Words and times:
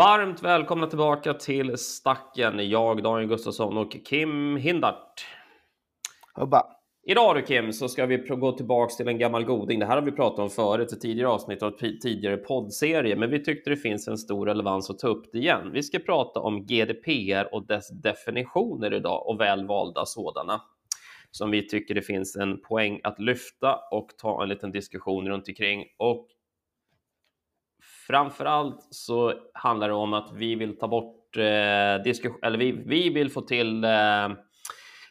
Varmt 0.00 0.42
välkomna 0.42 0.86
tillbaka 0.86 1.34
till 1.34 1.78
Stacken. 1.78 2.70
Jag, 2.70 3.02
Daniel 3.02 3.28
Gustafsson 3.28 3.78
och 3.78 3.96
Kim 4.04 4.56
Hindart. 4.56 5.26
Hubba. 6.34 6.79
Idag 7.02 7.36
du 7.36 7.42
Kim 7.42 7.72
så 7.72 7.88
ska 7.88 8.06
vi 8.06 8.16
gå 8.16 8.52
tillbaks 8.52 8.96
till 8.96 9.08
en 9.08 9.18
gammal 9.18 9.44
goding. 9.44 9.78
Det 9.78 9.86
här 9.86 9.94
har 9.94 10.02
vi 10.02 10.12
pratat 10.12 10.38
om 10.38 10.50
förut 10.50 10.92
i 10.92 10.96
tidigare 10.96 11.28
avsnitt 11.28 11.62
och 11.62 11.78
tidigare 11.78 12.36
poddserie, 12.36 13.16
men 13.16 13.30
vi 13.30 13.44
tyckte 13.44 13.70
det 13.70 13.76
finns 13.76 14.08
en 14.08 14.18
stor 14.18 14.46
relevans 14.46 14.90
att 14.90 14.98
ta 14.98 15.08
upp 15.08 15.32
det 15.32 15.38
igen. 15.38 15.70
Vi 15.72 15.82
ska 15.82 15.98
prata 15.98 16.40
om 16.40 16.66
GDPR 16.66 17.54
och 17.54 17.66
dess 17.66 17.88
definitioner 17.88 18.94
idag 18.94 19.28
och 19.28 19.40
välvalda 19.40 20.06
sådana 20.06 20.62
som 21.30 21.50
vi 21.50 21.68
tycker 21.68 21.94
det 21.94 22.02
finns 22.02 22.36
en 22.36 22.60
poäng 22.60 23.00
att 23.04 23.18
lyfta 23.18 23.78
och 23.90 24.08
ta 24.18 24.42
en 24.42 24.48
liten 24.48 24.72
diskussion 24.72 25.28
runt 25.28 25.48
omkring. 25.48 25.84
Och 25.96 26.28
framför 28.06 28.44
allt 28.44 28.88
så 28.90 29.34
handlar 29.54 29.88
det 29.88 29.94
om 29.94 30.14
att 30.14 30.32
vi 30.34 30.54
vill 30.54 30.78
ta 30.78 30.88
bort 30.88 31.36
eh, 31.36 32.02
diskussion, 32.04 32.38
eller 32.42 32.58
vi, 32.58 32.72
vi 32.72 33.10
vill 33.10 33.30
få 33.30 33.40
till 33.40 33.84
eh, 33.84 34.28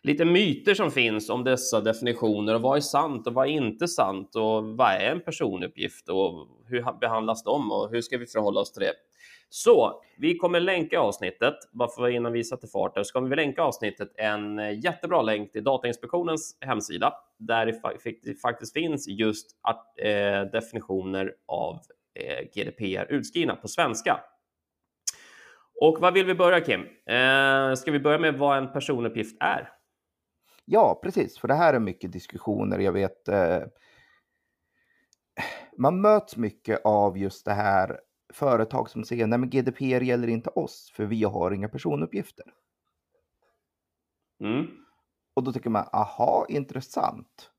lite 0.02 0.26
myter 0.26 0.73
som 0.73 0.91
finns 0.91 1.30
om 1.30 1.44
dessa 1.44 1.81
definitioner 1.81 2.55
och 2.55 2.62
vad 2.62 2.77
är 2.77 2.81
sant 2.81 3.27
och 3.27 3.34
vad 3.34 3.48
är 3.48 3.52
inte 3.52 3.88
sant 3.88 4.35
och 4.35 4.63
vad 4.63 4.91
är 4.91 5.12
en 5.12 5.21
personuppgift 5.21 6.09
och 6.09 6.48
hur 6.66 6.99
behandlas 6.99 7.44
de 7.44 7.71
och 7.71 7.90
hur 7.91 8.02
ska 8.02 8.17
vi 8.17 8.26
förhålla 8.26 8.59
oss 8.59 8.73
till 8.73 8.84
det? 8.84 8.93
Så 9.49 10.02
vi 10.17 10.38
kommer 10.38 10.59
länka 10.59 10.99
avsnittet, 10.99 11.55
bara 11.71 11.90
för 11.90 12.07
innan 12.07 12.31
vi 12.31 12.43
sätter 12.43 12.67
fart 12.67 12.95
där, 12.95 13.04
så 13.04 13.13
kommer 13.13 13.30
vi 13.30 13.35
länka 13.35 13.62
avsnittet 13.62 14.12
en 14.18 14.59
eh, 14.59 14.79
jättebra 14.79 15.21
länk 15.21 15.51
till 15.51 15.63
Datainspektionens 15.63 16.57
hemsida 16.62 17.13
där 17.37 17.65
det 17.65 18.35
faktiskt 18.41 18.74
finns 18.74 19.07
just 19.07 19.48
eh, 19.98 20.41
definitioner 20.52 21.34
av 21.48 21.79
eh, 22.20 22.46
GDPR 22.54 23.05
utskrivna 23.09 23.55
på 23.55 23.68
svenska. 23.68 24.20
Och 25.81 25.98
vad 25.99 26.13
vill 26.13 26.26
vi 26.26 26.35
börja 26.35 26.62
Kim? 26.62 26.81
Eh, 26.81 27.74
ska 27.76 27.91
vi 27.91 27.99
börja 27.99 28.20
med 28.20 28.37
vad 28.37 28.57
en 28.57 28.71
personuppgift 28.71 29.37
är? 29.40 29.70
Ja, 30.71 30.99
precis, 31.03 31.39
för 31.39 31.48
det 31.48 31.53
här 31.53 31.73
är 31.73 31.79
mycket 31.79 32.12
diskussioner. 32.12 32.79
Jag 32.79 32.91
vet, 32.91 33.27
eh, 33.27 33.62
man 35.77 36.01
möts 36.01 36.37
mycket 36.37 36.81
av 36.85 37.17
just 37.17 37.45
det 37.45 37.53
här 37.53 37.99
företag 38.34 38.90
som 38.90 39.03
säger 39.03 39.27
nej 39.27 39.40
men 39.40 39.49
GDPR 39.49 40.01
gäller 40.01 40.27
inte 40.27 40.49
oss 40.49 40.91
för 40.95 41.05
vi 41.05 41.23
har 41.23 41.51
inga 41.51 41.70
personuppgifter. 41.70 42.45
Mm. 44.43 44.67
Och 45.34 45.43
då 45.43 45.53
tycker 45.53 45.70
man, 45.70 45.85
aha, 45.93 46.45
intressant. 46.49 47.51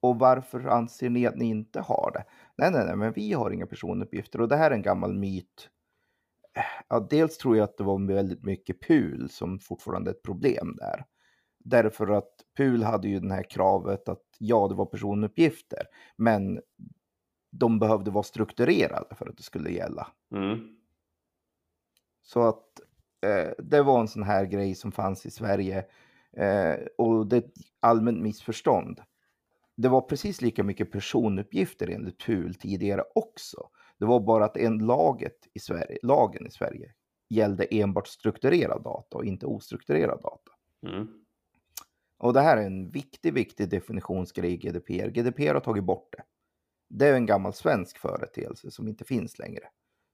Och 0.00 0.18
varför 0.18 0.60
anser 0.60 1.10
ni 1.10 1.26
att 1.26 1.36
ni 1.36 1.44
inte 1.44 1.80
har 1.80 2.10
det? 2.14 2.24
Nej, 2.56 2.70
nej, 2.70 2.86
nej, 2.86 2.96
men 2.96 3.12
vi 3.12 3.32
har 3.32 3.50
inga 3.50 3.66
personuppgifter 3.66 4.40
och 4.40 4.48
det 4.48 4.56
här 4.56 4.70
är 4.70 4.74
en 4.74 4.82
gammal 4.82 5.14
myt. 5.14 5.70
Ja, 6.88 7.06
dels 7.10 7.38
tror 7.38 7.56
jag 7.56 7.64
att 7.64 7.76
det 7.76 7.84
var 7.84 8.06
väldigt 8.06 8.44
mycket 8.44 8.80
PUL 8.80 9.28
som 9.30 9.58
fortfarande 9.58 10.10
är 10.10 10.14
ett 10.14 10.22
problem 10.22 10.76
där. 10.76 11.04
Därför 11.70 12.06
att 12.06 12.30
PUL 12.56 12.82
hade 12.82 13.08
ju 13.08 13.20
det 13.20 13.34
här 13.34 13.50
kravet 13.50 14.08
att 14.08 14.24
ja, 14.38 14.68
det 14.68 14.74
var 14.74 14.86
personuppgifter, 14.86 15.82
men 16.16 16.60
de 17.50 17.78
behövde 17.78 18.10
vara 18.10 18.22
strukturerade 18.22 19.14
för 19.14 19.28
att 19.28 19.36
det 19.36 19.42
skulle 19.42 19.70
gälla. 19.70 20.08
Mm. 20.34 20.76
Så 22.22 22.42
att 22.42 22.80
eh, 23.26 23.52
det 23.58 23.82
var 23.82 24.00
en 24.00 24.08
sån 24.08 24.22
här 24.22 24.44
grej 24.44 24.74
som 24.74 24.92
fanns 24.92 25.26
i 25.26 25.30
Sverige 25.30 25.84
eh, 26.32 26.74
och 26.98 27.26
det 27.26 27.36
är 27.36 27.40
ett 27.40 27.52
allmänt 27.80 28.22
missförstånd. 28.22 29.00
Det 29.76 29.88
var 29.88 30.00
precis 30.00 30.40
lika 30.42 30.64
mycket 30.64 30.92
personuppgifter 30.92 31.90
enligt 31.90 32.24
PUL 32.24 32.54
tidigare 32.54 33.04
också. 33.14 33.68
Det 33.98 34.06
var 34.06 34.20
bara 34.20 34.44
att 34.44 34.56
en 34.56 34.78
laget 34.78 35.48
i 35.54 35.58
Sverige, 35.58 35.98
lagen 36.02 36.46
i 36.46 36.50
Sverige 36.50 36.94
gällde 37.28 37.64
enbart 37.64 38.06
strukturerad 38.06 38.82
data 38.82 39.16
och 39.16 39.24
inte 39.24 39.46
ostrukturerad 39.46 40.22
data. 40.22 40.52
Mm. 40.86 41.08
Och 42.18 42.32
det 42.32 42.40
här 42.40 42.56
är 42.56 42.66
en 42.66 42.90
viktig, 42.90 43.34
viktig 43.34 43.70
definitionsgrej 43.70 44.52
i 44.52 44.56
GDPR. 44.56 45.08
GDPR 45.08 45.54
har 45.54 45.60
tagit 45.60 45.84
bort 45.84 46.14
det. 46.16 46.22
Det 46.88 47.06
är 47.06 47.14
en 47.14 47.26
gammal 47.26 47.52
svensk 47.52 47.98
företeelse 47.98 48.70
som 48.70 48.88
inte 48.88 49.04
finns 49.04 49.38
längre. 49.38 49.64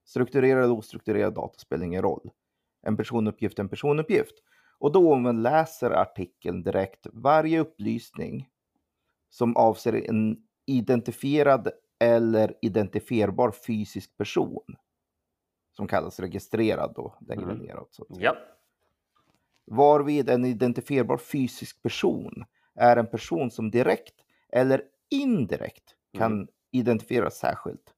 Strukturerad 0.05 0.63
eller 0.63 0.73
ostrukturerad 0.73 1.33
data 1.33 1.59
spelar 1.59 1.85
ingen 1.85 2.01
roll. 2.01 2.31
En 2.81 2.97
personuppgift 2.97 3.59
är 3.59 3.63
en 3.63 3.69
personuppgift. 3.69 4.35
Och 4.79 4.91
då 4.91 5.13
om 5.13 5.21
man 5.21 5.43
läser 5.43 5.91
artikeln 5.91 6.63
direkt, 6.63 7.07
varje 7.13 7.59
upplysning 7.59 8.49
som 9.29 9.55
avser 9.55 10.09
en 10.09 10.37
identifierad 10.65 11.69
eller 11.99 12.53
identifierbar 12.61 13.51
fysisk 13.51 14.17
person 14.17 14.75
som 15.71 15.87
kallas 15.87 16.19
registrerad 16.19 16.93
då, 16.95 17.17
längre 17.27 17.51
mm. 17.51 17.57
neråt. 17.57 17.93
Så 17.93 18.05
ja. 18.09 18.37
Varvid 19.65 20.29
en 20.29 20.45
identifierbar 20.45 21.17
fysisk 21.17 21.81
person 21.81 22.45
är 22.75 22.97
en 22.97 23.07
person 23.07 23.51
som 23.51 23.71
direkt 23.71 24.15
eller 24.49 24.81
indirekt 25.09 25.95
kan 26.17 26.33
mm. 26.33 26.47
identifieras 26.71 27.37
särskilt 27.37 27.93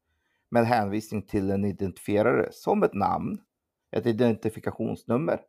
med 0.50 0.68
hänvisning 0.68 1.22
till 1.22 1.52
en 1.52 1.66
identifierare 1.66 2.50
som 2.52 2.84
ett 2.84 2.94
namn, 2.94 3.42
ett 3.92 4.06
identifikationsnummer, 4.06 5.40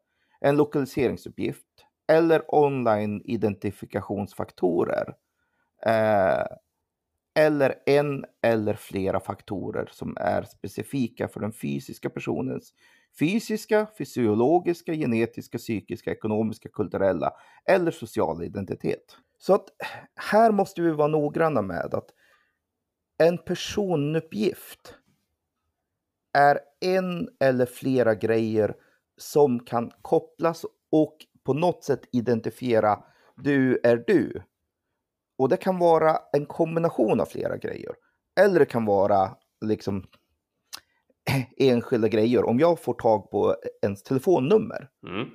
en 0.41 0.57
lokaliseringsuppgift 0.57 1.67
eller 2.09 2.55
online 2.55 3.23
identifikationsfaktorer 3.25 5.15
eh, 5.87 6.45
eller 7.35 7.75
en 7.87 8.25
eller 8.43 8.75
flera 8.75 9.21
faktorer 9.21 9.89
som 9.93 10.17
är 10.21 10.43
specifika 10.43 11.29
för 11.29 11.41
den 11.41 11.53
fysiska 11.53 12.11
personens 12.11 12.73
fysiska, 13.19 13.87
fysiologiska, 13.99 14.95
genetiska, 14.95 15.59
psykiska, 15.59 16.13
ekonomiska, 16.13 16.69
kulturella 16.69 17.33
eller 17.65 17.91
sociala 17.91 18.45
identitet. 18.45 19.17
Så 19.39 19.55
att 19.55 19.69
här 20.17 20.53
måste 20.53 20.83
vi 20.83 20.91
vara 20.91 21.09
noggranna 21.09 21.63
med 21.63 21.95
att 21.95 22.11
en 23.19 23.39
personuppgift 23.39 24.95
är 26.33 26.61
en 26.81 27.29
eller 27.41 27.67
flera 27.67 28.15
grejer 28.15 28.75
som 29.17 29.61
kan 29.61 29.91
kopplas 30.03 30.65
och 30.91 31.17
på 31.45 31.55
något 31.55 31.85
sätt 31.85 32.01
identifiera 32.13 33.05
du 33.37 33.81
är 33.83 34.05
du. 34.07 34.43
Och 35.39 35.49
det 35.49 35.57
kan 35.57 35.79
vara 35.79 36.19
en 36.33 36.47
kombination 36.47 37.21
av 37.21 37.27
flera 37.27 37.57
grejer. 37.57 37.95
Eller 38.41 38.59
det 38.59 38.67
kan 38.67 38.85
vara 38.85 39.37
liksom 39.61 40.07
enskilda 41.57 42.09
grejer. 42.09 42.45
Om 42.45 42.59
jag 42.59 42.81
får 42.81 42.95
tag 42.95 43.31
på 43.31 43.57
ens 43.83 44.03
telefonnummer 44.03 44.91
mm. 45.07 45.29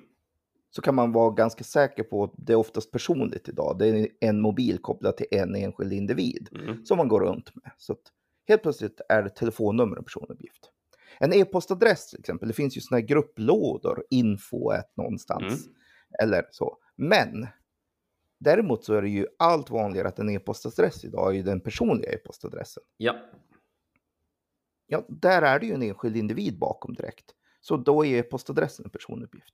så 0.70 0.82
kan 0.82 0.96
man 0.96 1.12
vara 1.12 1.30
ganska 1.30 1.64
säker 1.64 2.04
på 2.04 2.24
att 2.24 2.34
det 2.38 2.54
är 2.54 2.58
oftast 2.58 2.92
personligt 2.92 3.50
idag. 3.50 3.76
Det 3.80 3.88
är 3.88 4.08
en 4.20 4.42
mobil 4.42 4.78
kopplad 4.78 5.18
till 5.18 5.28
en 5.32 5.56
enskild 5.56 5.94
individ 5.94 6.50
mm. 6.56 6.86
som 6.86 6.98
man 6.98 7.08
går 7.08 7.22
runt 7.22 7.56
med. 7.56 7.72
Så 7.78 7.96
helt 8.48 8.62
plötsligt 8.62 9.02
är 9.10 9.24
det 9.24 9.30
telefonnummer 9.30 9.98
en 9.98 10.04
personuppgift. 10.04 10.70
En 11.20 11.34
e-postadress 11.34 12.10
till 12.10 12.20
exempel, 12.20 12.48
det 12.48 12.54
finns 12.54 12.78
ju 12.78 12.82
sådana 12.82 13.00
här 13.00 13.08
grupplådor, 13.08 14.04
info 14.10 14.72
någonstans 14.98 15.66
mm. 15.66 15.76
eller 16.24 16.48
så. 16.52 16.78
Men 16.96 17.48
däremot 18.40 18.86
så 18.86 18.94
är 18.94 19.02
det 19.02 19.10
ju 19.10 19.28
allt 19.40 19.70
vanligare 19.70 20.08
att 20.08 20.20
en 20.20 20.30
e-postadress 20.30 21.06
idag 21.06 21.38
är 21.38 21.44
den 21.44 21.60
personliga 21.60 22.12
e-postadressen. 22.12 22.84
Ja 22.98 23.16
ja, 24.88 25.06
där 25.10 25.42
är 25.42 25.60
det 25.60 25.66
ju 25.66 25.74
en 25.74 25.84
enskild 25.84 26.18
individ 26.18 26.60
bakom 26.60 26.94
direkt. 26.94 27.26
Så 27.62 27.78
då 27.78 28.06
är 28.06 28.24
postadressen 28.24 28.86
en 28.86 28.92
personuppgift. 28.92 29.54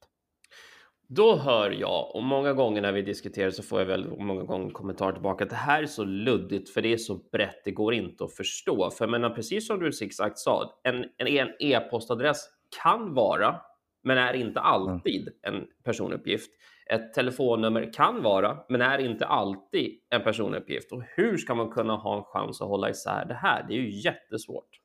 Då 1.08 1.36
hör 1.36 1.72
jag, 1.72 2.16
och 2.16 2.24
många 2.24 2.54
gånger 2.54 2.81
när 2.81 2.92
vi 2.92 3.02
diskuterar 3.02 3.50
så 3.50 3.64
får 3.64 3.80
jag 3.80 3.86
väl 3.86 4.18
många 4.18 4.44
gånger 4.44 4.72
kommentarer 4.72 5.14
tillbaka 5.14 5.44
att 5.44 5.50
det 5.50 5.56
här 5.56 5.84
är 5.84 5.88
så 5.88 6.04
luddigt 6.04 6.70
för 6.70 6.81
det 6.81 6.94
är 6.94 6.98
så 6.98 7.16
brett, 7.31 7.62
det 7.66 7.72
går 7.72 7.94
inte 7.94 8.24
att 8.24 8.36
förstå. 8.36 8.90
För 8.92 9.06
jag 9.06 9.12
menar, 9.12 9.30
precis 9.30 9.68
som 9.68 9.80
du 9.80 9.92
exakt 10.02 10.38
sa, 10.38 10.80
en, 10.84 11.06
en 11.18 11.50
e-postadress 11.60 12.50
kan 12.84 13.14
vara, 13.14 13.62
men 14.04 14.18
är 14.18 14.34
inte 14.34 14.60
alltid 14.60 15.30
en 15.42 15.68
personuppgift. 15.84 16.52
Ett 16.92 17.14
telefonnummer 17.14 17.94
kan 17.94 18.24
vara, 18.24 18.58
men 18.70 18.81
är 18.81 18.98
inte 18.98 19.26
alltid 19.26 20.00
en 20.10 20.24
personuppgift. 20.24 20.92
Och 20.92 21.04
hur 21.16 21.38
ska 21.38 21.56
man 21.56 21.72
kunna 21.72 21.96
ha 21.96 22.18
en 22.18 22.24
chans 22.24 22.62
att 22.62 22.68
hålla 22.68 22.90
isär 22.90 23.26
det 23.26 23.34
här? 23.34 23.66
Det 23.68 23.74
är 23.74 23.78
ju 23.78 24.02
jättesvårt. 24.02 24.79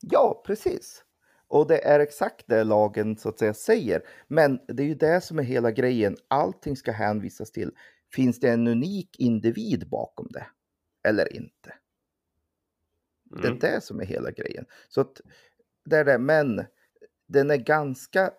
Ja, 0.00 0.42
precis. 0.46 1.04
Och 1.48 1.66
det 1.66 1.84
är 1.84 2.00
exakt 2.00 2.44
det 2.46 2.64
lagen 2.64 3.16
så 3.16 3.28
att 3.28 3.38
säga 3.38 3.54
säger. 3.54 4.02
Men 4.28 4.60
det 4.68 4.82
är 4.82 4.86
ju 4.86 4.94
det 4.94 5.20
som 5.20 5.38
är 5.38 5.42
hela 5.42 5.70
grejen. 5.70 6.16
Allting 6.28 6.76
ska 6.76 6.92
hänvisas 6.92 7.50
till. 7.50 7.70
Finns 8.12 8.40
det 8.40 8.50
en 8.50 8.68
unik 8.68 9.16
individ 9.18 9.88
bakom 9.88 10.28
det? 10.30 10.46
Eller 11.08 11.36
inte? 11.36 11.74
Mm. 13.30 13.42
Det 13.42 13.46
är 13.46 13.50
mm. 13.50 13.58
det 13.58 13.80
som 13.84 14.00
är 14.00 14.04
hela 14.04 14.30
grejen. 14.30 14.64
Så 14.88 15.00
att 15.00 15.20
det 15.84 15.96
är 15.96 16.04
det. 16.04 16.18
Men 16.18 16.64
den 17.26 17.50
är 17.50 17.56
ganska, 17.56 18.30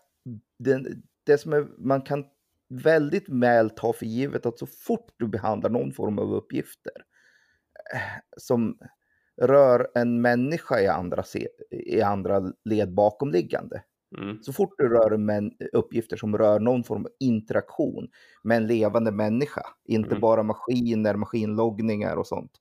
den, 0.59 1.03
det 1.23 1.37
som 1.37 1.53
är, 1.53 1.67
man 1.77 2.01
kan 2.01 2.25
väldigt 2.67 3.29
väl 3.29 3.69
ta 3.69 3.93
för 3.93 4.05
givet 4.05 4.45
att 4.45 4.59
så 4.59 4.65
fort 4.65 5.13
du 5.17 5.27
behandlar 5.27 5.69
någon 5.69 5.93
form 5.93 6.19
av 6.19 6.33
uppgifter 6.33 6.93
eh, 7.93 8.21
som 8.37 8.79
rör 9.41 9.87
en 9.95 10.21
människa 10.21 10.79
i 10.79 10.87
andra, 10.87 11.23
i 11.71 12.01
andra 12.01 12.51
led 12.65 12.93
bakomliggande. 12.93 13.83
Mm. 14.17 14.43
Så 14.43 14.53
fort 14.53 14.73
du 14.77 14.89
rör 14.89 15.17
män, 15.17 15.51
uppgifter 15.73 16.17
som 16.17 16.37
rör 16.37 16.59
någon 16.59 16.83
form 16.83 17.05
av 17.05 17.11
interaktion 17.19 18.07
med 18.43 18.57
en 18.57 18.67
levande 18.67 19.11
människa, 19.11 19.61
inte 19.85 20.09
mm. 20.09 20.21
bara 20.21 20.43
maskiner, 20.43 21.15
maskinloggningar 21.15 22.15
och 22.15 22.27
sånt. 22.27 22.51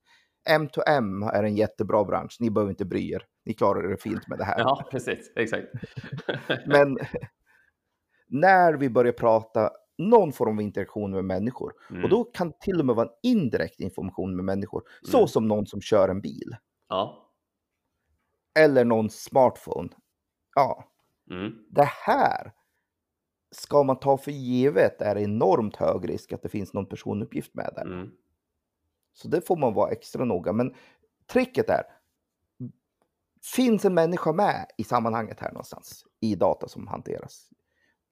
M2M 0.51 1.31
är 1.31 1.43
en 1.43 1.57
jättebra 1.57 2.05
bransch, 2.05 2.37
ni 2.41 2.51
behöver 2.51 2.71
inte 2.71 2.85
bry 2.85 3.13
er. 3.13 3.23
Ni 3.45 3.55
klarar 3.55 3.89
det 3.89 3.97
fint 3.97 4.29
med 4.29 4.39
det 4.39 4.45
här. 4.45 4.59
Ja, 4.59 4.89
precis, 4.91 5.33
exakt. 5.37 5.67
Men 6.67 6.99
när 8.29 8.75
vi 8.75 8.91
börjar 8.91 9.13
prata 9.13 9.71
någon 9.99 10.33
form 10.33 10.59
av 10.59 10.63
interaktion 10.63 11.11
med 11.11 11.25
människor. 11.25 11.73
Mm. 11.91 12.05
Och 12.05 12.11
då 12.11 12.25
kan 12.25 12.53
till 12.61 12.81
och 12.81 12.87
med 12.87 12.97
vara 12.97 13.07
en 13.07 13.15
indirekt 13.23 13.81
information 13.81 14.37
med 14.37 14.45
människor. 14.45 14.83
Mm. 14.83 15.11
Så 15.11 15.27
som 15.27 15.49
någon 15.49 15.67
som 15.67 15.81
kör 15.81 16.09
en 16.09 16.21
bil. 16.21 16.57
Ja. 16.89 17.31
Eller 18.59 18.85
någon 18.85 19.11
smartphone. 19.11 19.89
Ja. 20.55 20.85
Mm. 21.31 21.53
Det 21.71 21.89
här 22.07 22.53
ska 23.51 23.83
man 23.83 23.99
ta 24.01 24.17
för 24.17 24.31
givet 24.31 25.03
är 25.03 25.19
enormt 25.19 25.77
hög 25.77 26.09
risk 26.09 26.33
att 26.33 26.43
det 26.43 26.49
finns 26.49 26.73
någon 26.73 26.87
personuppgift 26.87 27.55
med 27.55 27.73
där. 27.75 27.87
Mm. 27.87 28.11
Så 29.13 29.29
det 29.29 29.47
får 29.47 29.57
man 29.57 29.75
vara 29.75 29.91
extra 29.91 30.25
noga. 30.25 30.53
Men 30.53 30.75
tricket 31.27 31.69
är, 31.69 31.83
finns 33.55 33.85
en 33.85 33.95
människa 33.95 34.33
med 34.33 34.67
i 34.79 34.85
sammanhanget 34.85 35.41
här 35.41 35.53
någonstans 35.53 36.05
i 36.21 36.35
data 36.35 36.69
som 36.69 36.87
hanteras? 36.87 37.51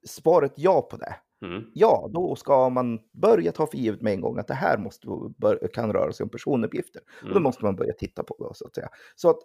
Svaret 0.06 0.52
ja 0.56 0.82
på 0.82 0.96
det. 0.96 1.16
Mm. 1.42 1.64
Ja, 1.74 2.10
då 2.12 2.36
ska 2.36 2.68
man 2.68 3.00
börja 3.12 3.52
ta 3.52 3.66
för 3.66 3.78
givet 3.78 4.02
med 4.02 4.12
en 4.12 4.20
gång 4.20 4.38
att 4.38 4.48
det 4.48 4.54
här 4.54 4.78
måste, 4.78 5.08
kan 5.74 5.92
röra 5.92 6.12
sig 6.12 6.24
om 6.24 6.30
personuppgifter. 6.30 7.02
Mm. 7.02 7.22
Och 7.22 7.28
då 7.28 7.34
mm. 7.34 7.42
måste 7.42 7.64
man 7.64 7.76
börja 7.76 7.92
titta 7.92 8.22
på 8.22 8.48
det 8.48 8.54
så 8.54 8.66
att 8.66 8.74
säga. 8.74 8.88
Så 9.16 9.30
att 9.30 9.38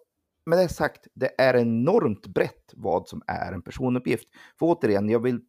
med 0.46 0.60
det 0.60 0.70
sagt, 0.70 1.08
det 1.14 1.32
är 1.38 1.56
enormt 1.56 2.28
brett 2.28 2.74
vad 2.74 3.08
som 3.08 3.22
är 3.28 3.54
en 3.54 3.62
personuppgift. 3.62 4.28
För 4.60 4.66
återigen, 4.66 5.10
jag 5.10 5.24
vill 5.24 5.40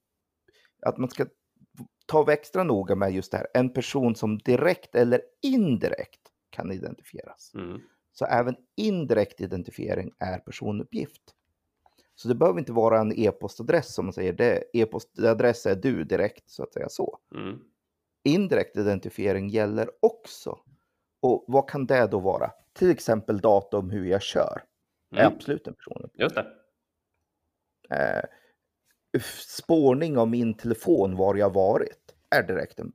att 0.83 0.99
man 0.99 1.11
ska 1.11 1.27
ta 2.07 2.33
extra 2.33 2.65
noga 2.65 2.95
med 2.95 3.13
just 3.13 3.33
det 3.33 3.39
här. 3.39 3.47
En 3.55 3.73
person 3.73 4.15
som 4.15 4.39
direkt 4.39 4.95
eller 4.95 5.21
indirekt 5.43 6.21
kan 6.51 6.73
identifieras. 6.73 7.53
Mm. 7.55 7.81
Så 8.13 8.25
även 8.25 8.57
indirekt 8.77 9.41
identifiering 9.41 10.13
är 10.19 10.39
personuppgift. 10.39 11.23
Så 12.19 12.29
det 12.29 12.35
behöver 12.35 12.59
inte 12.59 12.73
vara 12.73 13.01
en 13.01 13.13
e-postadress 13.13 13.95
som 13.95 14.07
man 14.07 14.13
säger. 14.13 14.33
Det 14.33 14.65
e-postadress 14.73 15.67
är 15.67 15.77
du 15.77 16.05
direkt 16.05 16.51
så 16.51 16.63
att 16.63 16.73
säga 16.73 16.89
så. 16.89 17.19
Mm. 17.35 17.59
Indirekt 18.25 18.77
identifiering 18.77 19.49
gäller 19.49 19.91
också. 20.01 20.59
Och 21.21 21.45
vad 21.49 21.71
kan 21.71 21.87
det 21.87 22.07
då 22.07 22.19
vara? 22.19 22.51
Till 22.73 22.91
exempel 22.91 23.41
data 23.41 23.79
om 23.79 23.91
hur 23.91 24.05
jag 24.05 24.23
kör. 24.23 24.63
Mm. 25.13 25.25
Är 25.25 25.27
absolut 25.27 25.67
en 25.67 25.75
personuppgift. 25.75 26.21
Just 26.21 26.35
det. 26.35 26.47
Eh, 27.97 28.25
spårning 29.47 30.19
av 30.19 30.29
min 30.29 30.55
telefon 30.55 31.17
var 31.17 31.35
jag 31.35 31.55
varit 31.55 32.15
är 32.31 32.43
direkt 32.43 32.81
en 32.81 32.93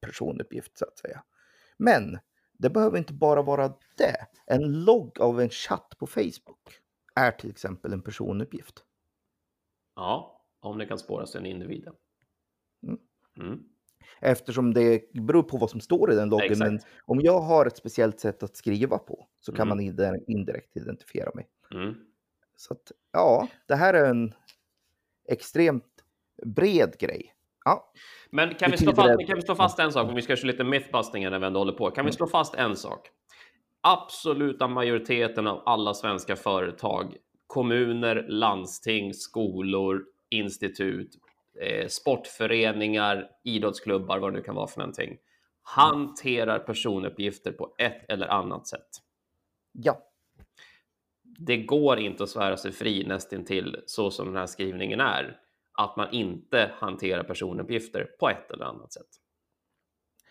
personuppgift 0.00 0.78
så 0.78 0.84
att 0.84 0.98
säga. 0.98 1.22
Men 1.76 2.18
det 2.52 2.70
behöver 2.70 2.98
inte 2.98 3.12
bara 3.12 3.42
vara 3.42 3.72
det. 3.96 4.26
En 4.46 4.84
logg 4.84 5.20
av 5.20 5.40
en 5.40 5.50
chatt 5.50 5.94
på 5.98 6.06
Facebook 6.06 6.81
är 7.14 7.30
till 7.30 7.50
exempel 7.50 7.92
en 7.92 8.02
personuppgift. 8.02 8.84
Ja, 9.96 10.42
om 10.60 10.78
det 10.78 10.86
kan 10.86 10.98
spåras 10.98 11.30
till 11.30 11.40
en 11.40 11.46
individ. 11.46 11.88
Mm. 12.86 12.98
Mm. 13.38 13.62
Eftersom 14.20 14.74
det 14.74 15.12
beror 15.12 15.42
på 15.42 15.56
vad 15.56 15.70
som 15.70 15.80
står 15.80 16.12
i 16.12 16.14
den 16.14 16.28
loggen. 16.28 16.58
Men 16.58 16.80
om 17.04 17.20
jag 17.20 17.40
har 17.40 17.66
ett 17.66 17.76
speciellt 17.76 18.20
sätt 18.20 18.42
att 18.42 18.56
skriva 18.56 18.98
på 18.98 19.26
så 19.40 19.52
kan 19.52 19.68
mm. 19.68 19.68
man 19.68 20.20
indirekt 20.26 20.76
identifiera 20.76 21.30
mig. 21.34 21.48
Mm. 21.70 21.94
Så 22.56 22.74
att, 22.74 22.92
ja, 23.12 23.48
det 23.66 23.74
här 23.74 23.94
är 23.94 24.10
en 24.10 24.34
extremt 25.28 26.04
bred 26.46 26.98
grej. 26.98 27.34
Ja. 27.64 27.92
Men 28.30 28.54
kan 28.54 28.70
vi, 28.70 28.76
slå 28.76 28.94
fast, 28.94 29.26
kan 29.26 29.36
vi 29.36 29.42
slå 29.42 29.54
fast 29.54 29.78
en 29.78 29.92
sak, 29.92 30.08
om 30.08 30.14
vi 30.14 30.22
ska 30.22 30.36
köra 30.36 30.50
lite 30.50 30.64
mythbusting 30.64 31.22
när 31.30 31.38
vi 31.38 31.46
ändå 31.46 31.60
håller 31.60 31.72
på. 31.72 31.90
Kan 31.90 32.04
vi 32.04 32.08
mm. 32.08 32.12
slå 32.12 32.26
fast 32.26 32.54
en 32.54 32.76
sak? 32.76 33.10
Absoluta 33.82 34.68
majoriteten 34.68 35.46
av 35.46 35.62
alla 35.66 35.94
svenska 35.94 36.36
företag, 36.36 37.16
kommuner, 37.46 38.26
landsting, 38.28 39.14
skolor, 39.14 40.04
institut, 40.30 41.18
eh, 41.60 41.88
sportföreningar, 41.88 43.30
idrottsklubbar, 43.44 44.18
vad 44.18 44.32
det 44.32 44.36
nu 44.36 44.42
kan 44.42 44.54
vara 44.54 44.66
för 44.66 44.78
någonting, 44.78 45.18
hanterar 45.62 46.58
personuppgifter 46.58 47.52
på 47.52 47.74
ett 47.78 48.10
eller 48.10 48.26
annat 48.26 48.66
sätt. 48.66 48.88
Ja. 49.72 50.08
Det 51.22 51.56
går 51.56 51.98
inte 51.98 52.22
att 52.22 52.30
svära 52.30 52.56
sig 52.56 52.72
fri 52.72 53.06
nästintill 53.06 53.76
så 53.86 54.10
som 54.10 54.26
den 54.26 54.36
här 54.36 54.46
skrivningen 54.46 55.00
är, 55.00 55.40
att 55.72 55.96
man 55.96 56.12
inte 56.12 56.70
hanterar 56.78 57.24
personuppgifter 57.24 58.04
på 58.20 58.28
ett 58.28 58.50
eller 58.50 58.64
annat 58.64 58.92
sätt. 58.92 59.08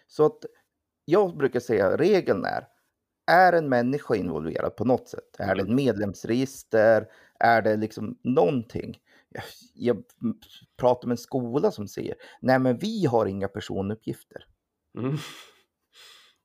Så 0.07 0.25
att 0.25 0.45
jag 1.05 1.37
brukar 1.37 1.59
säga 1.59 1.97
regeln 1.97 2.45
är 2.45 2.67
är 3.31 3.53
en 3.53 3.69
människa 3.69 4.15
involverad 4.15 4.75
på 4.75 4.85
något 4.85 5.07
sätt? 5.07 5.39
Är 5.39 5.55
det 5.55 5.61
ett 5.61 5.69
medlemsregister? 5.69 7.07
Är 7.39 7.61
det 7.61 7.77
liksom 7.77 8.17
någonting? 8.23 8.99
Jag, 9.29 9.43
jag 9.73 10.03
pratar 10.77 11.07
med 11.07 11.13
en 11.13 11.17
skola 11.17 11.71
som 11.71 11.87
säger, 11.87 12.15
nej 12.41 12.59
men 12.59 12.77
vi 12.77 13.05
har 13.05 13.25
inga 13.25 13.47
personuppgifter. 13.47 14.45
Mm. 14.97 15.17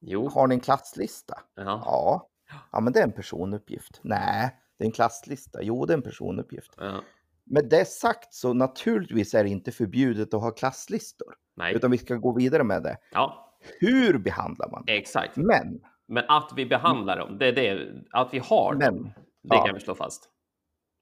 Jo. 0.01 0.29
Har 0.29 0.47
ni 0.47 0.55
en 0.55 0.61
klasslista? 0.61 1.35
Ja. 1.55 1.83
ja. 1.85 2.31
Ja, 2.73 2.81
men 2.81 2.93
det 2.93 2.99
är 2.99 3.05
en 3.05 3.13
personuppgift. 3.13 4.01
Nej, 4.03 4.57
det 4.79 4.85
är 4.85 4.87
en 4.87 4.93
klasslista. 4.93 5.63
Jo, 5.63 5.87
det 5.87 5.93
är 5.93 5.97
en 5.97 6.03
personuppgift. 6.03 6.73
Ja. 6.77 7.03
Med 7.45 7.69
det 7.69 7.89
sagt 7.89 8.35
så 8.35 8.53
naturligtvis 8.53 9.35
är 9.35 9.45
det 9.45 9.51
inte 9.51 9.73
förbjudet 9.73 10.35
att 10.35 10.41
ha 10.41 10.51
klasslistor. 10.51 11.35
Nej. 11.57 11.75
Utan 11.75 11.91
vi 11.91 11.99
ska 11.99 12.15
gå 12.15 12.33
vidare 12.33 12.65
med 12.65 12.83
det. 12.83 12.97
Ja. 13.13 13.59
Hur 13.81 14.19
behandlar 14.19 14.71
man 14.71 14.85
det? 14.87 14.97
Exakt. 14.97 15.37
Men 15.37 15.81
men 16.09 16.25
att 16.29 16.53
vi 16.57 16.67
behandlar 16.67 17.19
dem, 17.19 17.39
det 17.39 17.53
det, 17.53 17.93
att 18.11 18.35
vi 18.35 18.39
har 18.39 18.75
Men, 18.75 18.95
dem, 18.95 19.13
det 19.43 19.57
ja. 19.57 19.65
kan 19.65 19.75
vi 19.75 19.81
slå 19.81 19.95
fast. 19.95 20.29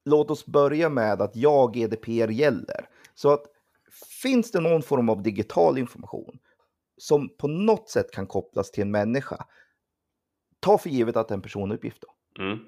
Låt 0.05 0.31
oss 0.31 0.47
börja 0.47 0.89
med 0.89 1.23
att 1.23 1.37
ja, 1.37 1.67
GDPR 1.67 2.31
gäller. 2.31 2.89
Så 3.15 3.33
att 3.33 3.43
finns 4.23 4.51
det 4.51 4.61
någon 4.61 4.83
form 4.83 5.09
av 5.09 5.23
digital 5.23 5.79
information 5.79 6.39
som 6.97 7.29
på 7.39 7.49
något 7.49 7.89
sätt 7.89 8.11
kan 8.11 8.27
kopplas 8.27 8.71
till 8.71 8.83
en 8.83 8.91
människa, 8.91 9.47
ta 10.61 10.79
för 10.79 10.91
givet 10.91 11.17
att 11.17 11.29
det 11.29 11.33
är 11.33 11.37
en 11.37 11.43
personuppgift 11.43 12.03
då. 12.03 12.43
Mm. 12.43 12.59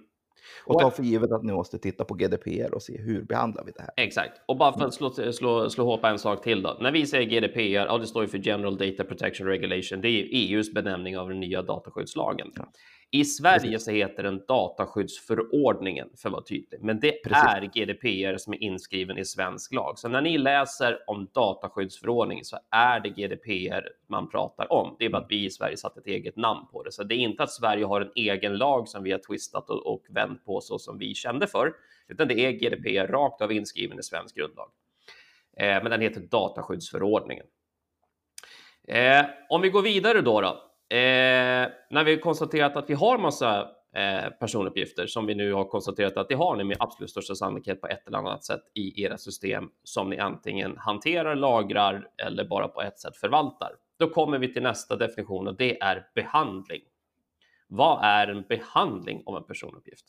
Och 0.65 0.81
ta 0.81 0.91
för 0.91 1.03
givet 1.03 1.33
att 1.33 1.45
ni 1.45 1.53
måste 1.53 1.79
titta 1.79 2.05
på 2.05 2.15
GDPR 2.15 2.75
och 2.75 2.83
se 2.83 2.99
hur 2.99 3.23
behandlar 3.23 3.65
vi 3.65 3.73
det 3.73 3.83
här. 3.83 3.91
Exakt. 3.97 4.41
Och 4.47 4.57
bara 4.57 4.73
för 4.73 4.87
att 4.87 4.95
slå, 4.95 5.11
slå, 5.11 5.71
slå 5.71 5.85
ihop 5.85 6.05
en 6.05 6.19
sak 6.19 6.43
till 6.43 6.63
då. 6.63 6.77
När 6.81 6.93
vi 6.93 7.07
säger 7.07 7.41
GDPR, 7.41 7.61
ja, 7.61 7.99
det 7.99 8.07
står 8.07 8.23
ju 8.23 8.29
för 8.29 8.39
General 8.39 8.77
Data 8.77 9.05
Protection 9.05 9.47
Regulation. 9.47 10.01
Det 10.01 10.09
är 10.09 10.29
EUs 10.33 10.73
benämning 10.73 11.19
av 11.19 11.29
den 11.29 11.41
nya 11.41 11.63
dataskyddslagen. 11.63 12.53
Ja. 12.55 12.73
I 13.11 13.25
Sverige 13.25 13.79
så 13.79 13.91
heter 13.91 14.23
den 14.23 14.43
dataskyddsförordningen 14.49 16.09
för 16.17 16.29
att 16.29 16.33
vara 16.33 16.43
tydlig, 16.43 16.81
men 16.83 17.01
det 17.01 17.13
Precis. 17.25 17.45
är 17.47 17.61
GDPR 17.61 18.37
som 18.37 18.53
är 18.53 18.63
inskriven 18.63 19.19
i 19.19 19.25
svensk 19.25 19.73
lag. 19.73 19.99
Så 19.99 20.09
när 20.09 20.21
ni 20.21 20.39
läser 20.39 20.99
om 21.07 21.29
dataskyddsförordningen 21.35 22.45
så 22.45 22.59
är 22.71 23.01
det 23.01 23.09
GDPR 23.09 23.89
man 24.07 24.29
pratar 24.29 24.73
om. 24.73 24.97
Det 24.99 25.05
är 25.05 25.11
bara 25.11 25.23
att 25.23 25.31
vi 25.31 25.45
i 25.45 25.51
Sverige 25.51 25.77
satt 25.77 25.97
ett 25.97 26.07
eget 26.07 26.37
namn 26.37 26.67
på 26.73 26.83
det, 26.83 26.93
så 26.93 27.05
det 27.05 27.15
är 27.15 27.19
inte 27.19 27.43
att 27.43 27.53
Sverige 27.53 27.85
har 27.85 28.01
en 28.01 28.13
egen 28.15 28.57
lag 28.57 28.89
som 28.89 29.03
vi 29.03 29.13
har 29.13 29.19
twistat 29.19 29.71
och, 29.71 29.87
och 29.87 30.07
vänt 30.09 30.45
på 30.45 30.61
så 30.61 30.79
som 30.79 30.99
vi 30.99 31.15
kände 31.15 31.47
för, 31.47 31.73
utan 32.09 32.29
det 32.29 32.41
är 32.41 32.53
GDPR 32.53 33.13
rakt 33.13 33.43
av 33.43 33.53
inskriven 33.53 33.99
i 33.99 34.03
svensk 34.03 34.37
grundlag. 34.37 34.71
Eh, 35.57 35.83
men 35.83 35.91
den 35.91 36.01
heter 36.01 36.21
dataskyddsförordningen. 36.21 37.47
Eh, 38.89 39.25
om 39.49 39.63
vi 39.63 39.69
går 39.69 39.83
vidare 39.83 40.21
då, 40.21 40.41
då 40.41 40.63
Eh, 40.89 41.69
när 41.91 42.05
vi 42.05 42.19
konstaterat 42.19 42.77
att 42.77 42.91
vi 42.91 42.95
har 42.95 43.19
massa 43.19 43.61
eh, 43.95 44.31
personuppgifter 44.41 45.07
som 45.07 45.27
vi 45.27 45.35
nu 45.35 45.53
har 45.53 45.65
konstaterat 45.65 46.17
att 46.17 46.29
det 46.29 46.35
har 46.35 46.57
ni 46.57 46.65
med 46.65 46.77
absolut 46.81 47.11
största 47.11 47.35
sannolikhet 47.35 47.81
på 47.81 47.87
ett 47.87 48.09
eller 48.09 48.19
annat 48.19 48.45
sätt 48.45 48.63
i 48.75 49.03
era 49.03 49.19
system 49.19 49.71
som 49.85 50.11
ni 50.11 50.19
antingen 50.19 50.77
hanterar, 50.77 51.35
lagrar 51.35 52.09
eller 52.17 52.45
bara 52.45 52.69
på 52.69 52.83
ett 52.83 52.99
sätt 52.99 53.17
förvaltar. 53.17 53.73
Då 53.99 54.11
kommer 54.11 54.39
vi 54.39 54.53
till 54.53 54.63
nästa 54.63 54.97
definition 54.97 55.49
och 55.49 55.57
det 55.57 55.81
är 55.81 56.09
behandling. 56.15 56.83
Vad 57.69 58.05
är 58.05 58.29
en 58.29 58.43
behandling 58.43 59.23
av 59.27 59.37
en 59.37 59.45
personuppgift? 59.45 60.07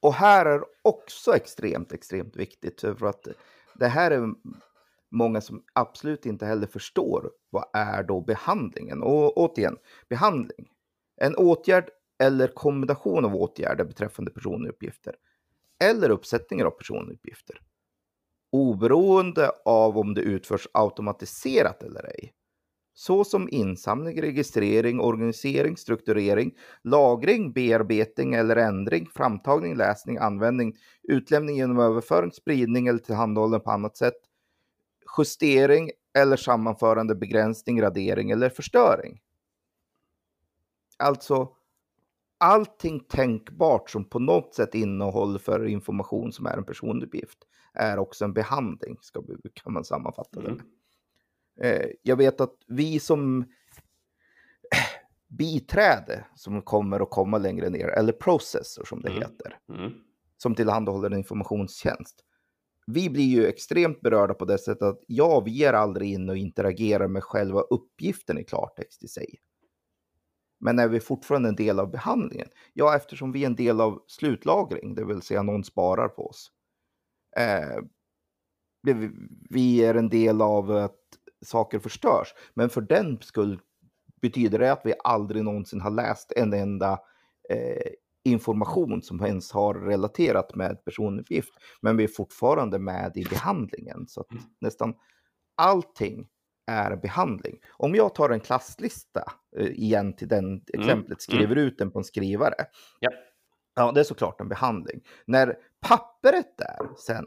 Och 0.00 0.14
här 0.14 0.46
är 0.46 0.64
också 0.82 1.36
extremt, 1.36 1.92
extremt 1.92 2.36
viktigt 2.36 2.80
för 2.80 3.06
att 3.06 3.28
det 3.74 3.88
här 3.88 4.10
är 4.10 4.34
många 5.16 5.40
som 5.40 5.62
absolut 5.72 6.26
inte 6.26 6.46
heller 6.46 6.66
förstår 6.66 7.30
vad 7.50 7.64
är 7.72 8.02
då 8.02 8.20
behandlingen? 8.20 9.02
Och 9.02 9.38
återigen, 9.38 9.76
behandling. 10.08 10.68
En 11.20 11.36
åtgärd 11.36 11.90
eller 12.22 12.48
kombination 12.48 13.24
av 13.24 13.36
åtgärder 13.36 13.84
beträffande 13.84 14.30
personuppgifter 14.30 15.14
eller 15.84 16.10
uppsättningar 16.10 16.66
av 16.66 16.70
personuppgifter 16.70 17.60
oberoende 18.56 19.50
av 19.64 19.98
om 19.98 20.14
det 20.14 20.20
utförs 20.20 20.68
automatiserat 20.72 21.82
eller 21.82 22.04
ej. 22.06 22.32
Såsom 22.94 23.48
insamling, 23.48 24.22
registrering, 24.22 25.00
organisering, 25.00 25.76
strukturering, 25.76 26.52
lagring, 26.84 27.52
bearbetning 27.52 28.34
eller 28.34 28.56
ändring, 28.56 29.08
framtagning, 29.14 29.76
läsning, 29.76 30.18
användning, 30.18 30.74
utlämning 31.02 31.56
genom 31.56 31.78
överföring, 31.78 32.32
spridning 32.32 32.86
eller 32.86 32.98
tillhandahållande 32.98 33.64
på 33.64 33.70
annat 33.70 33.96
sätt, 33.96 34.16
justering 35.18 35.90
eller 36.18 36.36
sammanförande, 36.36 37.14
begränsning, 37.14 37.82
radering 37.82 38.30
eller 38.30 38.48
förstöring. 38.48 39.20
Alltså 40.98 41.48
allting 42.38 43.00
tänkbart 43.00 43.90
som 43.90 44.04
på 44.04 44.18
något 44.18 44.54
sätt 44.54 44.74
innehåller 44.74 45.38
för 45.38 45.66
information 45.66 46.32
som 46.32 46.46
är 46.46 46.56
en 46.56 46.64
personuppgift 46.64 47.38
är 47.74 47.98
också 47.98 48.24
en 48.24 48.32
behandling, 48.32 48.96
ska 49.00 49.22
kan 49.54 49.72
man 49.72 49.84
sammanfatta 49.84 50.40
det. 50.40 50.48
Mm. 50.48 50.60
Eh, 51.60 51.86
jag 52.02 52.16
vet 52.16 52.40
att 52.40 52.54
vi 52.66 53.00
som 53.00 53.44
biträde 55.28 56.24
som 56.34 56.62
kommer 56.62 57.00
att 57.00 57.10
komma 57.10 57.38
längre 57.38 57.70
ner, 57.70 57.88
eller 57.88 58.12
processor 58.12 58.84
som 58.84 59.00
det 59.02 59.08
Mm. 59.08 59.22
heter, 59.22 59.58
Mm. 59.68 59.92
som 60.36 60.54
tillhandahåller 60.54 61.10
en 61.10 61.18
informationstjänst. 61.18 62.24
Vi 62.86 63.10
blir 63.10 63.24
ju 63.24 63.46
extremt 63.46 64.00
berörda 64.00 64.34
på 64.34 64.44
det 64.44 64.58
sättet 64.58 64.82
att 64.82 65.00
ja, 65.06 65.40
vi 65.40 65.64
är 65.64 65.72
aldrig 65.72 66.12
inne 66.12 66.32
och 66.32 66.38
interagerar 66.38 67.08
med 67.08 67.24
själva 67.24 67.60
uppgiften 67.60 68.38
i 68.38 68.44
klartext 68.44 69.02
i 69.04 69.08
sig. 69.08 69.34
Men 70.60 70.78
är 70.78 70.88
vi 70.88 71.00
fortfarande 71.00 71.48
en 71.48 71.56
del 71.56 71.80
av 71.80 71.90
behandlingen? 71.90 72.48
Ja, 72.72 72.96
eftersom 72.96 73.32
vi 73.32 73.42
är 73.42 73.46
en 73.46 73.56
del 73.56 73.80
av 73.80 74.02
slutlagring, 74.06 74.94
det 74.94 75.04
vill 75.04 75.22
säga 75.22 75.42
någon 75.42 75.64
sparar 75.64 76.08
på 76.08 76.26
oss. 76.26 76.50
Eh, 77.36 77.82
vi- 78.82 79.10
vi 79.50 79.84
är 79.84 79.94
en 79.94 80.08
del 80.08 80.42
av 80.42 80.70
att 80.70 81.00
saker 81.44 81.78
förstörs, 81.78 82.34
men 82.54 82.70
för 82.70 82.80
den 82.80 83.18
skull 83.20 83.60
betyder 84.22 84.58
det 84.58 84.72
att 84.72 84.82
vi 84.86 84.94
aldrig 85.04 85.44
någonsin 85.44 85.80
har 85.80 85.90
läst 85.90 86.32
en 86.36 86.52
enda 86.52 86.92
eh, 87.50 87.92
information 88.26 89.02
som 89.02 89.24
ens 89.24 89.52
har 89.52 89.74
relaterat 89.74 90.54
med 90.54 90.84
personuppgift. 90.84 91.54
Men 91.80 91.96
vi 91.96 92.04
är 92.04 92.08
fortfarande 92.08 92.78
med 92.78 93.16
i 93.16 93.24
behandlingen. 93.24 94.06
Så 94.08 94.20
att 94.20 94.26
nästan 94.60 94.94
allting 95.56 96.28
är 96.66 96.96
behandling. 96.96 97.58
Om 97.72 97.94
jag 97.94 98.14
tar 98.14 98.30
en 98.30 98.40
klasslista 98.40 99.32
eh, 99.56 99.66
igen 99.66 100.16
till 100.16 100.28
den 100.28 100.62
exemplet, 100.72 101.22
skriver 101.22 101.56
ut 101.56 101.78
den 101.78 101.90
på 101.90 101.98
en 101.98 102.04
skrivare. 102.04 102.54
Ja. 103.00 103.10
Ja, 103.74 103.92
det 103.92 104.00
är 104.00 104.04
såklart 104.04 104.40
en 104.40 104.48
behandling. 104.48 105.00
När 105.26 105.56
pappret 105.80 106.56
där 106.58 106.88
sen 106.96 107.24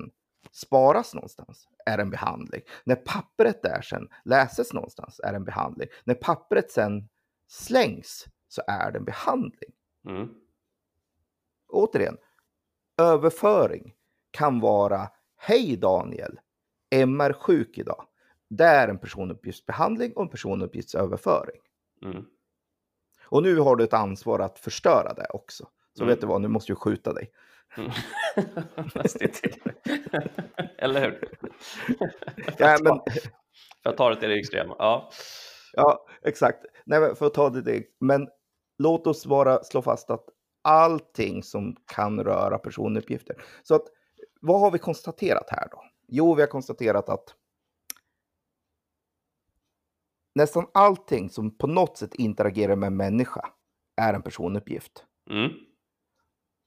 sparas 0.51 1.13
någonstans 1.13 1.67
är 1.85 1.97
en 1.97 2.09
behandling. 2.09 2.61
När 2.83 2.95
pappret 2.95 3.63
där 3.63 3.81
sen 3.81 4.07
läses 4.25 4.73
någonstans 4.73 5.19
är 5.23 5.33
en 5.33 5.43
behandling. 5.43 5.89
När 6.03 6.15
pappret 6.15 6.71
sen 6.71 7.09
slängs 7.47 8.27
så 8.47 8.61
är 8.67 8.91
det 8.91 8.97
en 8.97 9.05
behandling. 9.05 9.71
Mm. 10.07 10.29
Återigen, 11.69 12.17
överföring 13.01 13.93
kan 14.31 14.59
vara 14.59 15.09
Hej 15.37 15.77
Daniel, 15.77 16.39
Emma 16.95 17.25
är 17.25 17.33
sjuk 17.33 17.77
idag. 17.77 18.05
Det 18.49 18.63
är 18.63 18.87
en 18.87 18.99
personuppgiftsbehandling 18.99 20.13
och 20.13 20.21
en 20.21 20.29
personuppgiftsöverföring. 20.29 21.61
Mm. 22.05 22.25
Och 23.25 23.43
nu 23.43 23.59
har 23.59 23.75
du 23.75 23.83
ett 23.83 23.93
ansvar 23.93 24.39
att 24.39 24.59
förstöra 24.59 25.13
det 25.13 25.27
också. 25.29 25.67
Så 25.97 26.03
Mm. 26.03 26.13
vet 26.13 26.21
du 26.21 26.27
vad, 26.27 26.41
nu 26.41 26.47
måste 26.47 26.71
du 26.71 26.75
skjuta 26.75 27.13
dig. 27.13 27.31
Mm. 27.77 27.91
Eller 30.77 31.01
hur? 31.01 31.29
Ja, 32.57 32.77
men, 32.83 32.99
För 33.83 33.89
att 33.89 33.97
ta 33.97 34.09
det 34.09 34.19
till 34.19 34.29
det 34.29 34.39
extrema. 34.39 34.75
Ja. 34.79 35.09
ja, 35.73 36.05
exakt. 36.21 36.65
Nej, 36.85 37.15
för 37.15 37.25
att 37.25 37.33
ta 37.33 37.49
det, 37.49 37.61
det. 37.61 37.83
Men 37.99 38.27
låt 38.77 39.07
oss 39.07 39.25
bara 39.25 39.63
slå 39.63 39.81
fast 39.81 40.09
att 40.09 40.25
allting 40.61 41.43
som 41.43 41.75
kan 41.85 42.23
röra 42.23 42.57
personuppgifter. 42.57 43.43
Så 43.63 43.75
att, 43.75 43.83
vad 44.41 44.59
har 44.59 44.71
vi 44.71 44.79
konstaterat 44.79 45.49
här 45.49 45.67
då? 45.71 45.83
Jo, 46.07 46.33
vi 46.33 46.41
har 46.41 46.47
konstaterat 46.47 47.09
att 47.09 47.35
nästan 50.35 50.67
allting 50.73 51.29
som 51.29 51.57
på 51.57 51.67
något 51.67 51.97
sätt 51.97 52.15
interagerar 52.15 52.75
med 52.75 52.87
en 52.87 52.97
människa 52.97 53.49
är 53.95 54.13
en 54.13 54.21
personuppgift. 54.21 55.05
Mm. 55.29 55.51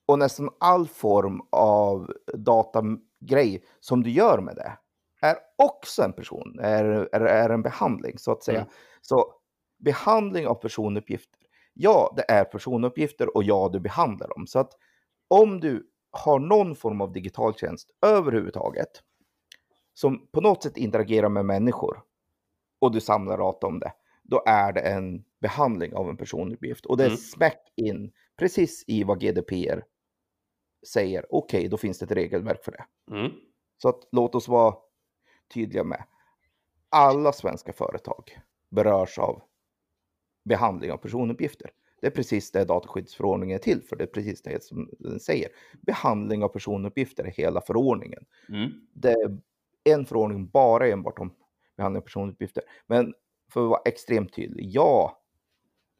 Och 0.06 0.18
nästan 0.18 0.50
all 0.60 0.88
form 0.88 1.40
av 1.50 2.12
datagrej 2.34 3.64
som 3.80 4.02
du 4.02 4.10
gör 4.10 4.40
med 4.40 4.56
det 4.56 4.78
är 5.20 5.36
också 5.56 6.02
en 6.02 6.12
person, 6.12 6.58
är, 6.62 6.84
är, 6.84 7.20
är 7.20 7.50
en 7.50 7.62
behandling 7.62 8.18
så 8.18 8.32
att 8.32 8.42
säga. 8.42 8.60
Mm. 8.60 8.72
Så 9.00 9.34
behandling 9.78 10.46
av 10.46 10.54
personuppgifter. 10.54 11.41
Ja, 11.74 12.14
det 12.16 12.24
är 12.28 12.44
personuppgifter 12.44 13.36
och 13.36 13.44
ja, 13.44 13.70
du 13.72 13.80
behandlar 13.80 14.28
dem. 14.28 14.46
Så 14.46 14.58
att 14.58 14.72
om 15.28 15.60
du 15.60 15.88
har 16.10 16.38
någon 16.38 16.74
form 16.74 17.00
av 17.00 17.12
digital 17.12 17.54
tjänst 17.54 17.90
överhuvudtaget 18.06 18.88
som 19.94 20.26
på 20.32 20.40
något 20.40 20.62
sätt 20.62 20.76
interagerar 20.76 21.28
med 21.28 21.44
människor 21.44 22.02
och 22.80 22.92
du 22.92 23.00
samlar 23.00 23.38
data 23.38 23.66
om 23.66 23.78
det, 23.80 23.92
då 24.22 24.42
är 24.46 24.72
det 24.72 24.80
en 24.80 25.24
behandling 25.40 25.94
av 25.94 26.08
en 26.08 26.16
personuppgift. 26.16 26.86
Och 26.86 26.96
det 26.96 27.02
är 27.04 27.08
Mm. 27.08 27.16
smack 27.18 27.72
in 27.76 28.12
precis 28.38 28.84
i 28.86 29.04
vad 29.04 29.20
GDPR 29.20 29.82
säger. 30.92 31.26
Okej, 31.30 31.68
då 31.68 31.76
finns 31.76 31.98
det 31.98 32.04
ett 32.04 32.10
regelverk 32.10 32.64
för 32.64 32.72
det. 32.72 32.84
Mm. 33.16 33.32
Så 33.82 33.88
att, 33.88 34.08
låt 34.12 34.34
oss 34.34 34.48
vara 34.48 34.74
tydliga 35.54 35.84
med. 35.84 36.04
Alla 36.88 37.32
svenska 37.32 37.72
företag 37.72 38.38
berörs 38.70 39.18
av 39.18 39.42
behandling 40.44 40.92
av 40.92 40.96
personuppgifter. 40.96 41.70
Det 42.00 42.06
är 42.06 42.10
precis 42.10 42.50
det 42.50 42.64
dataskyddsförordningen 42.64 43.54
är 43.54 43.58
till 43.58 43.82
för. 43.82 43.96
Det 43.96 44.04
är 44.04 44.08
precis 44.08 44.42
det 44.42 44.64
som 44.64 44.90
den 44.98 45.20
säger. 45.20 45.48
Behandling 45.80 46.44
av 46.44 46.48
personuppgifter 46.48 47.24
är 47.24 47.30
hela 47.30 47.60
förordningen. 47.60 48.24
Mm. 48.48 48.70
Det 48.92 49.12
är 49.12 49.38
en 49.84 50.06
förordning 50.06 50.46
bara 50.46 50.88
enbart 50.88 51.18
om 51.18 51.34
behandling 51.76 52.00
av 52.00 52.04
personuppgifter. 52.04 52.62
Men 52.86 53.14
för 53.52 53.62
att 53.62 53.70
vara 53.70 53.82
extremt 53.84 54.32
tydlig, 54.32 54.66
ja, 54.68 55.22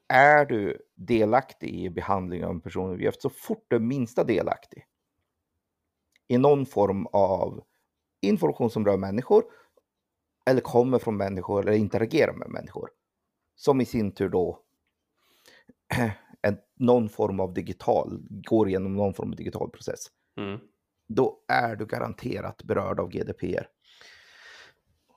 är 0.09 0.45
du 0.45 0.79
delaktig 0.95 1.85
i 1.85 1.91
behandling 1.91 2.45
av 2.45 2.51
en 2.51 2.61
personuppgift 2.61 3.23
så 3.23 3.31
fort 3.31 3.65
du 3.69 3.77
är 3.77 3.81
minsta 3.81 4.25
delaktig 4.25 4.87
i 6.29 6.39
någon 6.39 6.67
form 6.67 7.07
av 7.07 7.65
information 8.21 8.71
som 8.71 8.87
rör 8.87 8.97
människor 8.97 9.45
eller 10.47 10.61
kommer 10.61 10.99
från 10.99 11.17
människor 11.17 11.61
eller 11.61 11.73
interagerar 11.73 12.33
med 12.33 12.49
människor 12.51 12.91
som 13.55 13.81
i 13.81 13.85
sin 13.85 14.15
tur 14.15 14.29
då 14.29 14.59
en, 16.43 16.57
någon 16.77 17.09
form 17.09 17.41
av 17.41 17.55
digital, 17.55 18.19
går 18.29 18.69
igenom 18.69 18.97
någon 18.97 19.15
form 19.15 19.31
av 19.31 19.37
digital 19.37 19.71
process, 19.71 20.07
Mm. 20.37 20.61
då 21.09 21.39
är 21.49 21.77
du 21.77 21.87
garanterat 21.87 22.63
berörd 22.63 23.01
av 23.01 23.09
GDPR. 23.09 23.67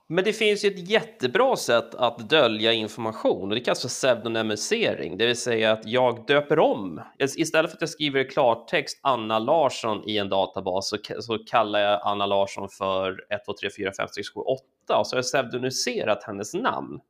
Men 0.08 0.24
det 0.24 0.32
finns 0.32 0.64
ju 0.64 0.68
ett 0.68 0.88
jättebra 0.88 1.56
sätt 1.56 1.94
att 1.94 2.30
dölja 2.30 2.72
information 2.72 3.48
och 3.48 3.54
det 3.54 3.60
kallas 3.60 3.82
för 3.82 3.88
pseudonymisering, 3.88 5.18
det 5.18 5.26
vill 5.26 5.36
säga 5.36 5.72
att 5.72 5.86
jag 5.86 6.26
döper 6.26 6.58
om. 6.58 7.00
Istället 7.18 7.70
för 7.70 7.76
att 7.76 7.80
jag 7.80 7.90
skriver 7.90 8.20
i 8.20 8.24
klartext 8.24 9.00
Anna 9.02 9.38
Larsson 9.38 10.08
i 10.08 10.18
en 10.18 10.28
databas 10.28 10.88
så, 10.88 10.96
så 11.20 11.38
kallar 11.38 11.78
jag 11.80 12.00
Anna 12.04 12.26
Larsson 12.26 12.68
för 12.68 13.10
1, 13.34 13.44
2, 13.44 13.52
3, 13.60 13.70
4, 13.78 13.92
5, 13.96 14.08
6, 14.14 14.28
7, 14.34 14.40
8 14.40 14.98
och 14.98 15.06
så 15.06 15.16
har 15.16 15.18
jag 15.18 15.24
pseudonymiserat 15.24 16.24
hennes 16.24 16.54
namn. 16.54 17.00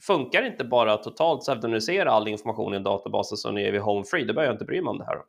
Funkar 0.00 0.42
inte 0.42 0.64
bara 0.64 0.96
totalt 0.96 1.40
pseudonymisera 1.40 2.10
all 2.10 2.28
information 2.28 2.74
i 2.74 2.76
en 2.76 2.82
databas 2.82 3.40
så 3.40 3.50
nu 3.50 3.62
är 3.62 3.72
vi 3.72 3.78
home 3.78 4.04
free, 4.04 4.24
då 4.24 4.34
behöver 4.34 4.52
jag 4.52 4.54
inte 4.54 4.64
bry 4.64 4.82
mig 4.82 4.90
om 4.90 4.98
det 4.98 5.04
här. 5.04 5.22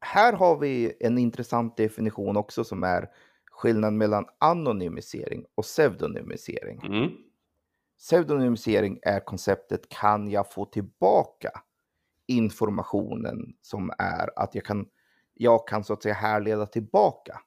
Här 0.00 0.32
har 0.32 0.58
vi 0.58 0.96
en 1.00 1.18
intressant 1.18 1.76
definition 1.76 2.36
också 2.36 2.64
som 2.64 2.84
är 2.84 3.08
skillnaden 3.50 3.98
mellan 3.98 4.26
anonymisering 4.38 5.44
och 5.54 5.64
pseudonymisering. 5.64 6.80
Mm. 6.86 7.10
Pseudonymisering 7.98 8.98
är 9.02 9.20
konceptet 9.20 9.88
kan 9.88 10.30
jag 10.30 10.52
få 10.52 10.64
tillbaka 10.64 11.50
informationen 12.26 13.56
som 13.62 13.90
är 13.98 14.38
att 14.38 14.54
jag 14.54 14.64
kan, 14.64 14.88
jag 15.34 15.68
kan 15.68 15.84
så 15.84 15.92
att 15.92 16.02
säga 16.02 16.14
härleda 16.14 16.66
tillbaka 16.66 17.40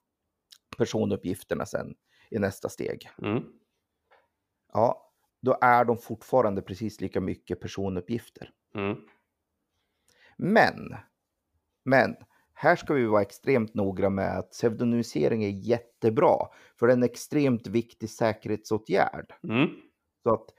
personuppgifterna 0.77 1.65
sen 1.65 1.95
i 2.29 2.39
nästa 2.39 2.69
steg. 2.69 3.09
Mm. 3.21 3.43
Ja, 4.73 5.06
då 5.41 5.57
är 5.61 5.85
de 5.85 5.97
fortfarande 5.97 6.61
precis 6.61 7.01
lika 7.01 7.21
mycket 7.21 7.59
personuppgifter. 7.59 8.51
Mm. 8.75 8.97
Men, 10.37 10.95
men 11.85 12.15
här 12.53 12.75
ska 12.75 12.93
vi 12.93 13.05
vara 13.05 13.21
extremt 13.21 13.73
noga 13.73 14.09
med 14.09 14.37
att 14.37 14.51
pseudonymisering 14.51 15.43
är 15.43 15.49
jättebra, 15.49 16.37
för 16.79 16.87
det 16.87 16.93
är 16.93 16.97
en 16.97 17.03
extremt 17.03 17.67
viktig 17.67 18.09
säkerhetsåtgärd. 18.09 19.33
Mm. 19.43 19.67
Så 20.23 20.33
att 20.33 20.49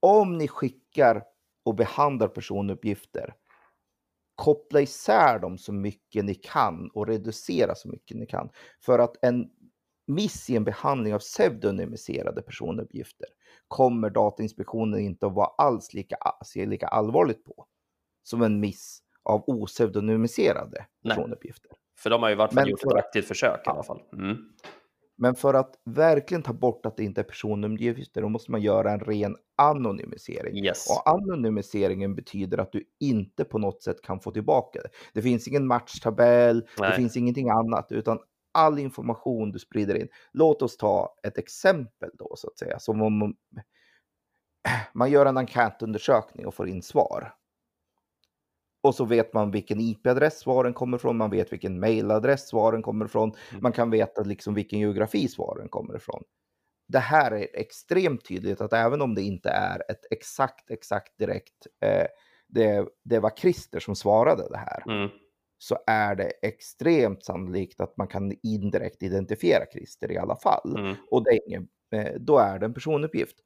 om 0.00 0.38
ni 0.38 0.48
skickar 0.48 1.24
och 1.64 1.74
behandlar 1.74 2.28
personuppgifter 2.28 3.34
koppla 4.34 4.80
isär 4.80 5.38
dem 5.38 5.58
så 5.58 5.72
mycket 5.72 6.24
ni 6.24 6.34
kan 6.34 6.90
och 6.94 7.06
reducera 7.06 7.74
så 7.74 7.88
mycket 7.88 8.16
ni 8.16 8.26
kan. 8.26 8.48
För 8.80 8.98
att 8.98 9.24
en 9.24 9.50
miss 10.06 10.50
i 10.50 10.56
en 10.56 10.64
behandling 10.64 11.14
av 11.14 11.18
pseudonymiserade 11.18 12.42
personuppgifter 12.42 13.28
kommer 13.72 14.10
Datainspektionen 14.10 15.00
inte 15.00 15.26
att 15.26 15.34
vara 15.34 15.50
alls 15.58 15.94
lika, 15.94 16.16
se 16.44 16.66
lika 16.66 16.86
allvarligt 16.86 17.44
på 17.44 17.66
som 18.22 18.42
en 18.42 18.60
miss 18.60 18.98
av 19.22 19.44
opseudonymiserade 19.46 20.86
personuppgifter. 21.08 21.70
För 21.98 22.10
de 22.10 22.22
har 22.22 22.30
ju 22.30 22.34
varit 22.34 22.68
gjort 22.68 22.84
ett 22.84 22.92
aktivt 22.92 23.24
försök 23.24 23.60
ja. 23.64 23.72
i 23.72 23.74
alla 23.74 23.82
fall. 23.82 24.02
Mm. 24.12 24.36
Men 25.16 25.34
för 25.34 25.54
att 25.54 25.74
verkligen 25.84 26.42
ta 26.42 26.52
bort 26.52 26.86
att 26.86 26.96
det 26.96 27.04
inte 27.04 27.20
är 27.20 27.24
personuppgifter, 27.24 28.22
då 28.22 28.28
måste 28.28 28.50
man 28.50 28.62
göra 28.62 28.92
en 28.92 29.00
ren 29.00 29.36
anonymisering. 29.56 30.64
Yes. 30.64 30.90
Och 30.90 31.14
anonymiseringen 31.14 32.14
betyder 32.14 32.58
att 32.58 32.72
du 32.72 32.84
inte 33.00 33.44
på 33.44 33.58
något 33.58 33.82
sätt 33.82 34.02
kan 34.02 34.20
få 34.20 34.30
tillbaka 34.30 34.80
det. 34.82 34.88
Det 35.14 35.22
finns 35.22 35.48
ingen 35.48 35.66
matchtabell, 35.66 36.66
Nej. 36.78 36.90
det 36.90 36.96
finns 36.96 37.16
ingenting 37.16 37.50
annat, 37.50 37.92
utan 37.92 38.18
all 38.52 38.78
information 38.78 39.52
du 39.52 39.58
sprider 39.58 39.94
in. 39.94 40.08
Låt 40.32 40.62
oss 40.62 40.76
ta 40.76 41.14
ett 41.22 41.38
exempel 41.38 42.10
då 42.14 42.34
så 42.36 42.48
att 42.48 42.58
säga, 42.58 42.78
som 42.78 43.02
om 43.02 43.34
man 44.94 45.10
gör 45.10 45.26
en 45.26 45.38
enkätundersökning 45.38 46.46
och 46.46 46.54
får 46.54 46.68
in 46.68 46.82
svar. 46.82 47.34
Och 48.82 48.94
så 48.94 49.04
vet 49.04 49.34
man 49.34 49.50
vilken 49.50 49.80
IP-adress 49.80 50.38
svaren 50.38 50.74
kommer 50.74 50.96
ifrån, 50.96 51.16
man 51.16 51.30
vet 51.30 51.52
vilken 51.52 51.80
mailadress 51.80 52.48
svaren 52.48 52.82
kommer 52.82 53.04
ifrån, 53.04 53.32
mm. 53.50 53.62
man 53.62 53.72
kan 53.72 53.90
veta 53.90 54.22
liksom 54.22 54.54
vilken 54.54 54.78
geografi 54.78 55.28
svaren 55.28 55.68
kommer 55.68 55.96
ifrån. 55.96 56.22
Det 56.88 56.98
här 56.98 57.30
är 57.30 57.46
extremt 57.52 58.24
tydligt 58.24 58.60
att 58.60 58.72
även 58.72 59.02
om 59.02 59.14
det 59.14 59.22
inte 59.22 59.48
är 59.48 59.90
ett 59.90 60.06
exakt, 60.10 60.70
exakt 60.70 61.18
direkt, 61.18 61.66
eh, 61.80 62.06
det, 62.48 62.88
det 63.04 63.18
var 63.18 63.30
Christer 63.30 63.80
som 63.80 63.96
svarade 63.96 64.48
det 64.50 64.58
här, 64.58 64.82
mm. 64.86 65.10
Så 65.62 65.78
är 65.86 66.14
det 66.14 66.32
extremt 66.42 67.24
sannolikt 67.24 67.80
att 67.80 67.96
man 67.96 68.08
kan 68.08 68.32
indirekt 68.42 69.02
identifiera 69.02 69.66
Christer 69.72 70.12
i 70.12 70.18
alla 70.18 70.36
fall. 70.36 70.76
Mm. 70.78 70.96
Och 71.10 71.24
det 71.24 71.30
är 71.30 71.48
ingen, 71.48 71.68
eh, 71.92 72.14
då 72.20 72.38
är 72.38 72.58
det 72.58 72.66
en 72.66 72.74
personuppgift. 72.74 73.36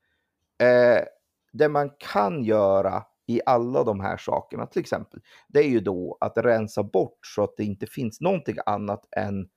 Eh, 0.59 1.05
det 1.53 1.69
man 1.69 1.91
kan 1.99 2.45
göra 2.45 3.03
i 3.27 3.41
alla 3.47 3.85
de 3.85 4.01
här 4.01 4.17
sakerna 4.17 4.67
till 4.67 4.81
exempel, 4.81 5.21
det 5.49 5.59
är 5.59 5.69
ju 5.69 5.81
då 5.81 6.19
att 6.21 6.39
rensa 6.39 6.83
bort 6.83 7.19
så 7.23 7.45
att 7.45 7.57
det 7.57 7.65
inte 7.65 7.87
finns 7.87 8.21
någonting 8.21 8.57
annat 8.67 9.09
än 9.17 9.49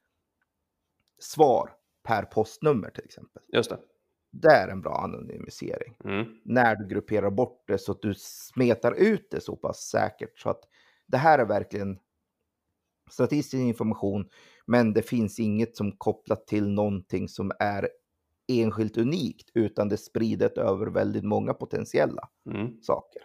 svar 1.19 1.69
per 2.03 2.23
postnummer 2.23 2.89
till 2.89 3.05
exempel. 3.05 3.43
Just 3.53 3.69
det. 3.69 3.79
Det 4.31 4.51
är 4.51 4.67
en 4.67 4.81
bra 4.81 5.01
anonymisering. 5.03 5.95
Mm. 6.03 6.25
När 6.45 6.75
du 6.75 6.87
grupperar 6.87 7.29
bort 7.29 7.63
det 7.67 7.77
så 7.77 7.91
att 7.91 8.01
du 8.01 8.13
smetar 8.17 8.91
ut 8.91 9.27
det 9.31 9.41
så 9.41 9.55
pass 9.55 9.77
säkert 9.77 10.39
så 10.39 10.49
att 10.49 10.63
det 11.07 11.17
här 11.17 11.39
är 11.39 11.45
verkligen 11.45 11.99
statistisk 13.09 13.61
information, 13.61 14.29
men 14.65 14.93
det 14.93 15.01
finns 15.01 15.39
inget 15.39 15.77
som 15.77 15.91
kopplat 15.91 16.47
till 16.47 16.69
någonting 16.69 17.27
som 17.27 17.51
är 17.59 17.89
enskilt 18.47 18.97
unikt, 18.97 19.49
utan 19.53 19.89
det 19.89 19.95
är 19.95 19.97
spridet 19.97 20.57
över 20.57 20.87
väldigt 20.87 21.23
många 21.23 21.53
potentiella 21.53 22.29
mm. 22.53 22.81
saker. 22.81 23.21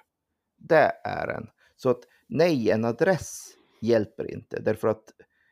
Det 0.58 0.92
är 1.04 1.28
en. 1.28 1.46
Så 1.76 1.90
att 1.90 2.00
nej, 2.28 2.70
en 2.70 2.84
adress 2.84 3.56
hjälper 3.80 4.30
inte 4.30 4.60
därför 4.60 4.88
att 4.88 5.04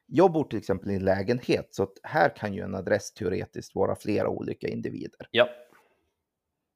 jag 0.07 0.33
bor 0.33 0.45
till 0.45 0.59
exempel 0.59 0.91
i 0.91 0.95
en 0.95 1.05
lägenhet 1.05 1.69
så 1.71 1.83
att 1.83 1.93
här 2.03 2.37
kan 2.37 2.55
ju 2.55 2.63
en 2.63 2.75
adress 2.75 3.13
teoretiskt 3.15 3.75
vara 3.75 3.97
flera 3.97 4.29
olika 4.29 4.69
individer. 4.69 5.29
Ja. 5.31 5.49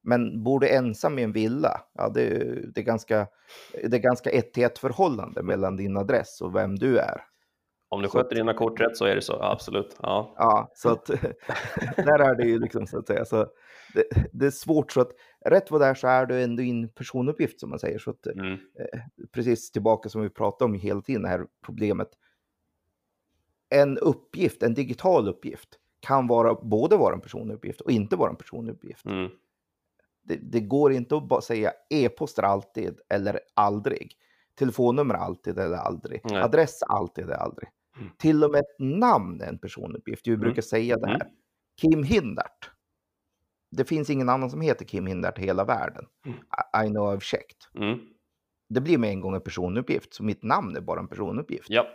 Men 0.03 0.43
bor 0.43 0.59
du 0.59 0.69
ensam 0.69 1.19
i 1.19 1.23
en 1.23 1.31
villa, 1.31 1.81
ja 1.93 2.09
det, 2.09 2.29
det 2.73 2.81
är 2.81 2.85
ganska, 2.85 3.27
det 3.83 3.97
är 3.97 4.01
ganska 4.01 4.29
ett 4.29 4.53
till 4.53 4.63
ett 4.63 4.79
förhållande 4.79 5.43
mellan 5.43 5.75
din 5.75 5.97
adress 5.97 6.41
och 6.41 6.55
vem 6.55 6.75
du 6.75 6.99
är. 6.99 7.21
Om 7.89 8.01
du 8.01 8.09
sköter 8.09 8.35
dina 8.35 8.53
kort 8.53 8.79
rätt 8.79 8.97
så 8.97 9.05
är 9.05 9.15
det 9.15 9.21
så, 9.21 9.41
absolut. 9.41 9.97
Ja, 10.01 10.33
ja 10.37 10.71
så 10.75 10.89
att 10.89 11.05
där 11.95 12.19
är 12.19 12.35
det 12.35 12.47
ju 12.47 12.59
liksom 12.59 12.87
så 12.87 12.97
att 12.97 13.07
säga. 13.07 13.25
Så 13.25 13.47
det, 13.93 14.03
det, 14.31 14.45
är 14.45 14.51
svårt 14.51 14.91
så 14.91 15.01
att 15.01 15.11
rätt 15.45 15.71
vad 15.71 15.81
det 15.81 15.87
är 15.87 15.93
så 15.93 16.07
är 16.07 16.25
du 16.25 16.41
ändå 16.41 16.63
in 16.63 16.89
personuppgift 16.89 17.59
som 17.59 17.69
man 17.69 17.79
säger. 17.79 17.99
Så 17.99 18.09
att, 18.09 18.27
mm. 18.27 18.53
eh, 18.53 18.99
precis 19.31 19.71
tillbaka 19.71 20.09
som 20.09 20.21
vi 20.21 20.29
pratade 20.29 20.65
om 20.65 20.73
hela 20.73 21.01
tiden, 21.01 21.21
det 21.21 21.27
här 21.27 21.45
problemet. 21.65 22.09
En 23.69 23.97
uppgift, 23.97 24.63
en 24.63 24.73
digital 24.73 25.27
uppgift, 25.27 25.79
kan 25.99 26.27
vara 26.27 26.55
både 26.55 26.97
vara 26.97 27.15
en 27.15 27.21
personuppgift 27.21 27.81
och 27.81 27.91
inte 27.91 28.15
vara 28.15 28.29
en 28.29 28.35
personuppgift. 28.35 29.05
Mm. 29.05 29.31
Det, 30.23 30.35
det, 30.35 30.59
går 30.59 30.93
inte 30.93 31.17
att 31.17 31.27
bara 31.27 31.41
säga 31.41 31.73
e-post 31.89 32.39
alltid 32.39 32.99
eller 33.09 33.39
aldrig. 33.53 34.11
Telefonnummer 34.55 35.15
alltid 35.15 35.59
eller 35.59 35.77
aldrig. 35.77 36.21
Nej. 36.23 36.41
Adress 36.41 36.83
alltid 36.83 37.23
eller 37.23 37.35
aldrig. 37.35 37.69
Mm. 37.99 38.11
Till 38.17 38.43
och 38.43 38.51
med 38.51 38.59
ett 38.59 38.79
namn 38.79 39.41
är 39.41 39.47
en 39.47 39.59
personuppgift. 39.59 40.27
Vi 40.27 40.31
mm. 40.31 40.41
brukar 40.41 40.61
säga 40.61 40.97
det 40.97 41.07
här. 41.07 41.15
Mm. 41.15 41.27
Kim 41.81 42.03
Hindart. 42.03 42.71
Det 43.71 43.85
finns 43.85 44.09
ingen 44.09 44.29
annan 44.29 44.49
som 44.49 44.61
heter 44.61 44.85
Kim 44.85 45.05
Hindart 45.05 45.39
i 45.39 45.41
hela 45.41 45.65
världen. 45.65 46.05
Mm. 46.25 46.37
I, 46.37 46.87
I 46.87 46.89
know 46.89 47.15
I've 47.15 47.19
checked. 47.19 47.57
Mm. 47.75 47.99
Det 48.69 48.81
blir 48.81 48.97
med 48.97 49.09
en 49.09 49.21
gång 49.21 49.35
en 49.35 49.41
personuppgift, 49.41 50.13
så 50.13 50.23
mitt 50.23 50.43
namn 50.43 50.75
är 50.75 50.81
bara 50.81 50.99
en 50.99 51.07
personuppgift. 51.07 51.69
Ja. 51.69 51.87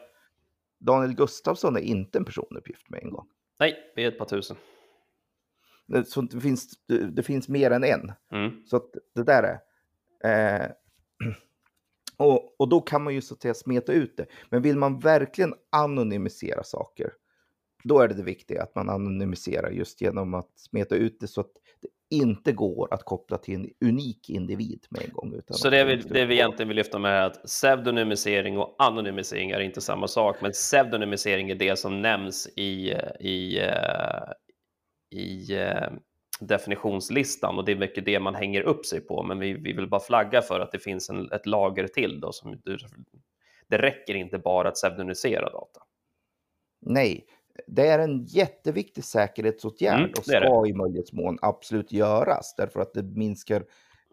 Daniel 0.78 1.14
Gustafsson 1.14 1.76
är 1.76 1.80
inte 1.80 2.18
en 2.18 2.24
personuppgift 2.24 2.90
med 2.90 3.02
en 3.02 3.10
gång. 3.10 3.26
Nej, 3.58 3.92
vi 3.96 4.04
är 4.04 4.08
ett 4.08 4.18
par 4.18 4.26
tusen. 4.26 4.56
Så 6.06 6.20
det 6.20 6.40
finns, 6.40 6.86
det, 6.86 7.10
det 7.10 7.22
finns 7.22 7.48
mer 7.48 7.70
än 7.70 7.84
en. 7.84 8.12
Mm. 8.32 8.66
Så 8.66 8.82
det 9.14 9.22
där 9.22 9.60
är... 10.24 10.62
Eh, 10.64 10.70
och, 12.16 12.60
och 12.60 12.68
då 12.68 12.80
kan 12.80 13.02
man 13.02 13.14
ju 13.14 13.20
så 13.20 13.34
att 13.34 13.42
säga 13.42 13.54
smeta 13.54 13.92
ut 13.92 14.16
det. 14.16 14.26
Men 14.50 14.62
vill 14.62 14.76
man 14.76 14.98
verkligen 14.98 15.54
anonymisera 15.70 16.64
saker, 16.64 17.12
då 17.84 18.00
är 18.00 18.08
det 18.08 18.14
det 18.14 18.22
viktiga 18.22 18.62
att 18.62 18.74
man 18.74 18.88
anonymiserar 18.88 19.70
just 19.70 20.00
genom 20.00 20.34
att 20.34 20.50
smeta 20.58 20.94
ut 20.96 21.20
det 21.20 21.26
så 21.26 21.40
att 21.40 21.50
det 21.80 21.88
inte 22.16 22.52
går 22.52 22.94
att 22.94 23.04
koppla 23.04 23.38
till 23.38 23.54
en 23.54 23.88
unik 23.88 24.30
individ 24.30 24.86
med 24.90 25.02
en 25.02 25.12
gång. 25.12 25.34
Utan 25.34 25.56
så 25.56 25.70
det 25.70 25.84
vi, 25.84 25.96
det 25.96 26.24
vi 26.24 26.34
egentligen 26.34 26.68
vill 26.68 26.76
lyfta 26.76 26.98
med 26.98 27.12
är 27.12 27.26
att 27.26 27.44
pseudonymisering 27.44 28.58
och 28.58 28.76
anonymisering 28.78 29.50
är 29.50 29.60
inte 29.60 29.80
samma 29.80 30.08
sak, 30.08 30.36
men 30.42 30.52
pseudonymisering 30.52 31.50
är 31.50 31.54
det 31.54 31.78
som 31.78 32.02
nämns 32.02 32.48
i, 32.56 32.94
i, 33.20 33.58
eh, 33.58 34.32
i, 35.10 35.20
i 35.20 35.56
eh, 35.56 35.88
definitionslistan 36.46 37.58
och 37.58 37.64
det 37.64 37.72
är 37.72 37.76
mycket 37.76 38.04
det 38.04 38.20
man 38.20 38.34
hänger 38.34 38.62
upp 38.62 38.86
sig 38.86 39.00
på. 39.00 39.22
Men 39.22 39.38
vi, 39.38 39.52
vi 39.52 39.72
vill 39.72 39.88
bara 39.88 40.00
flagga 40.00 40.42
för 40.42 40.60
att 40.60 40.72
det 40.72 40.78
finns 40.78 41.10
en, 41.10 41.32
ett 41.32 41.46
lager 41.46 41.86
till 41.86 42.20
då 42.20 42.32
som 42.32 42.60
det 43.68 43.78
räcker 43.78 44.14
inte 44.14 44.38
bara 44.38 44.68
att 44.68 44.74
pseudonymisera 44.74 45.50
data. 45.50 45.80
Nej, 46.80 47.26
det 47.66 47.86
är 47.86 47.98
en 47.98 48.24
jätteviktig 48.24 49.04
säkerhetsåtgärd 49.04 49.98
mm, 49.98 50.10
och 50.18 50.24
ska 50.24 50.66
i 50.66 50.72
möjlighetsmån 50.72 51.38
absolut 51.42 51.92
göras 51.92 52.54
därför 52.56 52.80
att 52.80 52.94
det 52.94 53.02
minskar 53.02 53.64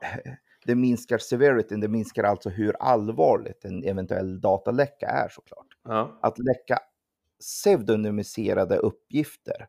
det 0.65 0.75
minskar 0.75 1.17
severity, 1.17 1.75
det 1.75 1.87
minskar 1.87 2.23
alltså 2.23 2.49
hur 2.49 2.75
allvarligt 2.79 3.65
en 3.65 3.83
eventuell 3.83 4.41
dataläcka 4.41 5.07
är 5.07 5.29
såklart. 5.29 5.67
Ja. 5.83 6.19
Att 6.21 6.39
läcka 6.39 6.79
pseudonymiserade 7.39 8.77
uppgifter 8.77 9.67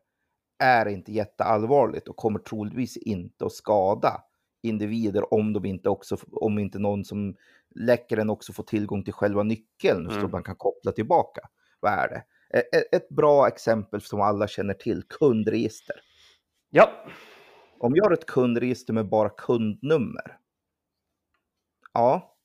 är 0.61 0.85
inte 0.85 1.11
jätteallvarligt 1.11 2.07
och 2.07 2.15
kommer 2.15 2.39
troligtvis 2.39 2.97
inte 2.97 3.45
att 3.45 3.53
skada 3.53 4.23
individer 4.63 5.33
om 5.33 5.53
de 5.53 5.65
inte 5.65 5.89
också, 5.89 6.17
om 6.31 6.59
inte 6.59 6.79
någon 6.79 7.05
som 7.05 7.35
läcker 7.75 8.15
den 8.15 8.29
också 8.29 8.53
får 8.53 8.63
tillgång 8.63 9.03
till 9.03 9.13
själva 9.13 9.43
nyckeln 9.43 10.09
mm. 10.09 10.21
så 10.21 10.27
man 10.27 10.43
kan 10.43 10.55
koppla 10.55 10.91
tillbaka. 10.91 11.41
Vad 11.79 11.91
är 11.91 12.07
det? 12.07 12.23
Ett 12.91 13.09
bra 13.09 13.47
exempel 13.47 14.01
som 14.01 14.21
alla 14.21 14.47
känner 14.47 14.73
till, 14.73 15.03
kundregister. 15.03 15.95
Ja. 16.69 16.89
Om 17.79 17.95
jag 17.95 18.03
har 18.03 18.11
ett 18.11 18.25
kundregister 18.25 18.93
med 18.93 19.09
bara 19.09 19.29
kundnummer. 19.29 20.37
Ja. 21.93 22.37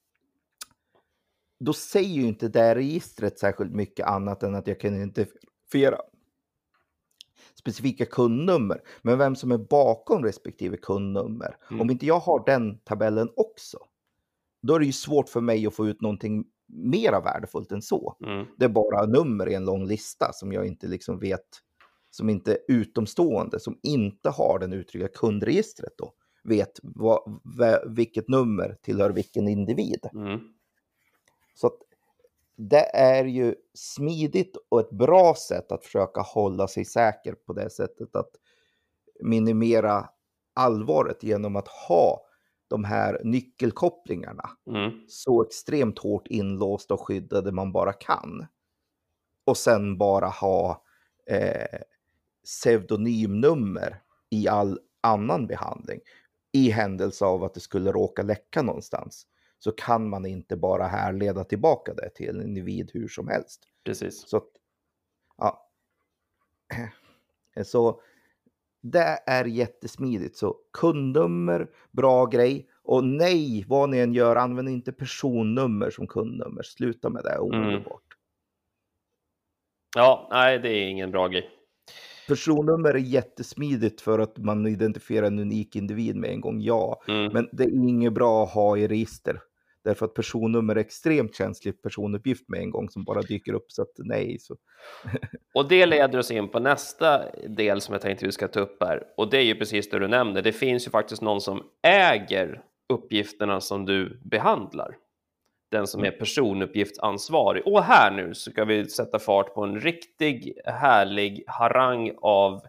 Då 1.61 1.73
säger 1.73 2.15
ju 2.15 2.27
inte 2.27 2.49
det 2.49 2.75
registret 2.75 3.39
särskilt 3.39 3.73
mycket 3.73 4.07
annat 4.07 4.43
än 4.43 4.55
att 4.55 4.67
jag 4.67 4.81
kan 4.81 4.95
identifiera 4.95 5.99
specifika 7.55 8.07
kundnummer, 8.07 8.81
men 9.03 9.18
vem 9.18 9.37
som 9.37 9.53
är 9.53 9.59
bakom 9.59 10.25
respektive 10.25 10.77
kundnummer. 10.77 11.57
Mm. 11.70 11.81
Om 11.81 11.90
inte 11.90 12.07
jag 12.07 12.18
har 12.18 12.44
den 12.46 12.79
tabellen 12.79 13.29
också, 13.37 13.79
då 14.62 14.75
är 14.75 14.79
det 14.79 14.87
ju 14.87 14.92
svårt 14.92 15.29
för 15.29 15.40
mig 15.40 15.66
att 15.66 15.75
få 15.75 15.87
ut 15.87 16.01
någonting 16.01 16.44
mera 16.68 17.20
värdefullt 17.20 17.72
än 17.72 17.83
så. 17.83 18.16
Mm. 18.27 18.46
Det 18.57 18.64
är 18.64 18.68
bara 18.68 19.07
nummer 19.07 19.49
i 19.49 19.55
en 19.55 19.64
lång 19.64 19.87
lista 19.87 20.33
som 20.33 20.53
jag 20.53 20.66
inte 20.66 20.87
liksom 20.87 21.18
vet, 21.18 21.46
som 22.11 22.29
inte 22.29 22.59
utomstående, 22.68 23.61
som 23.61 23.79
inte 23.83 24.31
har 24.31 24.59
den 24.59 24.72
uttryckliga 24.72 25.09
kundregistret 25.09 25.92
då, 25.99 26.12
vet 26.44 26.81
vad, 26.83 27.40
vilket 27.87 28.29
nummer 28.29 28.77
tillhör 28.83 29.11
vilken 29.11 29.49
individ. 29.49 30.07
Mm. 30.14 30.40
Så 31.55 31.66
att 31.66 31.79
det 32.57 32.97
är 32.97 33.25
ju 33.25 33.55
smidigt 33.75 34.57
och 34.69 34.81
ett 34.81 34.90
bra 34.90 35.35
sätt 35.35 35.73
att 35.73 35.85
försöka 35.85 36.21
hålla 36.21 36.69
sig 36.69 36.85
säker 36.85 37.33
på 37.33 37.53
det 37.53 37.71
sättet 37.71 38.16
att 38.16 38.31
minimera 39.21 40.09
allvaret 40.55 41.23
genom 41.23 41.57
att 41.57 41.69
ha 41.69 42.21
de 42.69 42.85
här 42.85 43.21
nyckelkopplingarna 43.25 44.51
Mm. 44.66 44.90
så 45.09 45.42
extremt 45.42 45.99
hårt 45.99 46.27
inlåsta 46.27 46.95
och 46.95 47.07
skyddade 47.07 47.53
man 47.53 47.73
bara 47.73 47.92
kan. 47.92 48.47
Och 49.45 49.57
sen 49.57 49.99
bara 49.99 50.27
ha 50.27 50.85
eh, 51.31 51.79
pseudonymnummer 52.45 54.03
i 54.31 54.49
all 54.49 54.79
annan 55.01 55.47
behandling. 55.47 56.01
I 56.53 56.71
händelse 56.71 57.25
av 57.25 57.45
att 57.45 57.55
det 57.55 57.61
skulle 57.61 57.92
råka 57.92 58.23
läcka 58.23 58.62
någonstans 58.62 59.27
så 59.59 59.73
kan 59.73 60.09
man 60.09 60.27
inte 60.27 60.57
bara 60.57 60.87
härleda 60.87 61.45
tillbaka 61.45 61.95
det 61.95 62.11
till 62.11 62.29
en 62.29 62.42
individ 62.42 62.90
hur 62.95 63.09
som 63.09 63.29
helst. 63.29 63.62
Precis. 63.85 64.29
Så, 64.29 64.42
ja. 65.38 65.69
så 67.64 68.01
det 68.81 69.19
är 69.27 69.45
jättesmidigt. 69.45 70.37
Så 70.37 70.57
kundnummer, 70.73 71.71
bra 71.90 72.27
grej. 72.27 72.69
Och 72.83 73.05
nej, 73.05 73.64
vad 73.69 73.88
ni 73.88 73.99
än 73.99 74.14
gör, 74.14 74.37
använd 74.37 74.69
inte 74.69 74.92
personnummer 74.92 75.90
som 75.90 76.07
kundnummer. 76.07 76.62
Sluta 76.62 77.11
med 77.11 77.25
det 77.25 77.38
omedelbart. 77.38 78.03
Ja, 79.97 80.29
nej, 80.31 80.59
det 80.59 80.69
är 80.69 80.88
ingen 80.88 81.11
bra 81.11 81.29
grej. 81.29 81.56
Personnummer 82.29 82.95
är 82.95 82.99
jättesmidigt 82.99 84.01
för 84.01 84.19
att 84.19 84.39
man 84.39 84.67
identifierar 84.67 85.27
en 85.27 85.39
unik 85.39 85.77
individ 85.77 86.17
med 86.17 86.31
en 86.31 86.41
gång, 86.41 86.61
ja. 86.61 87.03
Mm. 87.09 87.33
Men 87.33 87.49
det 87.53 87.65
är 87.65 87.89
inget 87.89 88.12
bra 88.12 88.45
att 88.45 88.51
ha 88.51 88.77
i 88.77 88.89
register. 88.89 89.41
Därför 89.85 90.07
att 90.07 90.15
personnummer 90.15 90.77
är 90.77 90.81
extremt 90.81 91.35
känslig 91.35 91.83
personuppgift 91.83 92.49
med 92.49 92.61
en 92.61 92.71
gång 92.71 92.91
som 92.91 93.05
bara 93.05 93.23
dyker 93.23 93.53
upp. 93.53 93.65
Så 93.69 93.83
att 93.83 93.93
nej, 93.99 94.39
så 94.41 94.57
Och 95.55 95.69
det 95.69 95.87
leder 95.97 96.19
oss 96.19 96.31
in 96.31 96.49
på 96.49 96.61
nästa 96.61 97.23
del 97.49 97.81
som 97.81 97.93
jag 97.93 98.03
tänkte 98.03 98.27
vi 98.27 98.33
ska 98.33 98.49
ta 98.49 98.61
upp 98.61 98.83
här. 98.83 99.03
Och 99.17 99.31
det 99.31 99.39
är 99.39 99.43
ju 99.43 99.55
precis 99.55 99.91
det 99.91 99.99
du 99.99 100.09
nämner. 100.09 100.43
Det 100.43 100.53
finns 100.53 100.87
ju 100.87 100.91
faktiskt 100.91 101.23
någon 101.23 101.41
som 101.41 101.62
äger 101.83 102.62
uppgifterna 102.93 103.61
som 103.61 103.85
du 103.85 104.21
behandlar. 104.25 104.97
Den 105.77 105.87
som 105.87 106.05
är 106.05 106.11
personuppgiftsansvarig. 106.11 107.67
Och 107.67 107.83
här 107.83 108.11
nu 108.11 108.35
så 108.35 108.51
ska 108.51 108.65
vi 108.65 108.89
sätta 108.89 109.19
fart 109.19 109.55
på 109.55 109.65
en 109.65 109.81
riktig 109.81 110.53
härlig 110.65 111.45
harang 111.47 112.12
av 112.23 112.61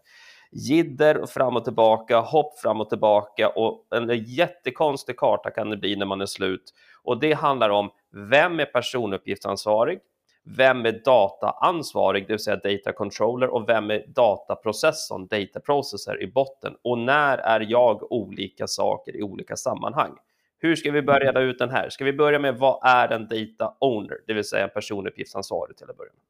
jidder 0.51 1.17
och 1.17 1.29
fram 1.29 1.55
och 1.55 1.63
tillbaka, 1.63 2.19
hopp 2.19 2.59
fram 2.59 2.81
och 2.81 2.89
tillbaka 2.89 3.49
och 3.49 3.87
en 3.95 4.23
jättekonstig 4.25 5.17
karta 5.17 5.49
kan 5.49 5.69
det 5.69 5.77
bli 5.77 5.95
när 5.95 6.05
man 6.05 6.21
är 6.21 6.25
slut. 6.25 6.73
Och 7.03 7.19
det 7.19 7.33
handlar 7.33 7.69
om 7.69 7.89
vem 8.31 8.59
är 8.59 8.65
personuppgiftsansvarig? 8.65 9.99
Vem 10.43 10.85
är 10.85 11.01
dataansvarig, 11.05 12.27
det 12.27 12.33
vill 12.33 12.39
säga 12.39 12.55
data 12.55 12.91
controller 12.91 13.47
och 13.47 13.69
vem 13.69 13.91
är 13.91 14.05
dataprocessorn, 14.07 15.27
data 15.27 15.59
processor 15.59 16.21
i 16.21 16.27
botten? 16.27 16.75
Och 16.83 16.97
när 16.97 17.37
är 17.37 17.65
jag 17.69 18.11
olika 18.11 18.67
saker 18.67 19.15
i 19.15 19.23
olika 19.23 19.55
sammanhang? 19.55 20.17
Hur 20.59 20.75
ska 20.75 20.91
vi 20.91 21.01
börja 21.01 21.19
reda 21.19 21.41
ut 21.41 21.59
den 21.59 21.69
här? 21.69 21.89
Ska 21.89 22.05
vi 22.05 22.13
börja 22.13 22.39
med 22.39 22.57
vad 22.57 22.79
är 22.83 23.09
en 23.09 23.27
data 23.27 23.75
owner, 23.79 24.17
det 24.27 24.33
vill 24.33 24.43
säga 24.43 24.63
en 24.63 24.69
personuppgiftsansvarig 24.69 25.77
till 25.77 25.89
att 25.89 25.97
börja 25.97 26.11
med? 26.13 26.21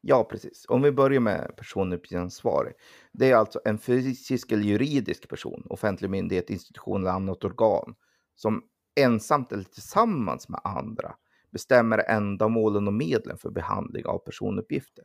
Ja, 0.00 0.24
precis. 0.24 0.64
Om 0.68 0.82
vi 0.82 0.92
börjar 0.92 1.20
med 1.20 1.56
personuppgiftsansvarig. 1.56 2.74
Det 3.12 3.30
är 3.30 3.36
alltså 3.36 3.60
en 3.64 3.78
fysisk 3.78 4.52
eller 4.52 4.62
juridisk 4.62 5.28
person, 5.28 5.66
offentlig 5.70 6.10
myndighet, 6.10 6.50
institution 6.50 7.00
eller 7.00 7.10
annat 7.10 7.44
organ 7.44 7.94
som 8.34 8.62
ensamt 9.00 9.52
eller 9.52 9.64
tillsammans 9.64 10.48
med 10.48 10.60
andra 10.64 11.14
bestämmer 11.50 11.98
ändamålen 11.98 12.86
och 12.86 12.92
medlen 12.92 13.38
för 13.38 13.50
behandling 13.50 14.06
av 14.06 14.18
personuppgifter. 14.18 15.04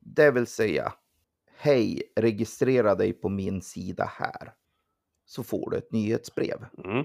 Det 0.00 0.30
vill 0.30 0.46
säga, 0.46 0.92
hej, 1.56 2.02
registrera 2.16 2.94
dig 2.94 3.12
på 3.12 3.28
min 3.28 3.62
sida 3.62 4.10
här. 4.14 4.52
Så 5.26 5.42
får 5.42 5.70
du 5.70 5.76
ett 5.76 5.92
nyhetsbrev. 5.92 6.66
Mm. 6.84 7.04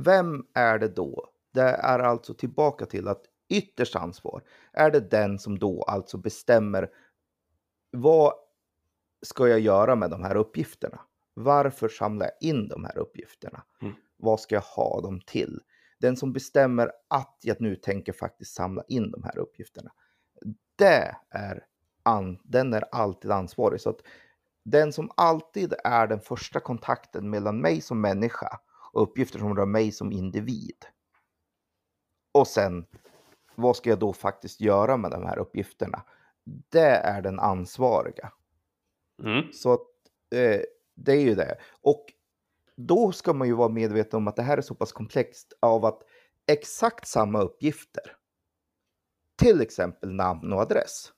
Vem 0.00 0.46
är 0.54 0.78
det 0.78 0.88
då? 0.88 1.30
Det 1.52 1.62
är 1.62 1.98
alltså 1.98 2.34
tillbaka 2.34 2.86
till 2.86 3.08
att 3.08 3.24
ytterst 3.48 3.96
ansvar 3.96 4.42
är 4.72 4.90
det 4.90 5.00
den 5.00 5.38
som 5.38 5.58
då 5.58 5.82
alltså 5.82 6.18
bestämmer 6.18 6.90
vad 7.90 8.32
ska 9.22 9.48
jag 9.48 9.60
göra 9.60 9.96
med 9.96 10.10
de 10.10 10.22
här 10.22 10.36
uppgifterna? 10.36 11.00
Varför 11.34 11.88
samlar 11.88 12.26
jag 12.26 12.48
in 12.50 12.68
de 12.68 12.84
här 12.84 12.98
uppgifterna? 12.98 13.62
Mm. 13.82 13.94
Vad 14.16 14.40
ska 14.40 14.54
jag 14.54 14.62
ha 14.62 15.00
dem 15.00 15.20
till? 15.20 15.60
Den 15.98 16.16
som 16.16 16.32
bestämmer 16.32 16.92
att 17.08 17.38
jag 17.42 17.60
nu 17.60 17.76
tänker 17.76 18.12
faktiskt 18.12 18.54
samla 18.54 18.82
in 18.88 19.10
de 19.10 19.22
här 19.22 19.38
uppgifterna. 19.38 19.92
Det 20.76 21.16
är 21.30 21.66
an, 22.02 22.38
den 22.44 22.74
är 22.74 22.84
alltid 22.92 23.30
ansvarig. 23.30 23.80
Så 23.80 23.90
att 23.90 24.00
den 24.64 24.92
som 24.92 25.10
alltid 25.16 25.74
är 25.84 26.06
den 26.06 26.20
första 26.20 26.60
kontakten 26.60 27.30
mellan 27.30 27.60
mig 27.60 27.80
som 27.80 28.00
människa 28.00 28.60
och 28.92 29.02
uppgifter 29.02 29.38
som 29.38 29.56
rör 29.56 29.66
mig 29.66 29.92
som 29.92 30.12
individ. 30.12 30.84
Och 32.32 32.46
sen, 32.46 32.86
vad 33.54 33.76
ska 33.76 33.90
jag 33.90 33.98
då 33.98 34.12
faktiskt 34.12 34.60
göra 34.60 34.96
med 34.96 35.10
de 35.10 35.26
här 35.26 35.38
uppgifterna? 35.38 36.02
Det 36.44 36.90
är 36.90 37.22
den 37.22 37.40
ansvariga. 37.40 38.32
Mm. 39.22 39.52
Så 39.52 39.72
att, 39.72 39.86
eh, 40.34 40.60
det 40.94 41.12
är 41.12 41.20
ju 41.20 41.34
det. 41.34 41.58
Och 41.80 42.12
då 42.76 43.12
ska 43.12 43.32
man 43.32 43.48
ju 43.48 43.54
vara 43.54 43.68
medveten 43.68 44.16
om 44.16 44.28
att 44.28 44.36
det 44.36 44.42
här 44.42 44.58
är 44.58 44.62
så 44.62 44.74
pass 44.74 44.92
komplext 44.92 45.52
av 45.60 45.84
att 45.84 46.02
exakt 46.46 47.08
samma 47.08 47.40
uppgifter, 47.42 48.16
till 49.36 49.60
exempel 49.60 50.12
namn 50.12 50.52
och 50.52 50.60
adress, 50.60 51.12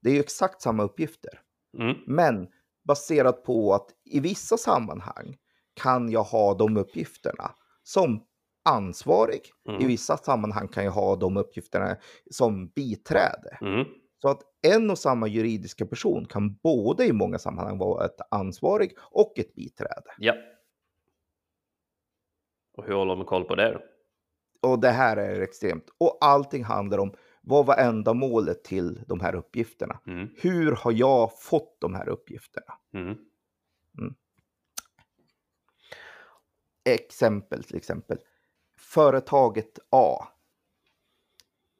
det 0.00 0.10
är 0.10 0.14
ju 0.14 0.20
exakt 0.20 0.62
samma 0.62 0.82
uppgifter. 0.82 1.40
Mm. 1.78 1.96
Men 2.06 2.48
baserat 2.84 3.44
på 3.44 3.74
att 3.74 3.86
i 4.04 4.20
vissa 4.20 4.56
sammanhang 4.56 5.36
kan 5.74 6.10
jag 6.10 6.22
ha 6.22 6.54
de 6.54 6.76
uppgifterna 6.76 7.50
som 7.82 8.24
ansvarig. 8.64 9.40
Mm. 9.68 9.80
I 9.80 9.86
vissa 9.86 10.16
sammanhang 10.16 10.68
kan 10.68 10.84
jag 10.84 10.92
ha 10.92 11.16
de 11.16 11.36
uppgifterna 11.36 11.96
som 12.30 12.68
biträde. 12.68 13.58
Mm. 13.60 13.84
Så 14.22 14.28
att 14.28 14.42
en 14.66 14.90
och 14.90 14.98
samma 14.98 15.26
juridiska 15.26 15.86
person 15.86 16.26
kan 16.26 16.54
både 16.54 17.06
i 17.06 17.12
många 17.12 17.38
sammanhang 17.38 17.78
vara 17.78 18.04
ett 18.04 18.20
ansvarig 18.30 18.92
och 18.98 19.38
ett 19.38 19.54
biträde. 19.54 20.10
Ja. 20.18 20.34
Och 22.76 22.84
hur 22.86 22.94
håller 22.94 23.16
man 23.16 23.26
koll 23.26 23.44
på 23.44 23.54
det 23.54 23.72
då? 23.72 23.80
Och 24.70 24.78
det 24.78 24.90
här 24.90 25.16
är 25.16 25.40
extremt. 25.40 25.84
Och 25.98 26.18
allting 26.20 26.64
handlar 26.64 26.98
om 26.98 27.14
vad 27.46 27.66
var 27.66 27.76
ändamålet 27.76 28.64
till 28.64 29.02
de 29.06 29.20
här 29.20 29.34
uppgifterna? 29.34 30.00
Mm. 30.06 30.28
Hur 30.36 30.72
har 30.72 30.92
jag 30.92 31.40
fått 31.40 31.76
de 31.80 31.94
här 31.94 32.08
uppgifterna? 32.08 32.74
Mm. 32.94 33.16
Exempel 36.84 37.64
till 37.64 37.76
exempel. 37.76 38.18
Företaget 38.78 39.78
A 39.90 40.28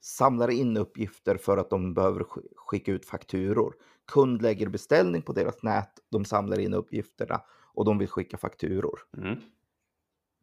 samlar 0.01 0.51
in 0.51 0.77
uppgifter 0.77 1.37
för 1.37 1.57
att 1.57 1.71
de 1.71 1.95
behöver 1.95 2.21
sk- 2.21 2.53
skicka 2.57 2.93
ut 2.93 3.07
fakturor. 3.07 3.75
Kund 4.07 4.43
lägger 4.43 4.69
beställning 4.69 5.23
på 5.23 5.33
deras 5.33 5.63
nät, 5.63 5.91
de 6.11 6.25
samlar 6.25 6.59
in 6.59 6.75
uppgifterna 6.75 7.43
och 7.75 7.85
de 7.85 7.99
vill 7.99 8.09
skicka 8.09 8.37
fakturor. 8.37 9.01
Mm. 9.17 9.41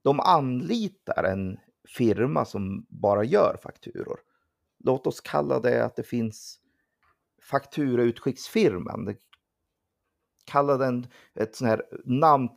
De 0.02 0.20
anlitar 0.20 1.24
en 1.24 1.58
firma 1.98 2.46
som 2.46 2.86
bara 2.90 3.24
gör 3.24 3.58
fakturor. 3.64 4.20
Låt 4.84 5.08
oss 5.08 5.22
kalla 5.22 5.60
det 5.60 5.86
att 5.86 5.96
det 5.96 6.04
finns 6.04 6.60
fakturautskicksfirman. 7.42 9.16
Kalla 10.46 10.78
den 10.78 11.08
ett 11.34 11.56
sånt 11.56 11.70
här 11.70 11.84
namn, 12.06 12.50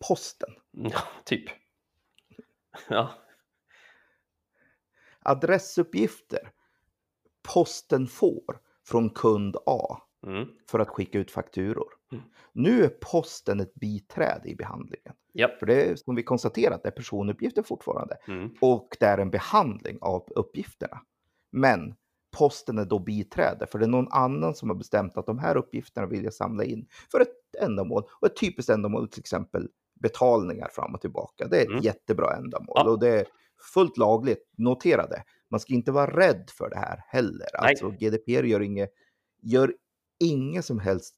posten. 0.00 0.50
Ja, 0.70 1.00
typ. 1.24 1.44
Ja. 2.88 3.10
adressuppgifter 5.22 6.50
posten 7.42 8.06
får 8.06 8.58
från 8.84 9.10
kund 9.10 9.56
A 9.66 9.98
Mm. 10.26 10.48
för 10.70 10.78
att 10.78 10.88
skicka 10.88 11.18
ut 11.18 11.30
fakturor. 11.30 11.92
Mm. 12.12 12.24
Nu 12.52 12.84
är 12.84 12.88
posten 12.88 13.60
ett 13.60 13.74
biträde 13.74 14.48
i 14.48 14.54
behandlingen. 14.56 15.14
Japp. 15.34 15.58
För 15.58 15.66
det 15.66 15.82
är 15.90 15.96
som 15.96 16.14
vi 16.14 16.22
konstaterat, 16.22 16.82
det 16.82 16.88
är 16.88 16.92
personuppgifter 16.92 17.62
fortfarande. 17.62 18.16
Mm. 18.28 18.54
Och 18.60 18.96
det 19.00 19.06
är 19.06 19.18
en 19.18 19.30
behandling 19.30 19.98
av 20.00 20.28
uppgifterna. 20.36 21.00
Men 21.52 21.94
posten 22.38 22.78
är 22.78 22.84
då 22.84 22.98
biträde, 22.98 23.66
för 23.66 23.78
det 23.78 23.84
är 23.84 23.88
någon 23.88 24.12
annan 24.12 24.54
som 24.54 24.68
har 24.70 24.76
bestämt 24.76 25.16
att 25.16 25.26
de 25.26 25.38
här 25.38 25.56
uppgifterna 25.56 26.06
vill 26.06 26.24
jag 26.24 26.34
samla 26.34 26.64
in 26.64 26.86
för 27.12 27.20
ett 27.20 27.28
ändamål. 27.62 28.02
Och 28.20 28.26
ett 28.26 28.36
typiskt 28.36 28.70
ändamål 28.70 29.08
till 29.08 29.20
exempel 29.20 29.68
betalningar 30.00 30.68
fram 30.68 30.94
och 30.94 31.00
tillbaka. 31.00 31.48
Det 31.48 31.56
är 31.58 31.62
ett 31.62 31.68
Mm. 31.68 31.80
jättebra 31.82 32.36
ändamål 32.36 32.74
Ja. 32.76 32.90
och 32.90 32.98
det 33.00 33.08
är 33.20 33.26
fullt 33.74 33.96
lagligt. 33.96 34.48
Notera 34.56 35.06
det. 35.06 35.24
Man 35.50 35.60
ska 35.60 35.74
inte 35.74 35.92
vara 35.92 36.16
rädd 36.16 36.50
för 36.58 36.70
det 36.70 36.76
här 36.76 37.04
heller. 37.06 37.46
Nej. 37.62 37.70
Alltså 37.70 37.90
GDPR 37.90 38.42
gör 38.44 38.60
inget, 38.60 38.90
gör 39.42 39.74
inget 40.20 40.64
som 40.64 40.78
helst 40.78 41.14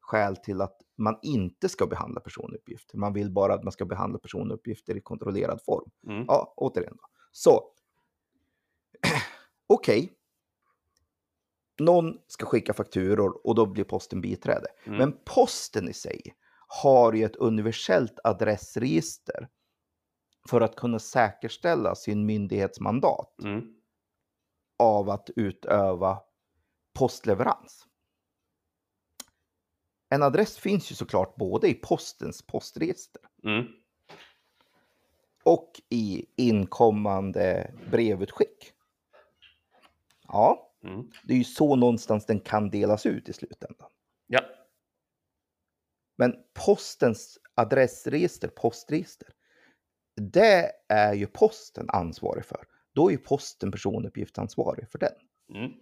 skäl 0.00 0.36
till 0.36 0.60
att 0.60 0.76
man 0.98 1.18
inte 1.22 1.68
ska 1.68 1.86
behandla 1.86 2.20
personuppgifter. 2.20 2.98
Man 2.98 3.12
vill 3.12 3.30
bara 3.30 3.54
att 3.54 3.62
man 3.64 3.72
ska 3.72 3.84
behandla 3.84 4.18
personuppgifter 4.18 4.96
i 4.96 5.00
kontrollerad 5.00 5.60
form. 5.64 5.90
Mm. 6.08 6.24
Ja, 6.28 6.54
återigen 6.56 6.96
då. 6.96 7.04
Så. 7.32 7.60
Okej. 9.72 10.12
Någon 11.78 12.18
ska 12.26 12.46
skicka 12.46 12.74
fakturor 12.74 13.46
och 13.46 13.54
då 13.54 13.66
blir 13.66 13.84
posten 13.84 14.20
biträde. 14.20 14.66
Mm. 14.84 14.98
Men 14.98 15.18
posten 15.24 15.88
i 15.88 15.92
sig 15.92 16.34
har 16.66 17.12
ju 17.12 17.24
ett 17.24 17.36
universellt 17.36 18.18
adressregister 18.24 19.48
för 20.48 20.60
att 20.60 20.76
kunna 20.76 20.98
säkerställa 20.98 21.94
sin 21.94 22.26
myndighetsmandat 22.26 23.34
Mm. 23.44 23.74
av 24.78 25.10
att 25.10 25.30
utöva 25.36 26.20
postleverans. 26.94 27.86
En 30.08 30.22
adress 30.22 30.58
finns 30.58 30.90
ju 30.90 30.94
såklart 30.94 31.36
både 31.36 31.68
i 31.68 31.74
postens 31.74 32.42
postregister 32.46 33.22
Mm. 33.44 33.66
och 35.44 35.80
i 35.88 36.26
inkommande 36.36 37.74
brevutskick. 37.90 38.72
Ja, 40.32 40.68
Mm. 40.84 41.10
det 41.24 41.32
är 41.34 41.38
ju 41.38 41.44
så 41.44 41.76
någonstans 41.76 42.26
den 42.26 42.40
kan 42.40 42.70
delas 42.70 43.06
ut 43.06 43.28
i 43.28 43.32
slutändan. 43.32 43.90
Ja. 44.26 44.40
Men 46.18 46.34
postens 46.66 47.38
adressregister, 47.54 48.48
postregister, 48.48 49.28
det 50.16 50.72
är 50.88 51.14
ju 51.14 51.26
posten 51.26 51.86
ansvarig 51.90 52.44
för. 52.44 52.64
Då 52.94 53.08
är 53.08 53.12
ju 53.12 53.18
posten 53.18 53.72
personuppgiftsansvarig 53.72 54.90
för 54.90 54.98
den. 54.98 55.12
Mm. 55.54 55.72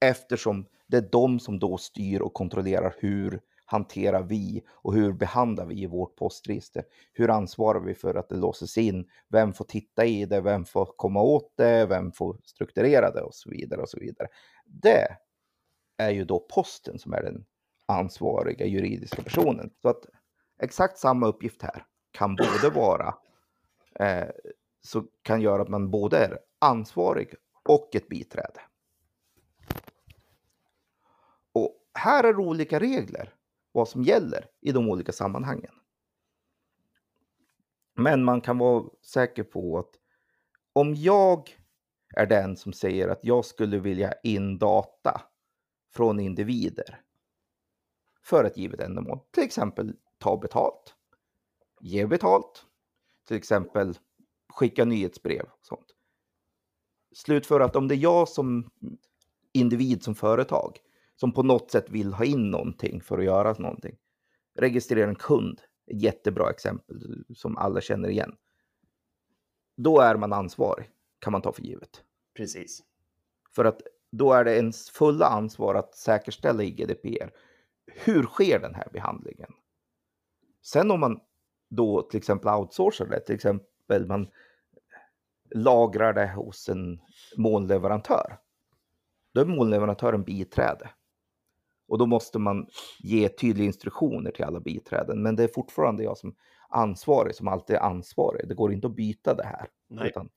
Eftersom 0.00 0.66
det 0.86 0.96
är 0.96 1.08
de 1.12 1.40
som 1.40 1.58
då 1.58 1.76
styr 1.78 2.20
och 2.20 2.34
kontrollerar 2.34 2.94
hur 2.98 3.40
hanterar 3.64 4.22
vi 4.22 4.62
och 4.68 4.94
hur 4.94 5.12
behandlar 5.12 5.66
vi 5.66 5.86
vårt 5.86 6.16
postregister? 6.16 6.84
Hur 7.12 7.30
ansvarar 7.30 7.80
vi 7.80 7.94
för 7.94 8.14
att 8.14 8.28
det 8.28 8.36
låses 8.36 8.78
in? 8.78 9.08
Vem 9.28 9.52
får 9.52 9.64
titta 9.64 10.04
i 10.04 10.24
det? 10.24 10.40
Vem 10.40 10.64
får 10.64 10.86
komma 10.96 11.22
åt 11.22 11.52
det? 11.56 11.86
Vem 11.86 12.12
får 12.12 12.36
strukturera 12.44 13.10
det? 13.10 13.22
Och 13.22 13.34
så 13.34 13.50
vidare 13.50 13.80
och 13.80 13.88
så 13.88 14.00
vidare. 14.00 14.28
Det 14.64 15.06
är 15.96 16.10
ju 16.10 16.24
då 16.24 16.40
posten 16.40 16.98
som 16.98 17.12
är 17.12 17.22
den 17.22 17.44
ansvariga 17.86 18.66
juridiska 18.66 19.22
personen. 19.22 19.70
Så 19.82 19.88
att 19.88 20.06
exakt 20.62 20.98
samma 20.98 21.26
uppgift 21.26 21.62
här 21.62 21.86
kan 22.10 22.36
både 22.36 22.74
vara 22.74 23.14
eh, 24.00 24.28
så 24.82 25.04
kan 25.22 25.40
göra 25.40 25.62
att 25.62 25.68
man 25.68 25.90
både 25.90 26.18
är 26.18 26.38
ansvarig 26.58 27.34
och 27.68 27.96
ett 27.96 28.08
biträde. 28.08 28.60
Och 31.52 31.76
här 31.94 32.24
är 32.24 32.32
det 32.32 32.38
olika 32.42 32.80
regler 32.80 33.34
vad 33.74 33.88
som 33.88 34.02
gäller 34.02 34.46
i 34.60 34.72
de 34.72 34.88
olika 34.88 35.12
sammanhangen. 35.12 35.74
Men 37.94 38.24
man 38.24 38.40
kan 38.40 38.58
vara 38.58 38.84
säker 39.02 39.42
på 39.42 39.78
att 39.78 39.98
om 40.72 40.94
jag 40.94 41.58
är 42.16 42.26
den 42.26 42.56
som 42.56 42.72
säger 42.72 43.08
att 43.08 43.20
jag 43.22 43.44
skulle 43.44 43.78
vilja 43.78 44.12
in 44.22 44.58
data 44.58 45.22
från 45.92 46.20
individer 46.20 47.00
för 48.22 48.44
ett 48.44 48.56
givet 48.56 48.80
ändamål, 48.80 49.20
till 49.30 49.44
exempel 49.44 49.96
ta 50.18 50.36
betalt, 50.36 50.94
ge 51.80 52.06
betalt, 52.06 52.66
till 53.28 53.36
exempel 53.36 53.98
skicka 54.48 54.84
nyhetsbrev 54.84 55.42
och 55.42 55.66
sånt. 55.66 55.86
Slutför 57.12 57.60
att 57.60 57.76
om 57.76 57.88
det 57.88 57.94
är 57.94 57.98
jag 57.98 58.28
som 58.28 58.70
individ, 59.52 60.02
som 60.02 60.14
företag, 60.14 60.78
som 61.16 61.32
på 61.32 61.42
något 61.42 61.70
sätt 61.70 61.90
vill 61.90 62.12
ha 62.12 62.24
in 62.24 62.50
någonting 62.50 63.00
för 63.00 63.18
att 63.18 63.24
göra 63.24 63.54
någonting. 63.58 63.96
Registrera 64.54 65.08
en 65.08 65.14
kund, 65.14 65.60
ett 65.86 66.02
jättebra 66.02 66.50
exempel 66.50 67.24
som 67.34 67.56
alla 67.56 67.80
känner 67.80 68.08
igen. 68.08 68.36
Då 69.76 70.00
är 70.00 70.16
man 70.16 70.32
ansvarig, 70.32 70.90
kan 71.18 71.32
man 71.32 71.42
ta 71.42 71.52
för 71.52 71.62
givet. 71.62 72.04
Precis. 72.36 72.82
För 73.54 73.64
att 73.64 73.82
då 74.10 74.32
är 74.32 74.44
det 74.44 74.56
ens 74.56 74.90
fulla 74.90 75.26
ansvar 75.26 75.74
att 75.74 75.94
säkerställa 75.94 76.62
i 76.62 76.70
GDPR. 76.70 77.30
Hur 77.86 78.22
sker 78.22 78.58
den 78.58 78.74
här 78.74 78.88
behandlingen? 78.92 79.52
Sen 80.62 80.90
om 80.90 81.00
man 81.00 81.20
då 81.70 82.02
till 82.02 82.18
exempel 82.18 82.54
outsourcar 82.54 83.06
det, 83.06 83.20
till 83.20 83.34
exempel 83.34 84.06
man 84.06 84.28
lagrar 85.50 86.12
det 86.12 86.32
hos 86.32 86.68
en 86.68 87.00
molnleverantör. 87.36 88.38
Då 89.32 89.40
är 89.40 89.44
molnleverantören 89.44 90.22
biträde. 90.22 90.90
Och 91.94 91.98
då 91.98 92.06
måste 92.06 92.38
man 92.38 92.66
ge 92.98 93.28
tydliga 93.28 93.66
instruktioner 93.66 94.30
till 94.30 94.44
alla 94.44 94.60
biträden. 94.60 95.22
Men 95.22 95.36
det 95.36 95.44
är 95.44 95.48
fortfarande 95.48 96.02
jag 96.02 96.18
som 96.18 96.34
ansvarig 96.68 97.34
som 97.34 97.48
alltid 97.48 97.76
är 97.76 97.80
ansvarig. 97.80 98.48
Det 98.48 98.54
går 98.54 98.72
inte 98.72 98.86
att 98.86 98.96
byta 98.96 99.34
det 99.34 99.44
här. 99.44 99.68
Nej. 99.88 100.08
Utan 100.08 100.28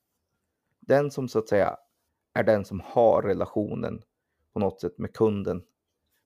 den 0.80 1.12
som 1.12 1.28
så 1.28 1.40
att 1.40 1.48
säga 1.48 1.78
är 2.34 2.44
den 2.44 2.66
som 2.66 2.82
har 2.86 3.22
relationen 3.22 4.02
på 4.54 4.60
något 4.60 4.82
sätt 4.82 4.98
med 4.98 5.14
kunden, 5.14 5.64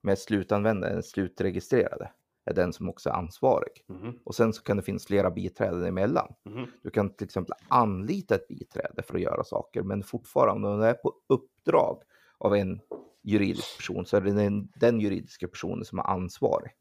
med 0.01 0.19
slutanvändaren, 0.19 1.03
slutregistrerade, 1.03 2.11
är 2.45 2.53
den 2.53 2.73
som 2.73 2.89
också 2.89 3.09
är 3.09 3.13
ansvarig. 3.13 3.85
Mhm. 3.87 4.19
Och 4.23 4.35
sen 4.35 4.53
så 4.53 4.63
kan 4.63 4.77
det 4.77 4.83
finnas 4.83 5.05
flera 5.05 5.31
biträden 5.31 5.85
emellan. 5.85 6.33
Mhm. 6.45 6.67
Du 6.83 6.89
kan 6.89 7.13
till 7.13 7.25
exempel 7.25 7.55
anlita 7.67 8.35
ett 8.35 8.47
biträde 8.47 9.03
för 9.03 9.15
att 9.15 9.21
göra 9.21 9.43
saker, 9.43 9.83
men 9.83 10.03
fortfarande 10.03 10.67
om 10.67 10.79
det 10.79 10.87
är 10.87 10.93
på 10.93 11.13
uppdrag 11.27 12.03
av 12.41 12.55
en 12.55 12.81
juridisk 13.23 13.77
person 13.77 14.05
så 14.05 14.17
är 14.17 14.21
det 14.21 14.31
den, 14.31 14.71
den 14.75 14.99
juridiska 14.99 15.47
personen 15.47 15.85
som 15.85 15.99
är 15.99 16.03
ansvarig. 16.03 16.71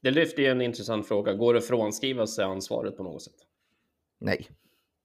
Det 0.00 0.10
lyfter 0.10 0.42
ju 0.42 0.48
en 0.48 0.60
intressant 0.60 1.08
fråga. 1.08 1.32
Går 1.32 1.54
det 1.54 1.58
att 1.58 1.66
frånskriva 1.66 2.26
sig 2.26 2.44
ansvaret 2.44 2.96
på 2.96 3.02
något 3.02 3.22
sätt? 3.22 3.34
Nej, 4.18 4.48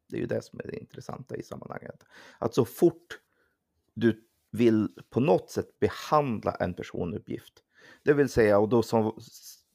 det 0.10 0.18
är 0.18 0.22
ju 0.22 0.28
det 0.28 0.42
som 0.42 0.60
är 0.60 0.68
det 0.68 0.80
intressanta 0.80 1.36
i 1.36 1.44
sammanhanget. 1.44 2.04
Att 2.40 2.56
så 2.56 2.66
fort 2.66 3.20
du 3.94 4.28
vill 4.52 4.90
på 5.10 5.20
något 5.20 5.50
sätt 5.50 5.80
behandla 5.80 6.52
en 6.52 6.74
personuppgift, 6.74 7.54
det 8.04 8.14
vill 8.14 8.30
säga, 8.30 8.60
och 8.60 8.70
då 8.70 8.84
som, 8.84 9.20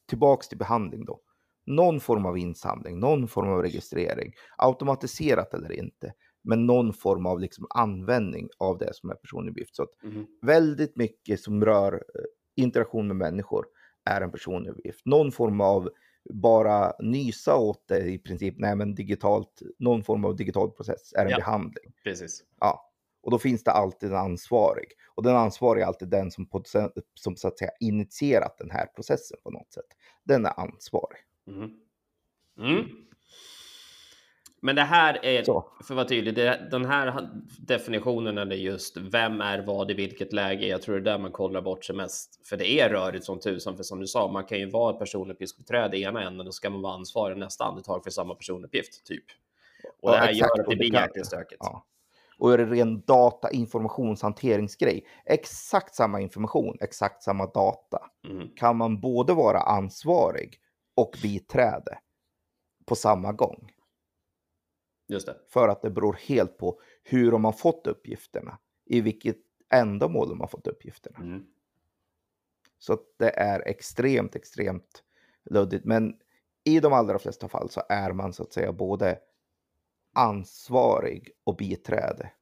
tillbaks 0.06 0.48
till 0.48 0.58
behandling 0.58 1.04
då, 1.04 1.20
någon 1.66 2.00
form 2.00 2.26
av 2.26 2.38
insamling, 2.38 3.00
någon 3.00 3.28
form 3.28 3.48
av 3.48 3.62
registrering, 3.62 4.32
automatiserat 4.56 5.54
eller 5.54 5.72
inte, 5.72 6.12
men 6.48 6.66
någon 6.66 6.92
form 6.92 7.26
av 7.26 7.40
liksom 7.40 7.66
användning 7.70 8.48
av 8.58 8.78
det 8.78 8.94
som 8.94 9.10
är 9.10 9.14
personuppgift. 9.14 9.76
Så 9.76 9.82
att 9.82 10.02
Mhm. 10.02 10.26
väldigt 10.42 10.96
mycket 10.96 11.40
som 11.40 11.64
rör 11.64 11.92
eh, 11.94 12.62
interaktion 12.64 13.06
med 13.06 13.16
människor 13.16 13.66
är 14.04 14.20
en 14.20 14.30
personuppgift. 14.30 15.06
Någon 15.06 15.32
form 15.32 15.60
av 15.60 15.90
bara 16.34 16.92
nysa 17.00 17.56
åt 17.56 17.88
det 17.88 17.98
i 17.98 18.18
princip, 18.18 18.54
nej 18.58 18.76
men 18.76 18.94
digitalt, 18.94 19.62
någon 19.78 20.04
form 20.04 20.24
av 20.24 20.36
digital 20.36 20.70
process 20.70 21.12
är 21.12 21.24
en 21.24 21.30
Ja. 21.30 21.36
behandling. 21.36 21.92
Precis. 22.04 22.44
Ja. 22.60 22.84
Och 23.22 23.30
då 23.30 23.38
finns 23.38 23.64
det 23.64 23.70
alltid 23.70 24.10
en 24.10 24.16
ansvarig. 24.16 24.86
Och 25.14 25.22
den 25.22 25.36
ansvariga 25.36 25.84
är 25.84 25.88
alltid 25.88 26.08
den 26.08 26.30
som, 26.30 26.46
på, 26.46 26.62
som 27.14 27.36
så 27.36 27.48
att 27.48 27.58
säga 27.58 27.70
initierat 27.80 28.58
den 28.58 28.70
här 28.70 28.86
processen 28.86 29.38
på 29.44 29.50
något 29.50 29.72
sätt. 29.72 29.84
Den 30.24 30.46
är 30.46 30.60
ansvarig. 30.60 31.18
Mhm. 31.46 31.70
Mm. 32.58 32.84
Men 34.60 34.76
det 34.76 34.82
här 34.82 35.24
är, 35.24 35.42
Så. 35.44 35.68
för 35.84 35.94
att 35.94 35.96
vara 35.96 36.08
tydlig, 36.08 36.34
det, 36.34 36.68
den 36.70 36.84
här 36.84 37.28
definitionen 37.58 38.38
är 38.38 38.44
just 38.52 38.96
vem 38.96 39.40
är 39.40 39.58
vad 39.58 39.90
i 39.90 39.94
vilket 39.94 40.32
läge. 40.32 40.66
Jag 40.66 40.82
tror 40.82 40.94
det 40.94 41.00
är 41.10 41.12
där 41.12 41.18
man 41.18 41.32
kollar 41.32 41.62
bort 41.62 41.84
sig 41.84 41.96
mest. 41.96 42.46
För 42.48 42.56
det 42.56 42.80
är 42.80 42.88
rörigt 42.90 43.24
som 43.24 43.40
tusan, 43.40 43.76
för 43.76 43.82
som 43.82 44.00
du 44.00 44.06
sa, 44.06 44.28
man 44.28 44.44
kan 44.44 44.58
ju 44.58 44.70
vara 44.70 44.92
ett 44.92 44.98
personuppgiftsbeträde 44.98 45.96
i 45.96 46.02
ena 46.02 46.22
änden 46.22 46.46
och 46.46 46.54
ska 46.54 46.70
man 46.70 46.82
vara 46.82 46.94
ansvarig 46.94 47.36
nästa 47.36 47.64
andetag 47.64 48.04
för 48.04 48.10
samma 48.10 48.34
personuppgift, 48.34 49.06
typ. 49.06 49.24
Och 50.02 50.10
Ja, 50.10 50.12
det 50.12 50.18
här 50.18 50.28
exakt, 50.28 50.56
gör 50.56 50.64
att 50.64 50.70
det 50.70 50.76
blir 50.76 50.92
jäkligt 50.94 51.26
stökigt. 51.26 51.60
Ja. 51.60 51.84
Och 52.38 52.52
är 52.52 52.58
det 52.58 52.64
ren 52.66 53.00
data 53.06 53.50
informationshanteringsgrej, 53.50 55.06
exakt 55.24 55.94
samma 55.94 56.20
information, 56.20 56.76
exakt 56.80 57.22
samma 57.22 57.46
data, 57.46 57.98
Mm. 58.28 58.48
kan 58.56 58.76
man 58.76 59.00
både 59.00 59.34
vara 59.34 59.58
ansvarig 59.58 60.56
och 60.96 61.16
biträde 61.22 61.98
på 62.86 62.94
samma 62.94 63.32
gång. 63.32 63.70
Just 65.08 65.26
det. 65.26 65.36
För 65.48 65.68
att 65.68 65.82
det 65.82 65.90
beror 65.90 66.12
helt 66.12 66.58
på 66.58 66.80
hur 67.02 67.32
har 67.32 67.38
man 67.38 67.52
fått 67.52 67.86
uppgifterna, 67.86 68.58
i 68.84 69.00
vilket 69.00 69.38
ändamål 69.70 70.28
de 70.28 70.40
har 70.40 70.46
fått 70.46 70.66
uppgifterna. 70.66 71.18
Mm. 71.18 71.46
Så 72.78 72.98
det 73.16 73.30
är 73.30 73.68
extremt, 73.68 74.36
extremt 74.36 75.04
luddigt. 75.44 75.84
Men 75.84 76.16
i 76.64 76.80
de 76.80 76.92
allra 76.92 77.18
flesta 77.18 77.48
fall 77.48 77.70
så 77.70 77.82
är 77.88 78.12
man 78.12 78.32
så 78.32 78.42
att 78.42 78.52
säga 78.52 78.72
både 78.72 79.18
ansvarig 80.12 81.30
och 81.44 81.56
biträde 81.56 82.32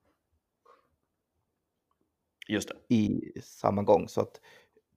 Just 2.48 2.68
det. 2.68 2.94
i 2.94 3.33
samma 3.42 3.83
gång. 3.83 4.09
Så 4.09 4.20
att 4.20 4.40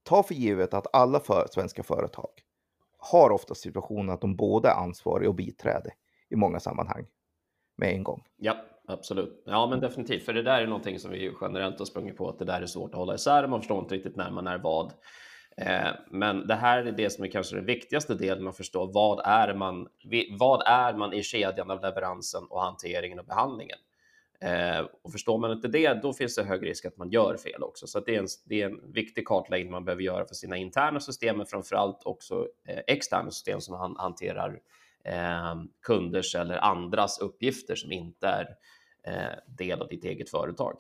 ta 0.04 0.24
för 0.24 0.34
givet 0.34 0.74
att 0.74 0.96
alla 0.96 1.20
för, 1.20 1.48
svenska 1.52 1.84
företag 1.84 2.30
har 2.98 3.30
ofta 3.30 3.56
situationen 3.56 4.10
att 4.10 4.22
de 4.22 4.36
både 4.36 4.70
är 4.70 4.74
ansvariga 4.74 5.30
och 5.30 5.36
biträde 5.36 5.94
i 6.30 6.36
många 6.36 6.60
sammanhang 6.60 7.08
med 7.80 7.94
en 7.94 8.04
gång. 8.04 8.24
Ja, 8.38 8.56
absolut. 8.88 9.44
Ja, 9.46 9.68
men 9.68 9.80
definitivt. 9.80 10.26
För 10.26 10.34
det 10.34 10.42
där 10.42 10.62
är 10.62 10.68
någonting 10.68 11.00
som 11.00 11.12
vi 11.12 11.32
generellt 11.42 11.80
har 11.80 11.86
sprungit 11.86 12.18
på, 12.18 12.30
att 12.30 12.40
det 12.40 12.46
där 12.46 12.62
är 12.62 12.66
svårt 12.66 12.92
att 12.92 12.98
hålla 12.98 13.16
isär. 13.16 13.48
Man 13.48 13.60
förstår 13.62 13.80
inte 13.80 13.96
riktigt 13.96 14.16
när 14.16 14.32
man 14.32 14.48
är 14.48 14.58
vad. 14.58 14.94
Eh, 15.58 15.90
men 16.12 16.48
det 16.48 16.56
här 16.56 16.86
är 16.86 16.92
det 16.92 17.10
som 17.10 17.24
är 17.24 17.28
kanske 17.28 17.56
den 17.56 17.66
viktigaste 17.66 18.16
delen 18.16 18.48
att 18.48 18.58
förstå. 18.58 18.86
Vad 18.86 19.22
är 19.26 19.54
man, 19.54 19.88
vad 20.40 20.62
är 20.66 20.94
man 20.94 21.14
i 21.14 21.24
kedjan 21.24 21.72
av 21.72 21.82
leveransen 21.82 22.44
och 22.50 22.62
hanteringen 22.62 23.20
och 23.20 23.26
behandlingen? 23.26 23.78
Eh, 24.42 24.86
och 25.02 25.12
förstår 25.12 25.38
man 25.38 25.52
inte 25.52 25.68
det, 25.68 25.94
då 25.94 26.14
finns 26.14 26.36
det 26.36 26.44
hög 26.44 26.66
risk 26.66 26.86
att 26.86 26.98
man 26.98 27.10
gör 27.10 27.38
fel 27.38 27.64
också. 27.64 27.88
Så 27.88 28.00
det 28.00 28.16
är, 28.16 28.20
en, 28.20 28.28
det, 28.46 28.62
är 28.62 28.66
en, 28.66 28.92
viktig 28.92 29.28
kartläggning 29.28 29.72
man 29.72 29.86
behöver 29.86 30.04
göra 30.04 30.26
för 30.26 30.36
sina 30.36 30.58
interna 30.58 31.00
system, 31.00 31.38
men 31.38 31.46
framför 31.46 31.76
allt 31.76 32.02
också 32.06 32.48
eh, 32.68 32.80
externa 32.88 33.32
system 33.32 33.62
som 33.62 33.76
han, 33.76 33.96
hanterar 33.98 34.60
kunders 35.82 36.36
eller 36.36 36.58
andras 36.58 37.20
uppgifter 37.20 37.76
som 37.76 37.92
inte 37.92 38.28
är 38.28 38.56
eh, 39.04 39.38
del 39.48 39.82
av 39.82 39.88
ditt 39.88 40.04
eget 40.04 40.30
företag. 40.30 40.80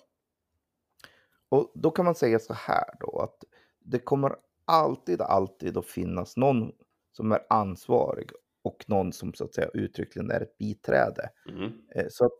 Och 1.49 1.71
då 1.75 1.91
kan 1.91 2.05
man 2.05 2.15
säga 2.15 2.39
så 2.39 2.53
här 2.53 2.85
då 2.99 3.19
att 3.19 3.43
det 3.79 3.99
kommer 3.99 4.35
alltid, 4.65 5.21
alltid 5.21 5.77
att 5.77 5.85
finnas 5.85 6.37
någon 6.37 6.71
som 7.11 7.31
är 7.31 7.39
ansvarig 7.49 8.29
och 8.61 8.85
någon 8.87 9.13
som 9.13 9.33
så 9.33 9.43
att 9.45 9.53
säga 9.53 9.69
uttryckligen 9.73 10.31
är 10.31 10.41
ett 10.41 10.57
biträde. 10.57 11.29
Mm. 11.49 11.71
Eh, 11.95 12.05
Så 12.09 12.25
att 12.25 12.37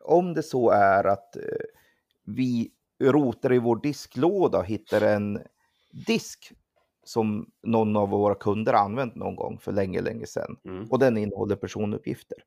om 0.00 0.34
det 0.34 0.42
så 0.42 0.70
är 0.70 1.04
att 1.04 1.36
eh, 1.36 1.42
vi 2.24 2.70
rotar 3.02 3.52
i 3.52 3.58
vår 3.58 3.80
disklåda 3.82 4.58
och 4.58 4.66
hittar 4.66 5.00
en 5.00 5.42
disk 6.06 6.52
som 7.08 7.50
någon 7.62 7.96
av 7.96 8.08
våra 8.08 8.34
kunder 8.34 8.72
använt 8.72 9.14
någon 9.14 9.36
gång 9.36 9.58
för 9.58 9.72
länge, 9.72 10.00
länge 10.00 10.26
sedan 10.26 10.56
Mm. 10.64 10.86
och 10.90 10.98
den 10.98 11.16
innehåller 11.16 11.56
personuppgifter. 11.56 12.38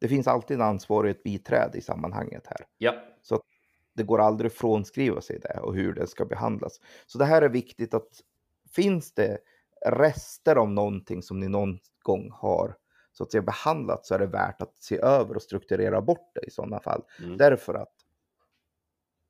Det 0.00 0.08
finns 0.08 0.26
alltid 0.26 0.54
en 0.54 0.62
ansvarig 0.62 1.10
ett 1.10 1.22
biträde 1.22 1.78
i 1.78 1.80
sammanhanget 1.80 2.46
här. 2.46 2.66
Ja, 2.78 2.94
Det 3.94 4.02
går 4.02 4.20
aldrig 4.20 4.50
att 4.50 4.56
frånskriva 4.56 5.20
sig 5.20 5.38
det 5.38 5.60
och 5.60 5.74
hur 5.74 5.94
det 5.94 6.06
ska 6.06 6.24
behandlas. 6.24 6.80
Så 7.06 7.18
det 7.18 7.24
här 7.24 7.42
är 7.42 7.48
viktigt 7.48 7.94
att 7.94 8.08
finns 8.74 9.12
det 9.14 9.38
rester 9.86 10.56
av 10.56 10.70
någonting 10.70 11.22
som 11.22 11.40
ni 11.40 11.48
någon 11.48 11.78
gång 12.02 12.30
har 12.32 12.76
så 13.12 13.22
att 13.24 13.30
säga 13.32 13.42
behandlat 13.42 14.06
så 14.06 14.14
är 14.14 14.18
det 14.18 14.26
värt 14.26 14.62
att 14.62 14.76
se 14.76 14.98
över 14.98 15.34
och 15.36 15.42
strukturera 15.42 16.00
bort 16.02 16.30
det 16.34 16.46
i 16.46 16.50
sådana 16.50 16.80
fall. 16.80 17.02
mm. 17.24 17.36
Därför 17.36 17.74
att 17.74 17.92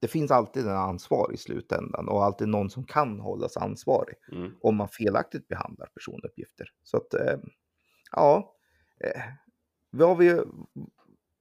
det 0.06 0.10
finns 0.10 0.30
alltid 0.30 0.66
en 0.66 0.76
ansvar 0.76 1.30
i 1.34 1.36
slutändan 1.36 2.08
och 2.08 2.24
alltid 2.24 2.48
någon 2.48 2.70
som 2.70 2.84
kan 2.84 3.20
hållas 3.20 3.56
ansvarig 3.56 4.16
Mm. 4.32 4.52
om 4.60 4.76
man 4.76 4.88
felaktigt 4.88 5.48
behandlar 5.48 5.86
personuppgifter. 5.94 6.66
Så 6.82 6.96
att 6.96 7.14
eh, 7.14 7.38
ja, 8.12 8.54
eh, 9.04 9.22
vad 9.90 10.08
har 10.08 10.16
vi 10.16 10.42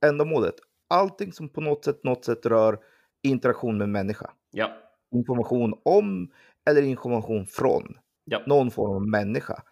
ändamålet? 0.06 0.56
Allting 0.88 1.34
som 1.34 1.50
på 1.50 1.62
något 1.62 1.86
sätt, 1.86 2.04
något 2.04 2.26
sätt 2.26 2.46
rör 2.46 2.80
interaktion 3.24 3.78
med 3.78 3.90
människa. 3.90 4.32
ja, 4.52 4.78
Information 5.12 5.82
om 5.86 6.32
eller 6.70 6.82
information 6.82 7.46
från 7.46 7.98
ja. 8.24 8.42
någon 8.46 8.72
form 8.72 8.96
av 8.96 9.08
människa. 9.08 9.64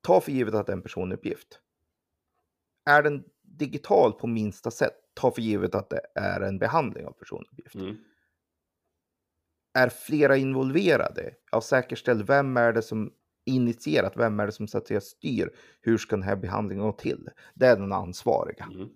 Ta 0.00 0.20
för 0.20 0.32
givet 0.32 0.54
att 0.54 0.66
det 0.66 0.72
är 0.72 0.76
en 0.76 0.82
personuppgift. 0.82 1.60
Är 2.90 3.02
den 3.02 3.24
digital 3.60 4.12
på 4.12 4.26
minsta 4.26 4.70
sätt, 4.70 4.94
ta 5.14 5.30
för 5.30 5.42
givet 5.42 5.74
att 5.74 5.90
det 5.90 6.00
är 6.14 6.40
en 6.40 6.58
behandling 6.58 7.06
av 7.06 7.12
personuppgift. 7.12 7.74
Mm. 7.74 7.96
Är 9.74 9.88
flera 9.88 10.36
involverade, 10.36 11.34
ja, 11.52 11.60
säkerställ 11.60 12.24
vem 12.24 12.56
är 12.56 12.72
det 12.72 12.82
som 12.82 13.12
initierat, 13.46 14.16
vem 14.16 14.40
är 14.40 14.46
det 14.46 14.52
som 14.52 14.68
så 14.68 14.78
att 14.78 14.86
säga 14.86 15.00
styr, 15.00 15.50
hur 15.80 15.98
ska 15.98 16.16
den 16.16 16.22
här 16.22 16.36
behandlingen 16.36 16.84
gå 16.84 16.92
till? 16.92 17.28
Det 17.54 17.66
är 17.66 17.76
den 17.76 17.92
ansvariga. 17.92 18.64
Mm. 18.64 18.88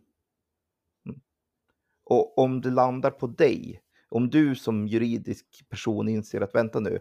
Och 2.04 2.38
om 2.38 2.60
det 2.60 2.70
landar 2.70 3.10
på 3.10 3.26
dig, 3.26 3.80
om 4.08 4.30
du 4.30 4.54
som 4.54 4.88
juridisk 4.88 5.68
person 5.68 6.08
inser 6.08 6.40
att 6.40 6.54
vänta 6.54 6.80
nu, 6.80 6.98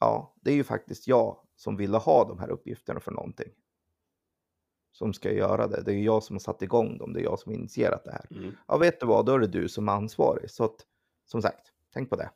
ja, 0.00 0.34
det 0.42 0.50
är 0.50 0.54
ju 0.54 0.64
faktiskt 0.64 1.08
jag 1.08 1.38
som 1.56 1.76
ville 1.76 1.96
ha 1.96 2.28
de 2.28 2.38
här 2.38 2.50
uppgifterna 2.50 3.00
för 3.00 3.12
någonting. 3.12 3.52
Som 4.94 5.12
ska 5.12 5.32
göra 5.32 5.66
det. 5.66 5.82
Det 5.82 5.92
är 5.92 6.02
jag 6.02 6.22
som 6.22 6.34
har 6.34 6.40
satt 6.40 6.62
igång 6.62 6.98
dem, 6.98 7.12
det 7.12 7.20
är 7.20 7.24
jag 7.24 7.38
som 7.38 7.52
har 7.52 7.58
initierat 7.58 8.04
det 8.04 8.12
här. 8.12 8.26
Mm. 8.30 8.56
Ja, 8.68 8.76
vet 8.76 9.00
du 9.00 9.06
vad, 9.06 9.26
då 9.26 9.34
är 9.34 9.38
det 9.38 9.46
du 9.46 9.68
som 9.68 9.88
är 9.88 9.92
ansvarig. 9.92 10.50
Så 10.50 10.64
att, 10.64 10.76
som 11.26 11.42
sagt, 11.42 11.72
tänk 11.92 12.10
på 12.10 12.16
det. 12.16 12.30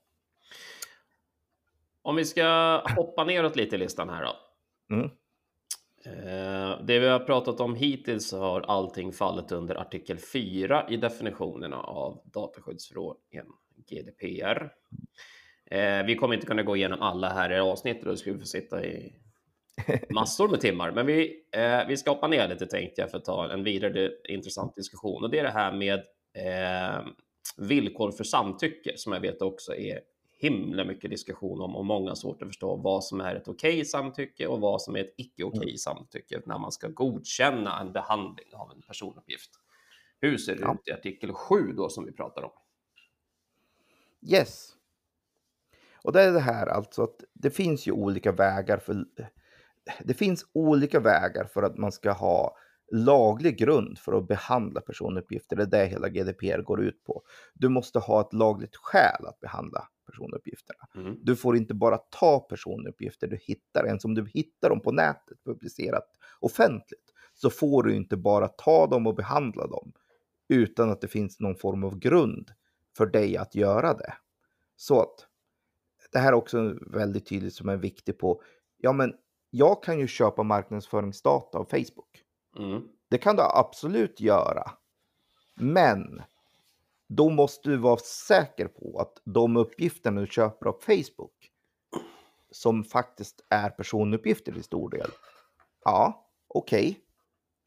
Om 2.03 2.17
vi 2.17 2.25
ska 2.25 2.83
hoppa 2.97 3.25
neråt 3.25 3.57
lite 3.57 3.77
i 3.77 3.79
listan 3.79 4.09
här 4.09 4.25
då. 4.25 4.37
Mm. 4.95 5.11
Eh, 6.05 6.85
Det 6.85 6.99
vi 6.99 7.09
har 7.09 7.19
pratat 7.19 7.61
om 7.61 7.75
hittills 7.75 8.33
har 8.33 8.61
allting 8.61 9.13
fallit 9.13 9.53
under 9.53 9.75
artikel 9.75 10.19
4 10.19 10.87
i 10.91 10.97
definitionerna 10.97 11.77
av 11.77 12.21
dataskyddsförordningen 12.25 13.47
GDPR. 13.89 14.73
Eh, 15.71 16.05
Vi 16.07 16.17
kommer 16.17 16.35
inte 16.35 16.47
kunna 16.47 16.63
gå 16.63 16.77
igenom 16.77 17.03
alla 17.03 17.29
här 17.29 17.53
i 17.53 17.59
avsnittet, 17.59 18.05
då 18.05 18.17
skulle 18.17 18.35
vi 18.35 18.41
få 18.41 18.47
sitta 18.47 18.85
i 18.85 19.15
massor 20.11 20.49
med 20.49 20.61
timmar. 20.61 20.93
Men 20.93 21.07
vi, 21.07 21.43
eh, 21.53 21.87
vi 21.89 21.97
ska 21.97 22.11
hoppa 22.11 22.29
ner 22.29 22.49
lite 22.49 22.67
tänkte 22.67 23.01
jag 23.01 23.11
för 23.11 23.19
att 23.19 23.25
ta 23.25 23.53
en 23.53 23.65
vidare 23.65 24.11
intressant 24.29 24.77
diskussion. 24.77 25.25
Och 25.25 25.31
det 25.31 25.39
är 25.39 25.43
det 25.43 25.51
här 25.51 25.73
med 25.73 25.99
eh, 26.35 27.07
villkor 27.57 28.11
för 28.13 28.25
samtycke 28.25 28.93
som 28.97 29.13
jag 29.13 29.21
vet 29.21 29.43
också 29.43 29.75
är 29.75 30.01
himla 30.41 30.85
mycket 30.85 31.11
diskussion 31.11 31.61
om 31.61 31.77
och 31.77 31.87
många 31.87 32.11
har 32.11 32.15
svårt 32.15 32.43
att 32.43 32.49
förstå 32.49 32.77
vad 32.77 33.05
som 33.05 33.21
är 33.21 33.35
ett 33.35 33.49
okej 33.49 33.85
samtycke 33.85 34.47
och 34.47 34.61
vad 34.61 34.83
som 34.83 34.97
är 34.97 35.01
ett 35.01 35.15
icke 35.17 35.45
okej 35.45 35.79
samtycke 35.79 36.41
när 36.47 36.59
man 36.59 36.73
ska 36.73 36.89
godkänna 36.89 37.81
en 37.81 37.93
behandling 37.93 38.47
av 38.53 38.71
en 38.71 38.83
personuppgift. 38.83 39.51
Hur 40.21 40.37
ser 40.39 40.55
det 40.55 40.61
Ja. 40.63 40.75
ut 40.75 40.89
i 40.89 40.93
artikel 40.93 41.33
7 41.33 41.73
då 41.77 41.89
som 41.89 42.05
vi 42.05 42.13
pratar 42.13 42.43
om? 42.45 42.51
Yes. 44.33 44.75
Och 46.03 46.13
det 46.13 46.23
är 46.23 46.33
det 46.33 46.41
här 46.41 46.67
alltså 46.67 47.03
att 47.03 47.25
det 47.33 47.51
finns 47.51 47.89
ju 47.89 47.93
olika 47.93 48.33
vägar 48.33 48.79
för 48.79 49.05
det 50.05 50.15
finns 50.15 50.47
olika 50.53 51.01
vägar 51.01 51.45
för 51.45 51.63
att 51.63 51.79
man 51.79 51.93
ska 51.93 52.13
ha 52.13 52.57
laglig 52.93 53.59
grund 53.59 53.99
för 53.99 54.13
att 54.13 54.29
behandla 54.29 54.81
personuppgifter. 54.81 55.57
Det 55.57 55.63
är 55.63 55.67
det 55.67 55.87
hela 55.87 56.09
GDPR 56.09 56.63
går 56.63 56.83
ut 56.83 57.05
på. 57.05 57.23
Du 57.55 57.69
måste 57.69 57.99
ha 57.99 58.21
ett 58.21 58.33
lagligt 58.33 58.77
skäl 58.77 59.27
att 59.27 59.41
behandla 59.41 59.89
personuppgifterna. 60.07 60.87
Mm. 60.95 61.17
Du 61.23 61.37
får 61.37 61.57
inte 61.57 61.75
bara 61.75 61.97
ta 61.97 62.41
personuppgifter 62.41 63.27
du 63.27 63.39
hittar, 63.43 63.87
ens 63.87 64.05
om 64.05 64.15
du 64.15 64.27
hittar 64.27 64.69
dem 64.69 64.81
på 64.81 64.93
nätet 64.93 65.45
publicerat 65.45 66.05
offentligt, 66.41 67.13
så 67.35 67.51
får 67.51 67.83
du 67.83 67.95
inte 67.95 68.17
bara 68.17 68.49
ta 68.49 68.87
dem 68.87 69.07
och 69.07 69.15
behandla 69.15 69.67
dem 69.67 69.93
utan 70.49 70.91
att 70.91 71.01
det 71.01 71.09
finns 71.09 71.41
någon 71.41 71.57
form 71.57 71.85
av 71.85 71.99
grund 71.99 72.51
för 72.97 73.07
dig 73.07 73.37
att 73.37 73.55
göra 73.55 73.95
det. 73.95 74.15
Så 74.77 75.01
att 75.01 75.27
det 76.13 76.19
här 76.19 76.29
är 76.29 76.37
också 76.37 76.75
väldigt 76.87 77.29
tydligt 77.29 77.55
som 77.55 77.69
är 77.69 77.77
viktigt 77.77 78.19
på, 78.19 78.43
ja 78.77 78.93
men 78.93 79.15
jag 79.51 79.83
kan 79.83 79.99
ju 79.99 80.07
köpa 80.07 80.43
marknadsföringsdata 80.43 81.59
av 81.59 81.65
Facebook. 81.65 82.23
Mm. 82.59 82.83
Det 83.11 83.19
kan 83.19 83.37
du 83.37 83.43
absolut 83.43 84.21
göra. 84.21 84.71
Men 85.61 86.23
då 87.09 87.31
måste 87.31 87.69
du 87.69 87.77
vara 87.77 87.97
säker 87.99 88.69
på 88.69 88.99
att 89.01 89.23
de 89.25 89.57
uppgifterna 89.57 90.21
du 90.21 90.27
köper 90.27 90.67
av 90.67 90.77
Facebook 90.81 91.51
som 92.51 92.85
faktiskt 92.85 93.41
är 93.51 93.71
personuppgifter 93.71 94.53
till 94.53 94.65
stor 94.65 94.91
del. 94.91 95.11
Ja, 95.85 96.31
okej. 96.49 97.01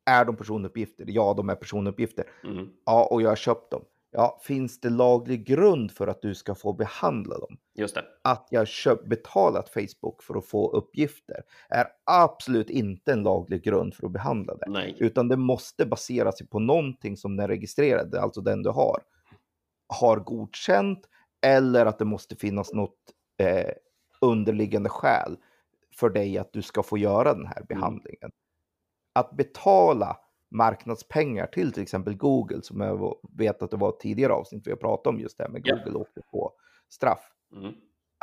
Är 0.05 0.25
de 0.25 0.35
personuppgifter? 0.35 1.05
Ja, 1.07 1.33
de 1.37 1.49
är 1.49 1.55
personuppgifter. 1.55 2.25
Mm. 2.43 2.69
Ja, 2.85 3.07
och 3.11 3.21
jag 3.21 3.29
har 3.29 3.35
köpt 3.35 3.71
dem. 3.71 3.85
Ja, 4.13 4.39
finns 4.43 4.79
det 4.79 4.89
laglig 4.89 5.45
grund 5.45 5.91
för 5.91 6.07
att 6.07 6.21
du 6.21 6.35
ska 6.35 6.55
få 6.55 6.73
behandla 6.73 7.37
dem? 7.37 7.57
Just 7.73 7.95
det. 7.95 8.03
att 8.21 8.47
jag 8.51 8.67
köpt, 8.67 9.07
betalat 9.07 9.69
Facebook 9.69 10.23
för 10.23 10.37
att 10.37 10.45
få 10.45 10.71
uppgifter 10.71 11.43
är 11.69 11.87
absolut 12.03 12.69
inte 12.69 13.11
en 13.11 13.23
laglig 13.23 13.63
grund 13.63 13.95
för 13.95 14.05
att 14.05 14.11
behandla 14.11 14.55
det. 14.55 14.65
Nej. 14.67 14.95
Utan 14.99 15.27
det 15.27 15.37
måste 15.37 15.85
basera 15.85 16.31
sig 16.31 16.47
på 16.47 16.59
någonting 16.59 17.17
som 17.17 17.37
den 17.37 17.47
registrerade, 17.47 18.21
alltså 18.21 18.41
den 18.41 18.63
du 18.63 18.69
har, 18.69 19.03
har 19.87 20.17
godkänt 20.17 21.07
eller 21.41 21.85
att 21.85 21.99
det 21.99 22.05
måste 22.05 22.35
finnas 22.35 22.73
något 22.73 22.97
eh, 23.37 23.71
underliggande 24.21 24.89
skäl 24.89 25.37
för 25.95 26.09
dig 26.09 26.37
att 26.37 26.53
du 26.53 26.61
ska 26.61 26.83
få 26.83 26.97
göra 26.97 27.33
den 27.33 27.47
här 27.47 27.63
behandlingen. 27.69 28.31
Att 29.13 29.31
betala 29.31 30.17
marknadspengar 30.51 31.47
till 31.47 31.71
till 31.71 31.83
exempel 31.83 32.15
Google, 32.17 32.61
som 32.61 32.81
jag 32.81 33.15
vet 33.37 33.61
att 33.63 33.71
det 33.71 33.77
var 33.77 33.89
ett 33.89 33.99
tidigare 33.99 34.33
avsnitt 34.33 34.67
vi 34.67 34.71
har 34.71 34.77
pratat 34.77 35.07
om 35.07 35.19
just 35.19 35.37
det 35.37 35.43
här 35.43 35.51
med. 35.51 35.63
Google 35.63 35.97
åkte 35.99 36.21
på 36.21 36.53
straff 36.89 37.31
Mm. 37.53 37.73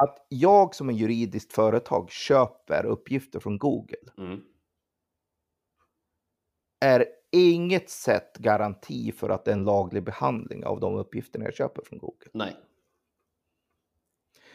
att 0.02 0.26
jag 0.28 0.74
som 0.74 0.88
en 0.88 0.96
juridiskt 0.96 1.52
företag 1.52 2.10
köper 2.10 2.86
uppgifter 2.86 3.40
från 3.40 3.58
Google 3.58 4.12
Mm. 4.18 4.40
är 6.80 7.04
inget 7.32 7.90
sätt 7.90 8.36
garanti 8.38 9.12
för 9.12 9.28
att 9.30 9.44
det 9.44 9.50
är 9.50 9.57
en 9.57 9.64
laglig 9.64 10.05
behandling 10.05 10.64
av 10.64 10.80
de 10.80 10.94
uppgifterna 10.96 11.44
jag 11.44 11.55
köper 11.55 11.82
från 11.84 11.98
Google. 11.98 12.30
Nej. 12.34 12.57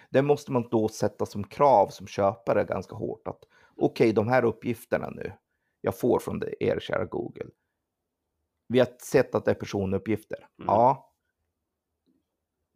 Det 0.09 0.21
måste 0.21 0.51
man 0.51 0.67
då 0.71 0.87
sätta 0.87 1.25
som 1.25 1.43
krav 1.43 1.87
som 1.87 2.07
köpare 2.07 2.63
ganska 2.63 2.95
hårt 2.95 3.27
att 3.27 3.43
okej, 3.75 4.13
de 4.13 4.27
här 4.27 4.45
uppgifterna 4.45 5.09
nu 5.09 5.31
jag 5.81 5.99
får 5.99 6.19
från 6.19 6.39
det, 6.39 6.63
er 6.63 6.79
kära 6.79 7.05
Google. 7.05 7.49
Vi 8.67 8.79
har 8.79 8.87
sett 8.99 9.35
att 9.35 9.45
det 9.45 9.51
är 9.51 9.55
personuppgifter. 9.55 10.37
Mm. 10.37 10.47
Ja. 10.67 11.09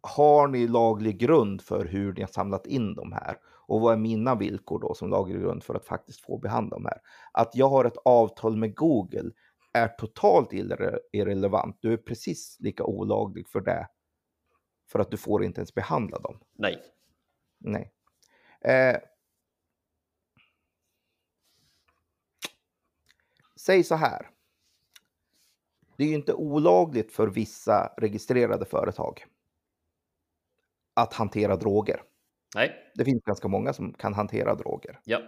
Har 0.01 0.47
ni 0.47 0.67
laglig 0.67 1.17
grund 1.19 1.61
för 1.61 1.85
hur 1.85 2.13
ni 2.13 2.21
har 2.21 2.27
samlat 2.27 2.67
in 2.67 2.95
de 2.95 3.11
här? 3.11 3.38
Och 3.67 3.81
vad 3.81 3.93
är 3.93 3.97
mina 3.97 4.35
villkor 4.35 4.79
då 4.79 4.93
som 4.93 5.09
laglig 5.09 5.41
grund 5.41 5.63
för 5.63 5.75
att 5.75 5.85
faktiskt 5.85 6.21
få 6.21 6.38
behandla 6.38 6.75
de 6.75 6.85
här? 6.85 7.01
Att 7.31 7.55
jag 7.55 7.69
har 7.69 7.85
ett 7.85 7.97
avtal 8.05 8.57
med 8.57 8.75
Google 8.75 9.31
är 9.73 9.88
totalt 9.88 10.51
irre- 10.51 10.99
irrelevant. 11.11 11.77
Du 11.81 11.93
är 11.93 11.97
precis 11.97 12.57
lika 12.59 12.83
olaglig 12.83 13.47
för 13.47 13.61
det. 13.61 13.88
För 14.91 14.99
att 14.99 15.11
du 15.11 15.17
får 15.17 15.43
inte 15.43 15.59
ens 15.59 15.73
behandla 15.73 16.19
dem. 16.19 16.39
Nej. 16.53 16.81
Nej. 17.57 17.91
Eh, 18.61 18.97
säg 23.55 23.83
så 23.83 23.95
här. 23.95 24.29
Det 25.98 26.04
är 26.04 26.08
ju 26.08 26.16
inte 26.16 26.34
olagligt 26.34 27.12
för 27.12 27.28
vissa 27.28 27.93
registrerade 27.98 28.66
företag 28.66 29.26
att 30.93 31.14
hantera 31.14 31.56
droger. 31.56 32.04
Nej. 32.56 32.91
Det 32.95 33.06
finns 33.06 33.24
ganska 33.24 33.48
många 33.48 33.74
som 33.74 33.93
kan 33.93 34.14
hantera 34.14 34.56
droger. 34.56 35.00
Ja. 35.04 35.22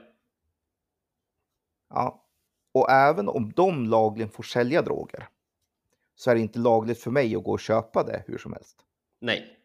Ja. 1.90 2.26
Och 2.72 2.92
även 2.92 3.30
om 3.30 3.52
de 3.56 3.86
lagligen 3.86 4.30
får 4.30 4.44
sälja 4.44 4.82
droger 4.82 5.28
så 6.16 6.32
är 6.32 6.36
det 6.36 6.42
inte 6.42 6.60
lagligt 6.60 7.00
för 7.00 7.12
mig 7.12 7.36
att 7.36 7.44
gå 7.44 7.52
och 7.52 7.60
köpa 7.60 8.04
det 8.04 8.24
hur 8.28 8.38
som 8.38 8.54
helst. 8.54 8.86
Nej. 9.20 9.60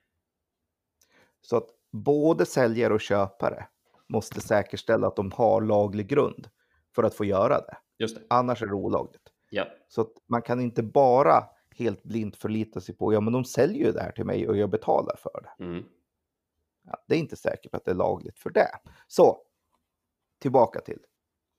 Så 1.41 1.57
att 1.57 1.69
både 1.91 2.47
säljare 2.47 2.95
och 2.95 3.01
köpare 3.01 3.67
måste 4.07 4.41
säkerställa 4.41 5.07
att 5.07 5.17
de 5.17 5.33
har 5.33 5.61
laglig 5.61 6.07
grund 6.07 6.49
för 6.95 7.03
att 7.03 7.15
få 7.15 7.25
göra 7.25 7.61
det. 7.61 7.77
Just 7.99 8.17
det. 8.17 8.23
Annars 8.31 8.63
är 8.63 8.67
det 8.67 8.75
olagligt. 8.75 9.24
Ja. 9.55 9.67
Så 9.89 10.01
att 10.01 10.13
man 10.27 10.43
kan 10.43 10.61
inte 10.61 10.83
bara 10.83 11.45
helt 11.77 12.03
blint 12.03 12.37
förlita 12.37 12.81
sig 12.81 12.95
på, 12.95 13.13
ja 13.13 13.21
men 13.21 13.33
de 13.33 13.45
säljer 13.45 13.87
ju 13.87 13.93
det 13.93 14.03
här 14.03 14.13
till 14.13 14.25
mig 14.25 14.49
och 14.49 14.57
jag 14.57 14.71
betalar 14.71 15.17
för 15.17 15.41
det. 15.43 15.65
Mm. 15.65 15.85
Ja, 16.87 17.05
det 17.09 17.15
är 17.15 17.19
inte 17.19 17.37
säkert 17.37 17.75
att 17.75 17.85
det 17.85 17.91
är 17.91 17.95
lagligt 17.95 18.39
för 18.39 18.51
det. 18.51 18.71
Så, 19.07 19.39
tillbaka 20.39 20.81
till. 20.81 21.01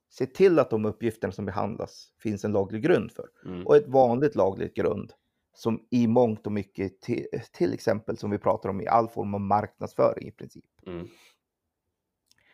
Se 0.10 0.26
till 0.26 0.60
att 0.60 0.70
de 0.70 0.86
uppgifterna 0.86 1.32
som 1.32 1.46
behandlas 1.46 2.12
finns 2.20 2.46
en 2.46 2.52
laglig 2.52 2.84
grund 2.84 3.12
för. 3.12 3.30
Mm. 3.46 3.68
Och 3.68 3.76
ett 3.76 3.88
vanligt 3.88 4.36
lagligt 4.36 4.76
grund 4.76 5.14
som 5.54 5.88
i 5.92 6.08
mångt 6.08 6.46
och 6.46 6.52
mycket 6.52 7.02
till, 7.02 7.28
till 7.52 7.74
exempel 7.74 8.18
som 8.18 8.32
vi 8.32 8.38
pratar 8.38 8.70
om 8.70 8.82
i 8.82 8.88
all 8.88 9.10
form 9.10 9.34
av 9.34 9.42
marknadsföring 9.42 10.28
i 10.28 10.32
princip. 10.32 10.66
Mm. 10.88 11.08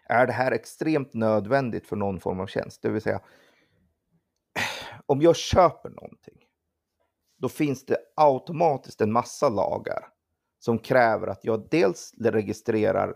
Är 0.05 0.27
det 0.27 0.33
här 0.33 0.51
extremt 0.51 1.13
nödvändigt 1.13 1.87
för 1.87 1.95
någon 1.95 2.19
form 2.19 2.39
av 2.39 2.47
tjänst? 2.47 2.81
Det 2.81 2.89
vill 2.89 3.01
säga, 3.01 3.21
om 5.11 5.21
jag 5.21 5.35
köper 5.35 5.89
någonting, 5.89 6.37
då 7.37 7.49
finns 7.49 7.85
det 7.85 7.97
automatiskt 8.15 9.01
en 9.01 9.11
massa 9.11 9.49
lagar 9.49 10.07
som 10.59 10.79
kräver 10.79 11.27
att 11.27 11.45
jag 11.45 11.67
dels 11.71 12.13
registrerar 12.19 13.15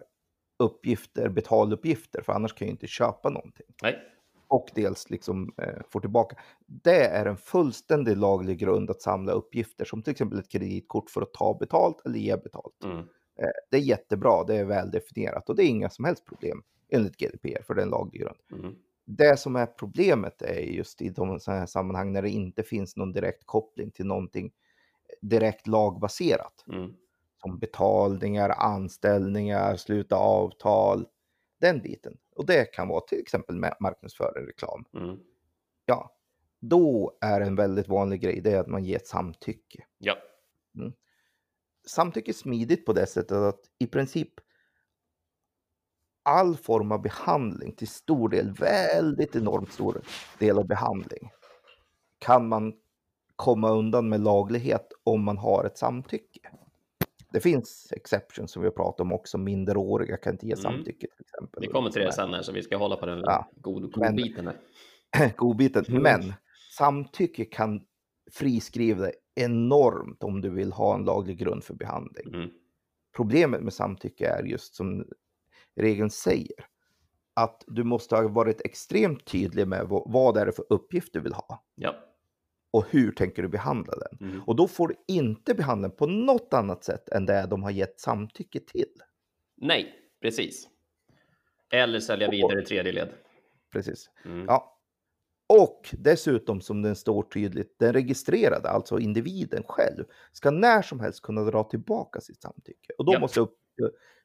uppgifter, 0.59 1.29
betaluppgifter, 1.29 2.21
för 2.21 2.33
annars 2.33 2.53
kan 2.53 2.67
jag 2.67 2.73
inte 2.73 2.87
köpa 2.87 3.29
någonting. 3.29 3.65
Nej. 3.81 3.99
Och 4.47 4.69
dels 4.75 5.09
liksom 5.09 5.53
eh, 5.57 5.81
får 5.89 5.99
tillbaka. 5.99 6.37
Det 6.65 7.05
är 7.05 7.25
en 7.25 7.37
fullständig 7.37 8.17
laglig 8.17 8.57
grund 8.57 8.89
att 8.89 9.01
samla 9.01 9.31
uppgifter 9.31 9.85
som 9.85 10.03
till 10.03 10.11
exempel 10.11 10.39
ett 10.39 10.51
kreditkort 10.51 11.09
för 11.09 11.21
att 11.21 11.33
ta 11.33 11.57
betalt 11.59 12.05
eller 12.05 12.19
ge 12.19 12.37
betalt. 12.37 12.83
Mm. 12.83 12.97
Eh, 13.39 13.49
det 13.71 13.77
är 13.77 13.81
jättebra, 13.81 14.43
det 14.43 14.55
är 14.55 14.65
väl 14.65 14.91
definierat 14.91 15.49
och 15.49 15.55
det 15.55 15.63
är 15.63 15.67
inga 15.67 15.89
som 15.89 16.05
helst 16.05 16.25
problem 16.25 16.63
enligt 16.89 17.17
GDPR 17.17 17.63
för 17.63 17.73
det 17.73 17.81
är 17.81 17.85
en 17.85 17.89
laglig 17.89 18.21
grund. 18.21 18.39
Mm. 18.51 18.75
Det 19.05 19.37
som 19.37 19.55
är 19.55 19.65
problemet 19.65 20.41
är 20.41 20.59
just 20.59 21.01
i 21.01 21.09
de 21.09 21.39
sådana 21.39 21.59
här 21.59 21.67
sammanhang 21.67 22.13
när 22.13 22.21
det 22.21 22.29
inte 22.29 22.63
finns 22.63 22.95
någon 22.95 23.13
direkt 23.13 23.45
koppling 23.45 23.91
till 23.91 24.05
någonting 24.05 24.51
direkt 25.21 25.67
lagbaserat. 25.67 26.65
Mm. 26.67 26.93
Som 27.41 27.59
betalningar, 27.59 28.49
anställningar, 28.49 29.75
sluta 29.75 30.15
avtal, 30.15 31.07
den 31.57 31.81
biten. 31.81 32.17
Och 32.35 32.45
det 32.45 32.65
kan 32.65 32.87
vara 32.87 33.01
till 33.01 33.19
exempel 33.19 33.55
marknadsföring, 33.55 34.47
reklam. 34.47 34.85
Mm. 34.93 35.19
Ja, 35.85 36.15
då 36.59 37.17
är 37.21 37.41
en 37.41 37.55
väldigt 37.55 37.87
vanlig 37.87 38.21
grej 38.21 38.41
det 38.41 38.51
är 38.51 38.59
att 38.59 38.67
man 38.67 38.83
ger 38.83 38.95
ett 38.95 39.07
samtycke. 39.07 39.85
Ja. 39.97 40.17
Samtycke 41.87 42.31
är 42.31 42.33
smidigt 42.33 42.85
på 42.85 42.93
det 42.93 43.05
sättet 43.07 43.37
att 43.37 43.59
i 43.77 43.87
princip 43.87 44.33
all 46.25 46.55
form 46.57 46.91
av 46.91 47.01
behandling, 47.01 47.75
till 47.75 47.87
stor 47.87 48.29
del, 48.29 48.51
väldigt 48.53 49.35
enormt 49.35 49.71
stor 49.71 50.01
del 50.39 50.57
av 50.57 50.67
behandling, 50.67 51.29
kan 52.19 52.47
man 52.47 52.73
komma 53.35 53.69
undan 53.69 54.09
med 54.09 54.19
laglighet 54.21 54.87
om 55.03 55.23
man 55.23 55.37
har 55.37 55.63
ett 55.63 55.77
samtycke. 55.77 56.39
Det 57.31 57.39
finns 57.39 57.87
exceptions 57.91 58.51
som 58.51 58.61
vi 58.61 58.67
har 58.67 58.73
pratat 58.73 58.99
om 59.01 59.13
också, 59.13 59.37
minderåriga 59.37 60.17
kan 60.17 60.33
inte 60.33 60.45
ge 60.47 60.53
Mm. 60.53 60.61
samtycke 60.61 61.07
till 61.07 61.21
exempel. 61.21 61.61
Vi 61.61 61.67
kommer 61.67 61.89
till 61.89 62.01
det 62.01 62.11
sen 62.13 62.33
här, 62.33 62.41
så 62.41 62.51
vi 62.51 62.61
ska 62.63 62.77
hålla 62.77 62.95
på 62.95 63.05
den 63.05 63.19
Ja. 63.25 63.49
god, 63.55 63.97
Men- 63.97 64.15
godbiten 64.15 64.47
här. 64.47 64.57
godbiten. 65.37 65.85
Mm. 65.87 66.03
Men 66.03 66.33
samtycke 66.77 67.45
kan 67.45 67.81
friskriva 68.31 69.01
dig 69.01 69.13
enormt 69.35 70.23
om 70.23 70.41
du 70.41 70.49
vill 70.49 70.71
ha 70.71 70.95
en 70.95 71.05
laglig 71.05 71.37
grund 71.37 71.63
för 71.63 71.73
behandling. 71.73 72.33
Mm. 72.33 72.49
Problemet 73.15 73.61
med 73.61 73.73
samtycke 73.73 74.27
är 74.27 74.43
just 74.43 74.75
som 74.75 75.05
regeln 75.75 76.09
säger, 76.09 76.65
att 77.33 77.63
du 77.67 77.83
måste 77.83 78.15
ha 78.15 78.27
varit 78.27 78.61
extremt 78.61 79.25
tydlig 79.25 79.67
med 79.67 79.87
vad, 79.87 80.03
vad 80.11 80.37
är 80.37 80.45
det 80.45 80.51
för 80.51 80.65
uppgift 80.69 81.13
du 81.13 81.19
vill 81.19 81.33
ha 81.33 81.63
Ja. 81.75 81.95
och 82.71 82.85
hur 82.89 83.11
tänker 83.11 83.41
du 83.41 83.47
behandla 83.49 83.93
den. 83.97 84.29
Mm. 84.29 84.43
Och 84.43 84.55
då 84.55 84.67
får 84.67 84.87
du 84.87 84.95
inte 85.07 85.53
behandla 85.53 85.87
den 85.87 85.97
på 85.97 86.05
något 86.07 86.53
annat 86.53 86.83
sätt 86.83 87.09
än 87.09 87.25
det 87.25 87.47
de 87.49 87.63
har 87.63 87.71
gett 87.71 87.99
samtycke 87.99 88.59
till. 88.59 88.93
Nej, 89.57 89.95
precis. 90.21 90.67
Eller 91.71 91.99
sälja 91.99 92.29
vidare 92.29 92.61
i 92.61 92.65
tredje 92.65 92.91
led. 92.91 93.09
Precis. 93.71 94.09
Mm. 94.25 94.45
Ja. 94.47 94.71
Och 95.49 95.89
dessutom 95.91 96.61
som 96.61 96.81
den 96.81 96.95
står 96.95 97.23
tydligt, 97.23 97.79
den 97.79 97.93
registrerade, 97.93 98.69
alltså 98.69 98.99
individen 98.99 99.63
själv, 99.67 100.03
ska 100.31 100.51
när 100.51 100.81
som 100.81 100.99
helst 100.99 101.21
kunna 101.21 101.41
dra 101.43 101.63
tillbaka 101.63 102.21
sitt 102.21 102.41
samtycke. 102.41 102.93
Och 102.97 103.05
då 103.05 103.13
Ja. 103.13 103.19
måste 103.19 103.39
upp, 103.39 103.57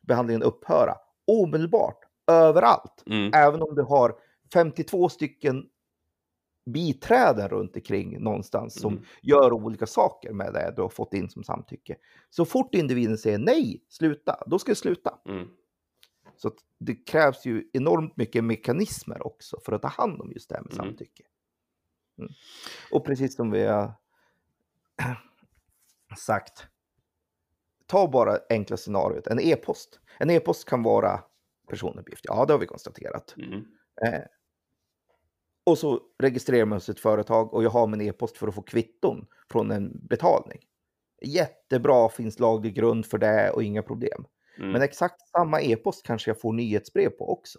behandlingen 0.03 0.43
upphöra 0.43 0.95
omedelbart, 1.31 1.99
överallt. 2.27 3.03
Mm. 3.07 3.31
Även 3.35 3.63
om 3.63 3.75
du 3.75 3.83
har 3.83 4.19
52 4.53 5.09
stycken 5.09 5.67
biträden 6.67 7.49
runt 7.49 7.77
omkring 7.77 8.23
någonstans 8.23 8.81
som 8.81 8.93
Mm. 8.93 9.05
gör 9.23 9.53
olika 9.53 9.87
saker 9.87 10.33
med 10.33 10.53
det 10.53 10.73
du 10.77 10.83
har 10.83 10.89
fått 10.89 11.15
in 11.15 11.29
som 11.31 11.45
samtycke. 11.45 11.97
Så 12.31 12.45
fort 12.45 12.75
individen 12.75 13.19
säger 13.19 13.39
nej, 13.39 13.85
sluta, 13.89 14.43
då 14.47 14.59
ska 14.59 14.73
det 14.73 14.77
sluta. 14.77 15.19
Mm. 15.29 15.49
Så 16.37 16.51
det 16.79 16.95
krävs 16.95 17.45
ju 17.47 17.71
enormt 17.73 18.17
mycket 18.17 18.45
mekanismer 18.45 19.27
också 19.27 19.61
för 19.65 19.73
att 19.73 19.83
ta 19.83 19.89
hand 19.89 20.21
om 20.21 20.33
just 20.33 20.49
det 20.49 20.55
här 20.57 20.63
med 20.63 20.73
Mm. 20.73 20.87
samtycke. 20.87 21.23
Mm. 22.19 22.31
Och 22.93 23.05
precis 23.05 23.37
som 23.37 23.51
vi 23.51 23.63
har 23.67 23.93
sagt, 26.19 26.67
ta 27.91 28.09
bara 28.09 28.39
enkla 28.49 28.77
scenariot, 28.77 29.27
en 29.27 29.41
e-post. 29.41 30.01
En 30.19 30.31
e-post 30.31 30.69
kan 30.69 30.83
vara 30.83 31.21
personuppgift, 31.69 32.25
ja 32.25 32.45
det 32.45 32.53
har 32.53 32.59
vi 32.59 32.67
konstaterat. 32.67 33.35
Mm. 33.37 33.65
Eh, 34.05 34.23
och 35.65 35.79
så 35.79 36.01
registrerar 36.19 36.65
man 36.65 36.81
sitt 36.81 37.01
företag 37.01 37.55
och 37.55 37.65
jag 37.65 37.71
har 37.71 37.87
min 37.87 38.01
e-post 38.01 38.37
för 38.37 38.49
att 38.49 38.55
få 38.55 38.63
kvitton 38.63 39.27
från 39.51 39.71
en 39.71 40.07
betalning. 40.07 40.59
Jättebra, 41.23 42.09
finns 42.09 42.39
laglig 42.39 42.75
grund 42.75 43.07
för 43.07 43.19
det 43.19 43.51
och 43.51 43.63
inga 43.63 43.83
problem. 43.83 44.25
Mm. 44.59 44.73
Men 44.73 44.83
exakt 44.83 45.29
samma 45.29 45.61
e-post 45.61 46.07
kanske 46.07 46.31
jag 46.31 46.41
får 46.41 46.53
nyhetsbrev 46.53 47.11
på 47.11 47.33
också. 47.33 47.59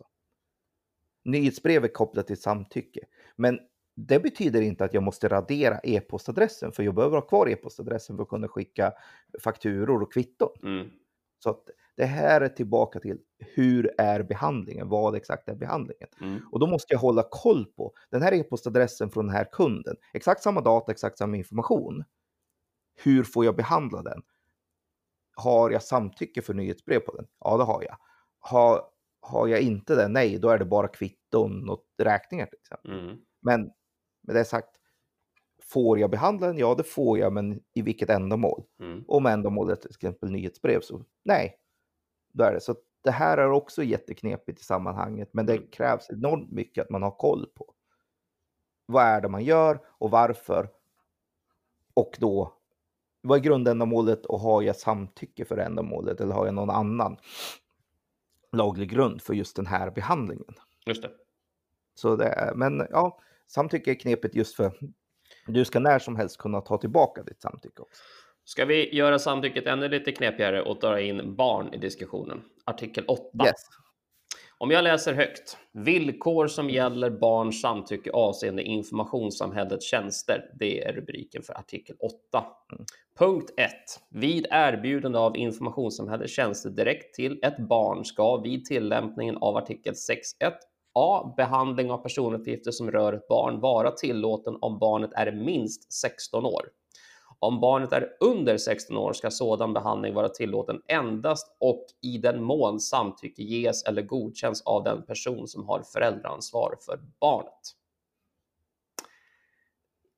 Nyhetsbrev 1.23 1.83
är 1.83 1.93
kopplat 1.93 2.27
till 2.27 2.41
samtycke. 2.41 2.99
Men 3.35 3.59
det 3.95 4.19
betyder 4.19 4.61
inte 4.61 4.85
att 4.85 4.93
jag 4.93 5.03
måste 5.03 5.27
radera 5.27 5.79
e-postadressen, 5.83 6.71
för 6.71 6.83
jag 6.83 6.95
behöver 6.95 7.17
ha 7.17 7.27
kvar 7.27 7.49
e-postadressen 7.49 8.15
för 8.15 8.23
att 8.23 8.29
kunna 8.29 8.47
skicka 8.47 8.93
fakturor 9.43 10.01
och 10.01 10.13
kvitton. 10.13 10.49
Mm. 10.63 10.89
Så 11.43 11.49
att 11.49 11.63
det 11.95 12.05
här 12.05 12.41
är 12.41 12.49
tillbaka 12.49 12.99
till 12.99 13.17
hur 13.37 13.91
är 13.97 14.23
behandlingen? 14.23 14.89
Vad 14.89 15.15
exakt 15.15 15.49
är 15.49 15.55
behandlingen? 15.55 16.07
Mm. 16.21 16.39
Och 16.51 16.59
då 16.59 16.67
måste 16.67 16.93
jag 16.93 16.99
hålla 16.99 17.27
koll 17.31 17.65
på 17.65 17.93
den 18.09 18.21
här 18.21 18.33
e-postadressen 18.33 19.09
från 19.09 19.25
den 19.25 19.35
här 19.35 19.47
kunden. 19.51 19.95
Exakt 20.13 20.43
samma 20.43 20.61
data, 20.61 20.91
exakt 20.91 21.17
samma 21.17 21.37
information. 21.37 22.03
Hur 23.03 23.23
får 23.23 23.45
jag 23.45 23.55
behandla 23.55 24.03
den? 24.03 24.21
Har 25.35 25.71
jag 25.71 25.83
samtycke 25.83 26.41
för 26.41 26.53
nyhetsbrev 26.53 26.99
på 26.99 27.15
den? 27.15 27.27
Ja, 27.39 27.57
det 27.57 27.63
har 27.63 27.83
jag. 27.83 27.97
Har, 28.39 28.81
har 29.21 29.47
jag 29.47 29.61
inte 29.61 29.95
det? 29.95 30.07
Nej, 30.07 30.39
då 30.39 30.49
är 30.49 30.57
det 30.57 30.65
bara 30.65 30.87
kvitton 30.87 31.69
och 31.69 31.85
räkningar 31.97 32.45
till 32.45 32.59
exempel. 32.59 32.99
Mm. 32.99 33.17
Men 33.41 33.71
med 34.21 34.35
det 34.35 34.45
sagt, 34.45 34.69
får 35.61 35.99
jag 35.99 36.09
behandla 36.11 36.47
den? 36.47 36.57
Ja, 36.57 36.75
det 36.75 36.83
får 36.83 37.19
jag, 37.19 37.33
men 37.33 37.61
i 37.73 37.81
vilket 37.81 38.09
ändamål? 38.09 38.63
Mm. 38.79 39.03
Om 39.07 39.25
ändamålet 39.25 39.77
är 39.77 39.81
till 39.81 39.89
exempel 39.89 40.31
nyhetsbrev, 40.31 40.81
så 40.81 41.05
nej, 41.23 41.57
då 42.33 42.43
är 42.43 42.53
det. 42.53 42.61
Så 42.61 42.75
det 43.03 43.11
här 43.11 43.37
är 43.37 43.51
också 43.51 43.83
jätteknepigt 43.83 44.59
i 44.59 44.63
sammanhanget, 44.63 45.29
men 45.33 45.45
det 45.45 45.53
Mm. 45.55 45.67
krävs 45.71 46.09
enormt 46.09 46.51
mycket 46.51 46.83
att 46.83 46.89
man 46.89 47.03
har 47.03 47.11
koll 47.11 47.45
på. 47.55 47.73
Vad 48.85 49.03
är 49.03 49.21
det 49.21 49.29
man 49.29 49.43
gör 49.43 49.79
och 49.87 50.11
varför? 50.11 50.69
Och 51.93 52.17
då, 52.19 52.53
vad 53.21 53.37
är 53.39 53.43
grundändamålet 53.43 54.25
och 54.25 54.39
har 54.39 54.61
jag 54.61 54.75
samtycke 54.75 55.45
för 55.45 55.57
ändamålet 55.57 56.21
eller 56.21 56.33
har 56.35 56.45
jag 56.45 56.55
någon 56.55 56.69
annan 56.69 57.17
laglig 58.51 58.89
grund 58.89 59.21
för 59.21 59.33
just 59.33 59.55
den 59.55 59.65
här 59.65 59.91
behandlingen? 59.91 60.53
Just 60.85 61.01
det. 61.01 61.11
Så 61.95 62.15
det 62.15 62.25
är, 62.27 62.53
men 62.55 62.87
ja, 62.89 63.19
samtycke 63.53 63.91
är 63.91 63.95
knepigt 63.95 64.35
just 64.35 64.55
för 64.55 64.71
Du 65.47 65.65
ska 65.65 65.79
när 65.79 65.99
som 65.99 66.15
helst 66.15 66.37
kunna 66.37 66.61
ta 66.61 66.77
tillbaka 66.77 67.23
ditt 67.23 67.41
samtycke 67.41 67.81
också. 67.81 68.03
Ska 68.43 68.65
vi 68.65 68.95
göra 68.95 69.19
samtycket 69.19 69.67
ännu 69.67 69.89
lite 69.89 70.11
knepigare 70.11 70.61
och 70.61 70.79
dra 70.79 71.01
in 71.01 71.35
barn 71.35 71.73
i 71.73 71.77
diskussionen? 71.77 72.41
Artikel 72.65 73.05
8. 73.07 73.23
Yes. 73.45 73.55
Om 74.57 74.71
jag 74.71 74.83
läser 74.83 75.13
högt. 75.13 75.57
Villkor 75.73 76.47
som 76.47 76.69
gäller 76.69 77.09
barns 77.09 77.61
samtycke 77.61 78.11
avseende 78.11 78.63
informationssamhällets 78.63 79.85
tjänster. 79.85 80.51
Det 80.59 80.83
är 80.83 80.93
rubriken 80.93 81.43
för 81.43 81.57
artikel 81.57 81.95
8. 81.99 82.15
Mm. 82.73 82.85
Punkt 83.17 83.53
1. 83.57 83.71
Vid 84.09 84.47
erbjudande 84.49 85.17
av 85.19 85.37
informationssamhällets 85.37 86.33
tjänster 86.33 86.69
direkt 86.69 87.15
till 87.15 87.39
ett 87.43 87.57
barn 87.57 88.05
ska 88.05 88.37
vid 88.37 88.65
tillämpningen 88.65 89.37
av 89.37 89.57
artikel 89.57 89.93
6.1 89.93 90.51
A. 90.93 91.33
Behandling 91.37 91.91
av 91.91 91.97
personuppgifter 91.97 92.71
som 92.71 92.91
rör 92.91 93.13
ett 93.13 93.27
barn 93.27 93.59
vara 93.59 93.91
tillåten 93.91 94.57
om 94.61 94.79
barnet 94.79 95.11
är 95.13 95.31
minst 95.31 95.93
16 95.93 96.45
år. 96.45 96.69
Om 97.39 97.59
barnet 97.59 97.93
är 97.93 98.17
under 98.19 98.57
16 98.57 98.97
år 98.97 99.13
ska 99.13 99.31
sådan 99.31 99.73
behandling 99.73 100.13
vara 100.13 100.29
tillåten 100.29 100.81
endast 100.87 101.55
och 101.59 101.85
i 102.01 102.17
den 102.17 102.43
mån 102.43 102.79
samtycke 102.79 103.43
ges 103.43 103.83
eller 103.83 104.01
godkänns 104.01 104.61
av 104.61 104.83
den 104.83 105.05
person 105.05 105.47
som 105.47 105.67
har 105.67 105.81
föräldraansvar 105.93 106.77
för 106.85 106.99
barnet. 107.19 107.75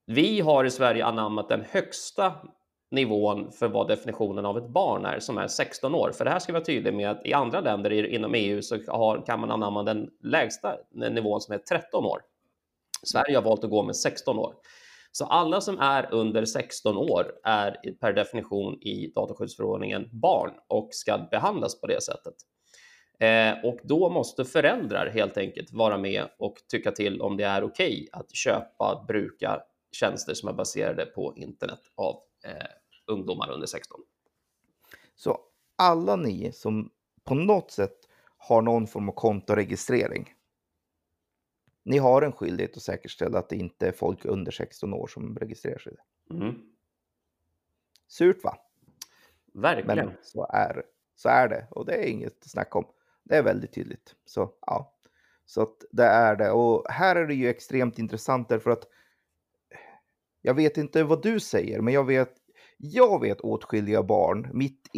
Vi 0.06 0.40
har 0.42 0.66
i 0.66 0.72
Sverige 0.72 1.06
anammat 1.06 1.50
den 1.50 1.64
högsta 1.70 2.34
nivån 2.94 3.52
för 3.52 3.68
vad 3.68 3.88
definitionen 3.88 4.46
av 4.46 4.58
ett 4.58 4.68
barn 4.68 5.06
är, 5.06 5.20
som 5.20 5.38
är 5.38 5.48
16 5.48 5.96
år. 5.96 6.12
För 6.12 6.26
det 6.26 6.32
här 6.32 6.40
ska 6.40 6.52
vi 6.52 6.54
vara 6.54 6.66
tydliga 6.66 6.94
med 6.94 7.12
att 7.12 7.26
i 7.26 7.34
andra 7.34 7.62
länder 7.62 8.06
inom 8.06 8.34
EU 8.36 8.62
så 8.62 8.78
har, 8.88 9.26
kan 9.26 9.40
man 9.40 9.52
anamma 9.52 9.84
den 9.84 10.10
lägsta 10.24 10.78
nivån 10.92 11.42
som 11.42 11.54
är 11.54 11.58
13 11.58 12.06
år. 12.06 12.22
Sverige 13.04 13.38
har 13.38 13.44
valt 13.44 13.64
att 13.64 13.70
gå 13.70 13.84
med 13.84 13.96
16 13.96 14.40
år. 14.40 14.54
Så 15.12 15.26
alla 15.26 15.62
som 15.62 15.80
är 15.80 16.14
under 16.14 16.46
16 16.46 16.98
år 16.98 17.26
är 17.44 17.94
per 18.00 18.14
definition 18.14 18.82
i 18.82 19.12
dataskyddsförordningen 19.16 20.10
barn 20.12 20.52
och 20.68 20.88
ska 20.92 21.18
behandlas 21.32 21.82
på 21.82 21.88
det 21.88 22.04
sättet. 22.04 22.34
Eh, 23.20 23.66
och 23.66 23.80
då 23.84 24.10
måste 24.10 24.46
föräldrar 24.46 25.08
helt 25.08 25.38
enkelt 25.38 25.72
vara 25.72 25.98
med 25.98 26.26
och 26.40 26.56
tycka 26.72 26.92
till 26.92 27.22
om 27.22 27.38
det 27.38 27.44
är 27.44 27.64
okej 27.64 27.94
okay 27.94 28.08
att 28.12 28.36
köpa, 28.36 29.06
bruka 29.08 29.62
tjänster 29.92 30.34
som 30.34 30.50
är 30.50 30.54
baserade 30.54 31.06
på 31.06 31.34
internet 31.36 31.80
av 31.96 32.16
eh, 32.46 32.68
ungdomar 33.06 33.52
under 33.52 33.68
16. 33.68 34.02
Så 35.16 35.40
alla 35.76 36.16
ni 36.16 36.52
som 36.52 36.90
på 37.24 37.36
något 37.36 37.72
sätt 37.72 37.98
har 38.38 38.62
någon 38.62 38.88
form 38.88 39.10
av 39.10 39.14
kontoregistrering 39.14 40.34
ni 41.84 41.98
har 41.98 42.22
en 42.22 42.32
skyldighet 42.32 42.78
att 42.78 42.84
säkerställa 42.84 43.40
att 43.40 43.50
det 43.50 43.56
inte 43.56 43.88
är 43.88 43.92
folk 43.92 44.26
under 44.26 44.52
16 44.52 44.94
år 44.94 45.08
som 45.08 45.38
registrerar 45.38 45.78
sig. 45.78 45.96
Mm. 46.30 46.62
Surt 48.08 48.44
va? 48.44 48.58
Verkligen. 49.54 50.08
Men 50.08 50.18
så 50.22 50.48
är, 50.54 50.84
så 51.16 51.30
är 51.30 51.48
det 51.48 51.68
och 51.72 51.86
det 51.86 51.96
är 51.96 52.08
inget 52.08 52.38
att 52.42 52.50
snacka 52.50 52.80
om. 52.80 52.86
Det 53.24 53.36
är 53.36 53.44
väldigt 53.44 53.74
tydligt. 53.74 54.16
Så 54.26 54.54
ja, 54.62 54.94
så 55.46 55.62
att 55.62 55.84
det 55.92 56.06
är 56.06 56.36
det. 56.36 56.52
Och 56.52 56.86
här 56.90 57.16
är 57.16 57.28
det 57.28 57.36
ju 57.36 57.50
extremt 57.50 58.00
intressant 58.00 58.50
därför 58.50 58.72
att 58.72 58.88
jag 60.42 60.54
vet 60.54 60.78
inte 60.78 61.04
vad 61.04 61.22
du 61.22 61.40
säger, 61.40 61.82
men 61.82 61.94
jag 61.94 62.04
vet 62.04 62.36
jag 62.86 63.22
vet 63.22 63.42
åtskilliga 63.42 64.04
barn, 64.04 64.50
mitt 64.54 64.90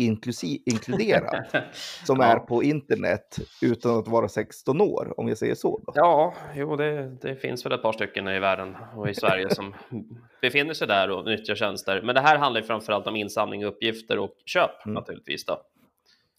inkluderat, 0.66 1.46
som 2.06 2.20
ja. 2.20 2.26
är 2.26 2.40
på 2.40 2.64
internet 2.64 3.40
utan 3.62 4.00
att 4.00 4.08
vara 4.08 4.28
16 4.28 4.82
år, 4.82 5.14
om 5.18 5.28
jag 5.28 5.38
säger 5.38 5.56
så. 5.56 5.82
Då. 5.86 5.94
Ja, 5.96 6.34
jo, 6.56 6.76
det, 6.76 7.18
det, 7.22 7.36
finns 7.36 7.66
väl 7.66 7.74
ett 7.74 7.82
par 7.82 7.94
stycken 7.94 8.28
i 8.28 8.40
världen 8.40 8.76
och 8.96 9.10
i 9.10 9.14
Sverige 9.14 9.50
som 9.50 9.76
befinner 10.42 10.74
sig 10.74 10.88
där 10.88 11.10
och 11.12 11.26
nyttjar 11.26 11.56
tjänster. 11.56 12.02
Men 12.02 12.16
det 12.16 12.22
här 12.22 12.38
handlar 12.38 12.62
ju 12.62 12.68
framförallt 12.68 13.08
om 13.08 13.16
insamling, 13.16 13.66
uppgifter 13.66 14.20
och 14.20 14.36
köp 14.46 14.86
mm. 14.86 14.94
naturligtvis. 14.94 15.46
Då. 15.46 15.62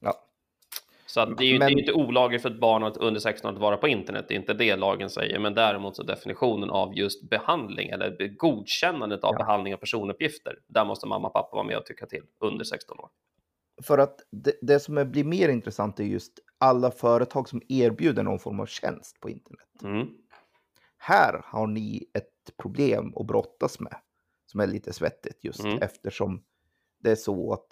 Ja. 0.01 0.15
Så 1.17 1.21
att 1.21 1.39
det 1.39 1.45
är 1.45 1.53
ju 1.53 1.59
men... 1.59 1.79
inte 1.79 1.93
olagligt 1.93 2.43
för 2.43 2.51
ett 2.51 2.61
barn 2.61 2.83
att 2.83 2.97
under 2.97 3.21
16 3.21 3.55
att 3.55 3.61
vara 3.61 3.77
på 3.77 3.89
internet, 3.89 4.25
det 4.29 4.35
är 4.35 4.39
inte 4.39 4.55
det 4.55 4.77
lagen 4.77 5.11
säger, 5.11 5.39
men 5.39 5.55
däremot 5.55 5.97
så 5.97 6.03
definitionen 6.03 6.71
av 6.71 6.95
just 6.95 7.31
behandling 7.31 7.91
eller 7.91 8.37
godkännandet 8.37 9.25
av 9.25 9.35
ja. 9.35 9.39
behandling 9.39 9.75
av 9.75 9.79
personuppgifter, 9.79 10.59
där 10.67 10.85
måste 10.85 11.07
mamma 11.07 11.29
och 11.29 11.35
pappa 11.35 11.57
vara 11.57 11.67
med 11.67 11.77
och 11.77 11.87
tycka 11.87 12.07
till 12.07 12.23
under 12.41 12.65
16 12.65 12.99
år. 12.99 13.09
För 13.83 13.99
att 13.99 14.17
det, 14.31 14.53
det 14.63 14.81
som 14.81 15.11
blir 15.11 15.25
mer 15.25 15.49
intressant 15.49 16.01
är 16.01 16.05
just 16.05 16.33
alla 16.59 16.91
företag 16.91 17.49
som 17.49 17.63
erbjuder 17.69 18.23
någon 18.23 18.39
form 18.39 18.61
av 18.61 18.67
tjänst 18.67 19.21
på 19.21 19.31
internet. 19.31 19.83
Mm. 19.83 20.07
Här 20.99 21.41
har 21.45 21.67
ni 21.67 22.11
ett 22.15 22.57
problem 22.63 23.13
att 23.17 23.27
brottas 23.27 23.81
med 23.81 23.97
som 24.47 24.61
är 24.61 24.67
lite 24.67 24.93
svettigt 24.93 25.45
just 25.45 25.65
mm. 25.65 25.79
eftersom 25.83 26.43
det 27.03 27.11
är 27.11 27.17
så 27.17 27.53
att 27.53 27.67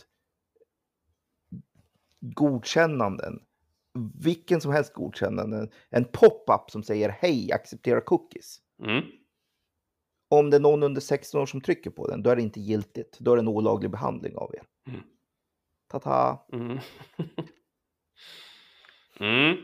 godkännanden, 2.32 3.42
vilken 4.20 4.60
som 4.60 4.72
helst 4.72 4.92
godkännande, 4.92 5.68
en 5.90 6.04
pop-up 6.04 6.70
som 6.70 6.82
säger 6.82 7.08
hej, 7.08 7.52
acceptera 7.52 8.00
cookies. 8.00 8.58
Mm. 8.82 9.04
Om 10.28 10.50
det 10.50 10.56
är 10.56 10.60
någon 10.60 10.82
under 10.82 11.00
16 11.00 11.40
år 11.40 11.46
som 11.46 11.60
trycker 11.60 11.90
på 11.90 12.08
den, 12.08 12.22
då 12.22 12.30
är 12.30 12.36
det 12.36 12.42
inte 12.42 12.60
giltigt. 12.60 13.18
Då 13.20 13.32
är 13.32 13.36
det 13.36 13.42
en 13.42 13.48
olaglig 13.48 13.90
behandling 13.90 14.36
av 14.36 14.54
er. 14.54 14.62
Mm. 14.88 15.00
Ta-ta! 15.88 16.46
Mm. 16.52 16.78
mm. 19.20 19.56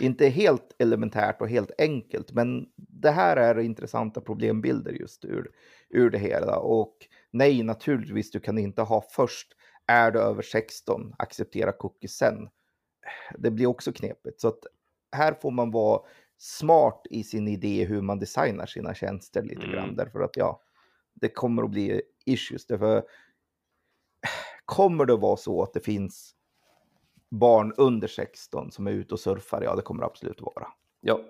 Inte 0.00 0.28
helt 0.28 0.76
elementärt 0.78 1.40
och 1.40 1.48
helt 1.48 1.70
enkelt, 1.78 2.32
men 2.32 2.66
det 2.76 3.10
här 3.10 3.36
är 3.36 3.58
intressanta 3.58 4.20
problembilder 4.20 4.92
just 4.92 5.24
ur, 5.24 5.50
ur 5.88 6.10
det 6.10 6.18
hela. 6.18 6.58
Och 6.58 6.96
nej, 7.30 7.62
naturligtvis, 7.62 8.30
du 8.30 8.40
kan 8.40 8.58
inte 8.58 8.82
ha 8.82 9.04
först 9.10 9.55
är 9.86 10.10
du 10.10 10.20
över 10.20 10.42
16, 10.42 11.14
acceptera 11.18 11.72
cookies 11.72 12.16
sen. 12.16 12.48
Det 13.38 13.50
blir 13.50 13.66
också 13.66 13.92
knepigt. 13.92 14.40
Så 14.40 14.48
att 14.48 14.58
här 15.12 15.34
får 15.34 15.50
man 15.50 15.70
vara 15.70 16.00
smart 16.38 17.02
i 17.10 17.24
sin 17.24 17.48
idé 17.48 17.84
hur 17.84 18.00
man 18.02 18.18
designar 18.18 18.66
sina 18.66 18.94
tjänster 18.94 19.42
lite 19.42 19.62
mm. 19.62 19.72
grann. 19.72 19.96
Därför 19.96 20.20
att 20.20 20.36
ja, 20.36 20.62
det 21.14 21.28
kommer 21.28 21.62
att 21.62 21.70
bli 21.70 22.02
issues. 22.24 22.66
Därför 22.66 23.04
kommer 24.64 25.04
det 25.06 25.16
vara 25.16 25.36
så 25.36 25.62
att 25.62 25.72
det 25.72 25.80
finns 25.80 26.34
barn 27.30 27.72
under 27.76 28.08
16 28.08 28.72
som 28.72 28.86
är 28.86 28.90
ute 28.90 29.14
och 29.14 29.20
surfar? 29.20 29.62
Ja, 29.62 29.76
det 29.76 29.82
kommer 29.82 30.00
det 30.00 30.06
absolut 30.06 30.40
vara. 30.40 30.66
Ja. 31.00 31.20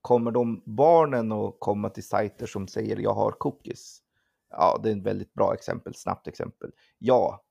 Kommer 0.00 0.30
de 0.30 0.62
barnen 0.66 1.32
att 1.32 1.56
komma 1.58 1.88
till 1.88 2.06
sajter 2.06 2.46
som 2.46 2.68
säger 2.68 2.96
jag 2.96 3.14
har 3.14 3.32
cookies? 3.32 4.02
Ja, 4.50 4.80
det 4.82 4.90
är 4.90 4.96
ett 4.96 5.02
väldigt 5.02 5.34
bra 5.34 5.54
exempel, 5.54 5.94
snabbt 5.94 6.28
exempel. 6.28 6.72
Ja, 6.98 7.45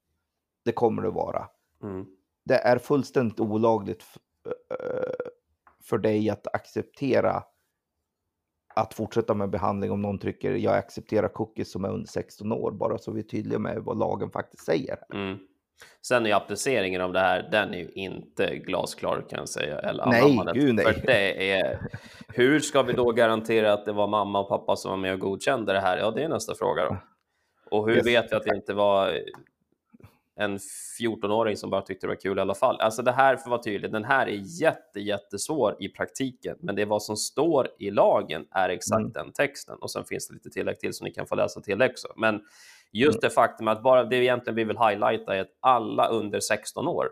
det 0.65 0.71
kommer 0.71 1.01
det 1.01 1.09
vara. 1.09 1.47
Mm. 1.83 2.05
Det 2.45 2.55
är 2.55 2.77
fullständigt 2.77 3.39
olagligt 3.39 4.03
för 5.83 5.97
dig 5.97 6.29
att 6.29 6.55
acceptera 6.55 7.43
att 8.75 8.93
fortsätta 8.93 9.33
med 9.33 9.49
behandling 9.49 9.91
om 9.91 10.01
någon 10.01 10.19
trycker 10.19 10.51
jag 10.51 10.75
accepterar 10.75 11.27
cookies 11.27 11.71
som 11.71 11.85
är 11.85 11.89
under 11.89 12.07
16 12.07 12.51
år, 12.51 12.71
bara 12.71 12.97
så 12.97 13.11
vi 13.11 13.19
är 13.19 13.23
tydliga 13.23 13.59
med 13.59 13.81
vad 13.81 13.97
lagen 13.97 14.31
faktiskt 14.31 14.65
säger. 14.65 14.97
Mm. 15.13 15.37
Sen 16.01 16.25
är 16.25 16.35
appliceringen 16.35 17.01
av 17.01 17.13
det 17.13 17.19
här, 17.19 17.49
den 17.51 17.73
är 17.73 17.77
ju 17.77 17.89
inte 17.89 18.55
glasklar 18.55 19.25
kan 19.29 19.39
jag 19.39 19.49
säga. 19.49 19.79
Eller 19.79 20.05
nej, 20.05 20.39
gud 20.53 20.75
nej. 20.75 20.85
För 20.85 21.01
det 21.05 21.51
är, 21.51 21.89
hur 22.27 22.59
ska 22.59 22.81
vi 22.81 22.93
då 22.93 23.11
garantera 23.11 23.73
att 23.73 23.85
det 23.85 23.93
var 23.93 24.07
mamma 24.07 24.39
och 24.39 24.49
pappa 24.49 24.75
som 24.75 24.91
var 24.91 24.97
med 24.97 25.13
och 25.13 25.19
godkände 25.19 25.73
det 25.73 25.79
här? 25.79 25.97
Ja, 25.97 26.11
det 26.11 26.23
är 26.23 26.29
nästa 26.29 26.55
fråga 26.55 26.83
då. 26.85 26.97
Och 27.71 27.87
hur 27.87 27.95
yes. 27.95 28.05
vet 28.05 28.31
vi 28.31 28.35
att 28.35 28.43
det 28.43 28.55
inte 28.55 28.73
var 28.73 29.19
en 30.35 30.57
14-åring 31.01 31.57
som 31.57 31.69
bara 31.69 31.81
tyckte 31.81 32.07
det 32.07 32.11
var 32.11 32.21
kul 32.21 32.37
i 32.37 32.41
alla 32.41 32.55
fall. 32.55 32.81
Alltså 32.81 33.01
det 33.01 33.11
här, 33.11 33.35
för 33.35 33.43
att 33.43 33.49
vara 33.49 33.63
tydlig, 33.63 33.91
den 33.91 34.03
här 34.03 34.27
är 34.27 34.61
jätte, 34.61 34.99
jättesvår 34.99 35.75
i 35.79 35.89
praktiken, 35.89 36.57
men 36.59 36.75
det 36.75 36.81
är 36.81 36.85
vad 36.85 37.03
som 37.03 37.17
står 37.17 37.67
i 37.79 37.91
lagen 37.91 38.45
är 38.51 38.69
exakt 38.69 38.99
mm. 38.99 39.11
den 39.11 39.31
texten 39.31 39.77
och 39.81 39.91
sen 39.91 40.05
finns 40.05 40.27
det 40.27 40.33
lite 40.33 40.49
tillägg 40.49 40.79
till 40.79 40.93
så 40.93 41.03
ni 41.03 41.11
kan 41.11 41.27
få 41.27 41.35
läsa 41.35 41.61
till 41.61 41.81
också. 41.81 42.07
Men 42.15 42.41
just 42.91 43.15
mm. 43.15 43.19
det 43.21 43.29
faktum 43.29 43.67
att 43.67 43.83
bara 43.83 44.03
det 44.03 44.15
egentligen 44.15 44.55
vi 44.55 44.63
vill 44.63 44.77
highlighta 44.77 45.35
är 45.35 45.41
att 45.41 45.57
alla 45.59 46.07
under 46.07 46.39
16 46.39 46.87
år 46.87 47.09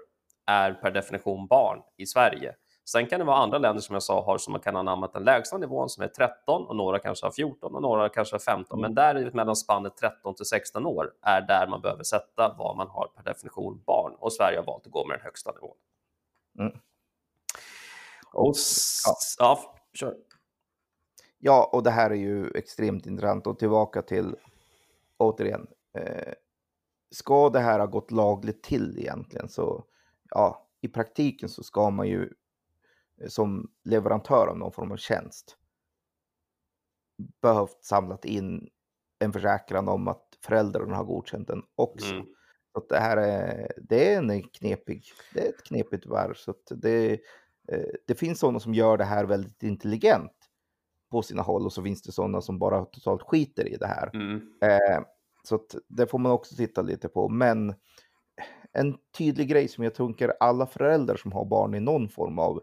är 0.47 0.74
per 0.74 0.91
definition 0.91 1.47
barn 1.47 1.80
i 1.97 2.05
Sverige. 2.05 2.55
Sen 2.86 3.07
kan 3.07 3.19
det 3.19 3.25
vara 3.25 3.38
andra 3.38 3.57
länder 3.57 3.81
som 3.81 3.93
jag 3.93 4.03
sa 4.03 4.23
har 4.23 4.38
som 4.38 4.51
man 4.51 4.61
kan 4.61 4.75
anamma 4.75 5.07
den 5.07 5.23
lägsta 5.23 5.57
nivån 5.57 5.89
som 5.89 6.03
är 6.03 6.07
13 6.07 6.67
och 6.67 6.75
några 6.75 6.99
kanske 6.99 7.25
har 7.25 7.31
14 7.31 7.75
och 7.75 7.81
några 7.81 8.09
kanske 8.09 8.34
har 8.34 8.39
15. 8.39 8.81
Men 8.81 8.95
där 8.95 9.31
mellan 9.34 9.55
spannet 9.55 9.97
13 9.97 10.36
till 10.36 10.45
16 10.45 10.86
år 10.86 11.13
är 11.21 11.41
där 11.41 11.67
man 11.67 11.81
behöver 11.81 12.03
sätta 12.03 12.55
vad 12.57 12.77
man 12.77 12.88
har 12.88 13.07
per 13.15 13.23
definition 13.23 13.84
barn 13.86 14.15
och 14.19 14.34
Sverige 14.34 14.57
har 14.57 14.65
valt 14.65 14.86
att 14.86 14.91
gå 14.91 15.07
med 15.07 15.17
den 15.17 15.23
högsta 15.23 15.51
nivån. 15.51 15.75
Mm. 16.59 16.71
Och 18.34 18.55
ja. 19.05 19.15
ja, 19.39 19.75
kör. 19.93 20.15
Ja, 21.38 21.69
och 21.73 21.84
det 21.84 21.91
här 21.91 22.09
är 22.09 22.15
ju 22.15 22.51
extremt 22.55 23.05
intressant 23.05 23.47
och 23.47 23.59
tillbaka 23.59 24.01
till 24.01 24.36
återigen. 25.17 25.67
Eh, 25.97 26.34
ska 27.11 27.49
det 27.49 27.59
här 27.59 27.79
ha 27.79 27.86
gått 27.86 28.11
lagligt 28.11 28.63
till 28.63 28.99
egentligen 28.99 29.49
så 29.49 29.84
ja, 30.29 30.67
i 30.81 30.88
praktiken 30.88 31.49
så 31.49 31.63
ska 31.63 31.89
man 31.89 32.07
ju 32.07 32.29
som 33.28 33.71
leverantör 33.84 34.47
av 34.47 34.57
någon 34.57 34.71
form 34.71 34.91
av 34.91 34.97
tjänst 34.97 35.57
behövt 37.41 37.84
samlat 37.84 38.26
in 38.26 38.69
en 39.19 39.34
försäkran 39.34 39.88
om 39.88 40.07
att 40.07 40.28
föräldrarna 40.45 40.95
har 40.95 41.03
godkänt 41.03 41.47
den 41.47 41.63
också. 41.76 42.13
Mm. 42.13 42.26
Så 42.71 42.80
att 42.80 42.89
det 42.89 42.99
här 42.99 43.17
är, 43.17 43.71
det 43.78 44.13
är 44.13 44.17
en 44.17 44.43
knepig, 44.43 45.03
det 45.34 45.45
är 45.45 45.49
ett 45.49 45.63
knepigt 45.63 46.05
varv. 46.05 46.34
Så 46.34 46.53
det, 46.69 47.13
eh, 47.67 47.89
det 48.07 48.15
finns 48.15 48.39
sådana 48.39 48.59
som 48.59 48.74
gör 48.74 48.97
det 48.97 49.03
här 49.03 49.26
väldigt 49.26 49.63
intelligent 49.63 50.32
på 51.11 51.21
sina 51.21 51.41
håll 51.41 51.65
och 51.65 51.74
så 51.74 51.84
finns 51.84 52.01
det 52.01 52.11
sådana 52.11 52.41
som 52.41 52.59
bara 52.59 52.86
totalt 52.86 53.21
skiter 53.21 53.67
i 53.67 53.78
det 53.78 53.88
här. 53.88 54.09
Mm. 54.13 54.36
Eh, 54.61 55.03
så 55.43 55.55
att 55.55 55.76
det 55.88 56.07
får 56.07 56.19
man 56.19 56.32
också 56.32 56.55
titta 56.55 56.82
lite 56.82 57.09
på. 57.09 57.30
Men 57.30 57.76
en 58.71 58.97
tydlig 59.17 59.49
grej 59.49 59.67
som 59.67 59.84
jag 59.84 59.95
tänker 59.95 60.34
alla 60.39 60.67
föräldrar 60.67 61.15
som 61.15 61.32
har 61.32 61.45
barn 61.45 61.76
i 61.76 61.80
någon 61.80 62.09
form 62.09 62.39
av 62.39 62.61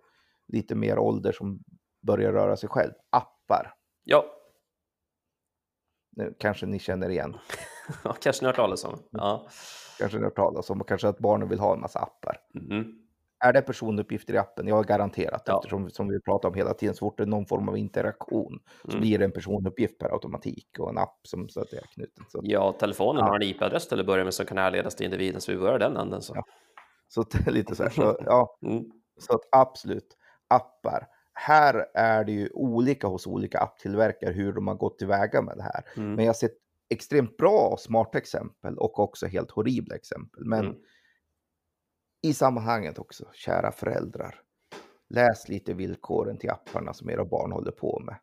lite 0.52 0.74
mer 0.74 0.98
ålder 0.98 1.32
som 1.32 1.60
börjar 2.06 2.32
röra 2.32 2.56
sig 2.56 2.68
själv, 2.68 2.92
appar. 3.10 3.74
Ja, 4.04 4.24
Nu, 6.16 6.34
kanske 6.38 6.66
ni 6.66 6.78
känner 6.78 7.08
igen, 7.10 7.36
kanske 8.20 8.42
ni 8.44 8.46
har 8.46 8.52
hört 8.52 8.56
talas 8.56 8.84
om. 8.84 8.98
Ja. 9.10 9.46
kanske 9.98 10.18
ni 10.18 10.22
har 10.24 10.30
hört 10.30 10.36
talas 10.36 10.70
om 10.70 10.80
och 10.80 10.88
kanske 10.88 11.08
att 11.08 11.18
barnen 11.18 11.48
vill 11.48 11.58
ha 11.60 11.74
en 11.74 11.80
massa 11.80 11.98
appar. 11.98 12.36
Mm. 12.54 12.96
Är 13.44 13.52
det 13.52 13.62
personuppgifter 13.62 14.34
i 14.34 14.38
appen? 14.38 14.66
Jag 14.68 14.76
har 14.76 14.84
garanterat 14.84 15.42
Ja. 15.46 15.56
eftersom 15.58 15.90
som 15.90 16.08
vi 16.08 16.20
pratar 16.20 16.48
om 16.48 16.54
hela 16.54 16.74
tiden, 16.74 16.94
så 16.94 16.98
fort 16.98 17.16
det 17.16 17.22
är 17.24 17.26
någon 17.26 17.46
form 17.46 17.68
av 17.68 17.76
interaktion 17.78 18.58
så 18.84 18.88
Mm. 18.88 19.00
blir 19.00 19.18
det 19.18 19.24
en 19.24 19.32
personuppgift 19.32 19.98
per 19.98 20.12
automatik 20.12 20.78
och 20.78 20.90
en 20.90 20.98
app 20.98 21.18
som 21.22 21.48
så 21.48 21.60
att 21.60 21.72
är 21.72 21.80
knuten. 21.94 22.24
Så, 22.28 22.40
Ja, 22.42 22.72
telefonen 22.80 23.20
Ja. 23.20 23.28
har 23.28 23.36
en 23.36 23.42
IP-adress 23.42 23.88
till 23.88 24.00
att 24.00 24.06
börja 24.06 24.24
med 24.24 24.34
som 24.34 24.46
kan 24.46 24.58
härledas 24.58 24.94
till 24.96 25.04
individen, 25.04 25.40
så 25.40 25.52
vi 25.52 25.58
börjar 25.58 25.78
den 25.78 25.96
änden. 25.96 26.22
Så. 26.22 26.32
Ja. 26.36 26.44
så 27.08 27.24
lite 27.50 27.74
så 27.74 27.82
här. 27.82 27.90
Så, 27.90 28.16
ja, 28.26 28.58
Mm. 28.62 28.84
Så 29.18 29.34
att 29.34 29.40
absolut, 29.52 30.16
appar. 30.50 31.06
Här 31.32 31.86
är 31.94 32.24
det 32.24 32.32
ju 32.32 32.50
olika 32.52 33.06
hos 33.06 33.26
olika 33.26 33.58
apptillverkare 33.58 34.32
hur 34.32 34.52
de 34.52 34.66
har 34.68 34.74
gått 34.74 34.98
tillväga 34.98 35.42
med 35.42 35.56
det 35.56 35.62
här. 35.62 35.84
Mm. 35.96 36.14
Men 36.14 36.24
jag 36.24 36.28
har 36.28 36.34
sett 36.34 36.56
extremt 36.90 37.36
bra 37.36 37.68
och 37.72 37.80
smarta 37.80 38.18
exempel 38.18 38.78
och 38.78 38.98
också 38.98 39.26
helt 39.26 39.50
horribla 39.50 39.94
exempel. 39.94 40.44
Men 40.44 40.64
Mm. 40.64 40.76
i 42.22 42.34
sammanhanget 42.34 42.98
också, 42.98 43.24
kära 43.32 43.72
föräldrar. 43.72 44.40
Läs 45.08 45.48
lite 45.48 45.74
villkoren 45.74 46.38
till 46.38 46.50
apparna 46.50 46.92
som 46.94 47.10
era 47.10 47.24
barn 47.24 47.52
håller 47.52 47.72
på 47.72 48.00
med. 48.06 48.16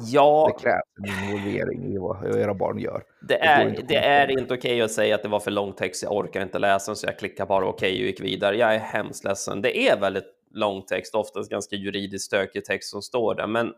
Ja, 0.00 0.52
Det 0.56 0.62
krävs 0.62 0.82
en 0.98 1.24
involvering 1.24 1.94
i 1.94 1.98
vad 1.98 2.36
era 2.36 2.54
barn 2.54 2.78
gör. 2.78 3.02
Det 3.28 3.44
är, 3.44 3.68
inte 3.68 3.82
det 3.82 3.96
är 3.96 4.30
ifrån. 4.30 4.42
inte 4.42 4.54
okej 4.54 4.82
att 4.82 4.90
säga 4.90 5.14
att 5.14 5.22
det 5.22 5.28
var 5.28 5.40
för 5.40 5.50
lång 5.50 5.72
text, 5.72 6.02
jag 6.02 6.12
orkar 6.12 6.42
inte 6.42 6.58
läsa 6.58 6.90
den, 6.90 6.96
så 6.96 7.06
jag 7.06 7.18
klickar 7.18 7.46
bara 7.46 7.66
okej 7.66 7.92
och 8.00 8.06
gick 8.06 8.20
vidare. 8.20 8.56
Jag 8.56 8.74
är 8.74 8.78
hemskt 8.78 9.24
ledsen. 9.24 9.62
Det 9.62 9.88
är 9.88 10.00
väldigt 10.00 10.32
lång 10.50 10.82
text, 10.82 11.14
oftast 11.14 11.50
ganska 11.50 11.76
juridiskt 11.76 12.24
stökig 12.26 12.64
text 12.64 12.90
som 12.90 13.02
står 13.02 13.34
där, 13.34 13.46
men 13.46 13.72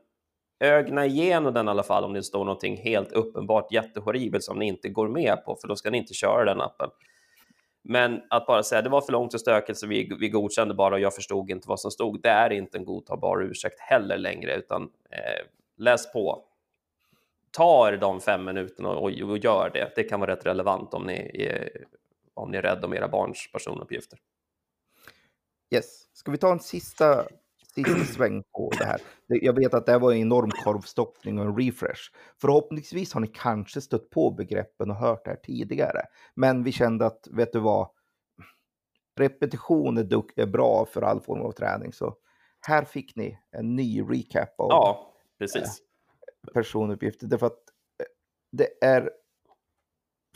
ögna 0.61 1.07
igenom 1.07 1.55
den 1.55 1.67
i 1.67 1.71
alla 1.71 1.83
fall 1.83 2.05
om 2.05 2.13
det 2.13 2.23
står 2.23 2.45
någonting 2.45 2.77
helt 2.77 3.13
uppenbart 3.13 3.73
jättehorribelt 3.73 4.45
som 4.45 4.59
ni 4.59 4.67
inte 4.67 4.89
går 4.89 5.09
med 5.09 5.45
på, 5.45 5.57
för 5.61 5.69
då 5.69 5.77
ska 5.77 5.91
ni 5.91 5.99
inte 5.99 6.15
köra 6.15 6.45
den 6.45 6.61
appen. 6.61 6.91
Men 7.85 8.21
att 8.31 8.47
bara 8.47 8.63
säga 8.63 8.83
det 8.83 8.89
var 8.89 9.01
för 9.01 9.13
långt 9.13 9.35
och 9.35 9.41
stökigt 9.41 9.79
så 9.79 9.87
vi, 9.87 10.11
vi 10.21 10.29
godkände 10.29 10.75
bara 10.75 10.95
och 10.95 11.01
jag 11.01 11.15
förstod 11.15 11.51
inte 11.51 11.69
vad 11.69 11.81
som 11.81 11.91
stod, 11.91 12.23
det 12.23 12.29
är 12.29 12.51
inte 12.51 12.79
en 12.79 12.85
godtagbar 12.85 13.43
ursäkt 13.43 13.81
heller 13.81 14.19
längre, 14.19 14.55
utan 14.57 14.83
eh, 15.11 15.47
läs 15.79 16.13
på 16.13 16.49
ta 17.51 17.89
er 17.89 17.97
de 17.97 18.21
fem 18.21 18.45
minuterna 18.45 18.89
och, 18.89 19.11
och 19.23 19.39
gör 19.39 19.71
det. 19.75 19.93
Det 19.97 20.03
kan 20.03 20.21
vara 20.21 20.31
rätt 20.31 20.47
relevant 20.47 20.95
om 20.95 21.07
ni 21.07 21.31
är, 21.35 21.85
om 22.35 22.51
ni 22.51 22.59
är 22.59 22.63
rädda 22.63 22.87
om 22.87 22.95
era 22.95 23.09
barns 23.09 23.53
personuppgifter. 23.53 24.19
Yes. 25.71 26.09
Ska 26.13 26.31
vi 26.31 26.39
ta 26.39 26.53
en 26.53 26.61
sista, 26.61 27.27
sista 27.75 28.05
sväng 28.05 28.43
på 28.43 28.71
det 28.79 28.85
här? 28.85 29.01
Jag 29.27 29.53
vet 29.53 29.75
att 29.75 29.87
det 29.87 29.93
här 29.93 29.99
var 29.99 30.13
en 30.13 30.19
enorm 30.19 30.51
korvstoppning 30.51 31.39
och 31.39 31.45
en 31.45 31.57
refresh. 31.57 32.01
Förhoppningsvis 32.41 33.13
har 33.13 33.21
ni 33.21 33.27
kanske 33.27 33.81
stött 33.81 34.11
på 34.11 34.31
begreppen 34.31 34.91
och 34.91 34.97
hört 34.97 35.25
det 35.25 35.31
här 35.31 35.37
tidigare. 35.37 36.03
Men 36.35 36.65
vi 36.65 36.73
kände 36.73 37.07
att, 37.07 37.29
vet 37.31 37.53
du 37.53 37.59
vad? 37.59 37.89
Repetition 39.17 39.99
är, 39.99 40.41
är 40.41 40.47
bra 40.47 40.87
för 40.93 41.03
all 41.03 41.21
form 41.21 41.41
av 41.41 41.53
träning. 41.53 41.93
Så 41.93 42.17
här 42.67 42.85
fick 42.85 43.17
ni 43.17 43.39
en 43.51 43.77
ny 43.77 44.03
recap 44.03 44.61
av 44.61 44.69
Ja, 44.71 45.08
precis. 45.39 45.83
personuppgifter. 46.55 47.27
Därför 47.27 47.47
att 47.47 47.53
eh, 47.99 48.07
det 48.53 48.85
är 48.85 49.11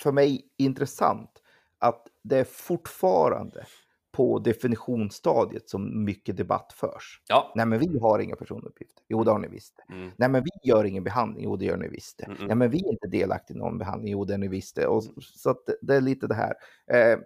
för 0.00 0.12
mig 0.12 0.48
intressant 0.56 1.42
att 1.78 2.06
det 2.22 2.38
är 2.38 2.44
fortfarande 2.44 3.66
på 4.12 4.38
definitionsstadiet 4.38 5.68
som 5.68 6.04
mycket 6.04 6.36
debatt 6.36 6.72
förs. 6.72 7.22
Ja. 7.28 7.52
Nej, 7.56 7.66
men 7.66 7.78
vi 7.78 7.98
har 7.98 8.18
inga 8.18 8.36
personuppgifter. 8.36 9.04
Jo, 9.08 9.24
det 9.24 9.30
har 9.30 9.38
ni 9.38 9.48
visst. 9.48 9.74
Mm. 9.88 10.10
Nej, 10.16 10.28
men 10.28 10.42
vi 10.44 10.68
gör 10.70 10.84
ingen 10.84 11.04
behandling. 11.04 11.44
Jo, 11.44 11.56
det 11.56 11.64
gör 11.64 11.76
ni 11.76 11.88
visst. 11.88 12.18
det. 12.18 12.24
Mm-mm. 12.24 12.46
Nej, 12.46 12.56
men 12.56 12.70
vi 12.70 12.78
är 12.78 12.90
inte 12.90 13.06
delaktiga 13.06 13.56
i 13.56 13.58
någon 13.58 13.78
behandling. 13.78 14.12
Jo, 14.12 14.24
det 14.24 14.34
är 14.34 14.38
ni 14.38 14.48
visst. 14.48 14.78
Och, 14.78 15.04
så 15.20 15.50
att 15.50 15.66
det- 15.66 15.76
det 15.82 15.96
är 15.96 16.00
lite 16.00 16.26
det 16.26 16.34
här. 16.34 16.54
Eh, 16.86 17.18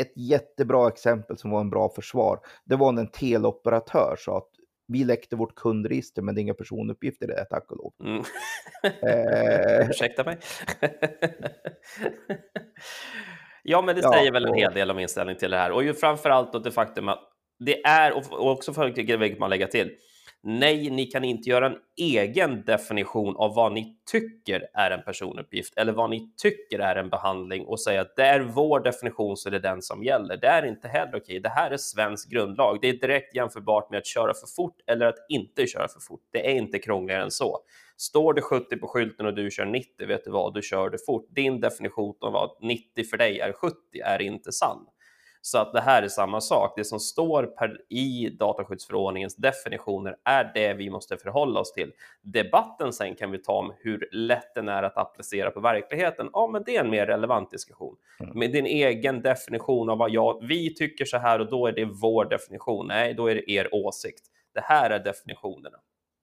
ett 0.00 0.12
jättebra 0.16 0.88
exempel 0.88 1.38
som 1.38 1.50
var 1.50 1.60
en 1.60 1.70
bra 1.70 1.88
försvar. 1.88 2.40
Det 2.64 2.76
var 2.76 2.92
när 2.92 3.02
en 3.02 3.08
teleoperatör 3.10 4.16
sa 4.18 4.38
att 4.38 4.48
vi 4.86 5.04
läckte 5.04 5.36
vårt 5.36 5.54
kundregister, 5.54 6.22
men 6.22 6.34
det 6.34 6.38
är 6.40 6.42
inga 6.42 6.54
personuppgifter 6.54 7.26
det, 7.26 7.44
tack 7.50 7.70
och 7.70 7.76
lov. 7.76 7.92
Mm. 8.04 8.22
Eh, 9.02 9.90
Ursäkta 9.90 10.24
mig. 10.24 10.38
ja, 13.62 13.82
men 13.82 13.94
det 13.96 14.00
Ja, 14.02 14.12
säger 14.12 14.32
väl 14.32 14.44
en 14.44 14.50
och- 14.50 14.56
hel 14.58 14.72
del 14.74 14.90
om 14.90 14.98
inställning 14.98 15.36
till 15.36 15.50
det 15.50 15.56
här. 15.56 15.70
Och 15.70 15.84
ju 15.84 15.94
framför 15.94 16.30
allt 16.30 16.54
det 16.64 16.70
faktum 16.72 17.08
att 17.08 17.30
det 17.58 17.82
är, 17.86 18.12
och 18.16 18.50
också 18.52 18.72
för 18.72 18.86
vilket 19.16 19.38
man 19.38 19.50
lägga 19.50 19.66
till, 19.66 19.90
nej, 20.44 20.90
ni 20.90 21.06
kan 21.06 21.24
inte 21.24 21.50
göra 21.50 21.66
en 21.66 21.76
egen 21.96 22.64
definition 22.64 23.36
av 23.36 23.54
vad 23.54 23.72
ni 23.72 23.96
tycker 24.10 24.66
är 24.74 24.90
en 24.90 25.02
personuppgift 25.02 25.76
eller 25.76 25.92
vad 25.92 26.10
ni 26.10 26.32
tycker 26.36 26.78
är 26.78 26.96
en 26.96 27.10
behandling 27.10 27.66
och 27.66 27.80
säga 27.80 28.00
att 28.00 28.16
det 28.16 28.24
är 28.24 28.40
vår 28.40 28.80
definition 28.80 29.36
så 29.36 29.50
det 29.50 29.56
är 29.56 29.60
den 29.60 29.82
som 29.82 30.04
gäller. 30.04 30.36
Det 30.36 30.46
är 30.46 30.66
inte 30.66 30.88
heller 30.88 31.16
okej. 31.16 31.40
Det 31.40 31.48
här 31.48 31.70
är 31.70 31.76
svensk 31.76 32.30
grundlag. 32.30 32.78
Det 32.82 32.88
är 32.88 32.92
direkt 32.92 33.36
jämförbart 33.36 33.90
med 33.90 33.98
att 33.98 34.06
köra 34.06 34.34
för 34.34 34.46
fort 34.56 34.76
eller 34.86 35.06
att 35.06 35.26
inte 35.28 35.66
köra 35.66 35.88
för 35.88 36.00
fort. 36.00 36.22
Det 36.32 36.50
är 36.50 36.54
inte 36.54 36.78
krångligare 36.78 37.22
än 37.22 37.30
så. 37.30 37.58
Står 37.96 38.34
det 38.34 38.42
70 38.42 38.76
på 38.76 38.88
skylten 38.88 39.26
och 39.26 39.34
du 39.34 39.50
kör 39.50 39.64
90, 39.64 40.06
vet 40.06 40.24
du 40.24 40.30
vad, 40.30 40.54
du 40.54 40.62
kör 40.62 40.90
det 40.90 40.98
fort. 41.06 41.26
Din 41.30 41.60
definition 41.60 42.14
av 42.20 42.32
vad 42.32 42.50
90 42.60 43.04
för 43.04 43.16
dig 43.16 43.40
är 43.40 43.52
70 43.52 43.76
är 44.04 44.22
inte 44.22 44.52
sann. 44.52 44.86
Så 45.46 45.58
att 45.58 45.72
det 45.72 45.80
här 45.80 46.02
är 46.02 46.08
samma 46.08 46.40
sak. 46.40 46.72
Det 46.76 46.84
som 46.84 47.00
står 47.00 47.42
per, 47.42 47.80
i 47.88 48.28
dataskyddsförordningens 48.28 49.36
definitioner 49.36 50.16
är 50.24 50.50
det 50.54 50.74
vi 50.74 50.90
måste 50.90 51.16
förhålla 51.16 51.60
oss 51.60 51.72
till. 51.72 51.92
Debatten 52.22 52.92
sen 52.92 53.14
kan 53.14 53.30
vi 53.30 53.38
ta 53.38 53.52
om 53.52 53.72
hur 53.78 54.08
lätt 54.12 54.54
den 54.54 54.68
är 54.68 54.82
att 54.82 54.96
applicera 54.96 55.50
på 55.50 55.60
verkligheten. 55.60 56.30
Ja, 56.32 56.46
men 56.46 56.62
det 56.66 56.76
är 56.76 56.80
en 56.84 56.90
mer 56.90 57.06
relevant 57.06 57.50
diskussion. 57.50 57.96
Mm. 58.20 58.38
Med 58.38 58.52
din 58.52 58.66
egen 58.66 59.22
definition 59.22 59.90
av 59.90 59.98
vad 59.98 60.10
jag, 60.10 60.46
vi 60.46 60.74
tycker 60.74 61.04
så 61.04 61.18
här 61.18 61.40
och 61.40 61.50
då 61.50 61.66
är 61.66 61.72
det 61.72 61.84
vår 61.84 62.24
definition. 62.24 62.86
Nej, 62.86 63.14
då 63.14 63.26
är 63.26 63.34
det 63.34 63.50
er 63.50 63.74
åsikt. 63.74 64.24
Det 64.54 64.60
här 64.60 64.90
är 64.90 64.98
definitionerna 64.98 65.78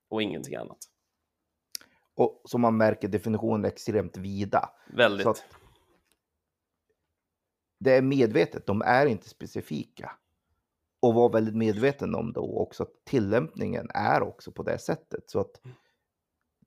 och 0.09 0.22
ingenting 0.22 0.55
annat. 0.55 0.78
och 2.15 2.41
som 2.45 2.61
man 2.61 2.78
märker, 2.78 3.07
definitionen 3.07 3.65
är 3.65 3.69
extremt 3.69 4.17
vida. 4.17 4.69
Väldigt. 4.93 5.24
Så 5.24 5.30
att 5.30 5.45
det 7.84 7.91
är 7.97 8.01
medvetet, 8.01 8.65
de 8.65 8.82
är 8.82 9.05
inte 9.05 9.29
specifika. 9.29 10.11
Och 11.01 11.13
var 11.13 11.29
väldigt 11.29 11.55
medveten 11.55 12.15
om 12.15 12.34
då 12.34 12.57
också 12.57 12.84
att 12.84 12.91
tillämpningen 13.05 13.88
är 13.93 14.21
också 14.23 14.51
på 14.51 14.63
det 14.63 14.77
sättet. 14.77 15.29
Så 15.29 15.39
att 15.39 15.61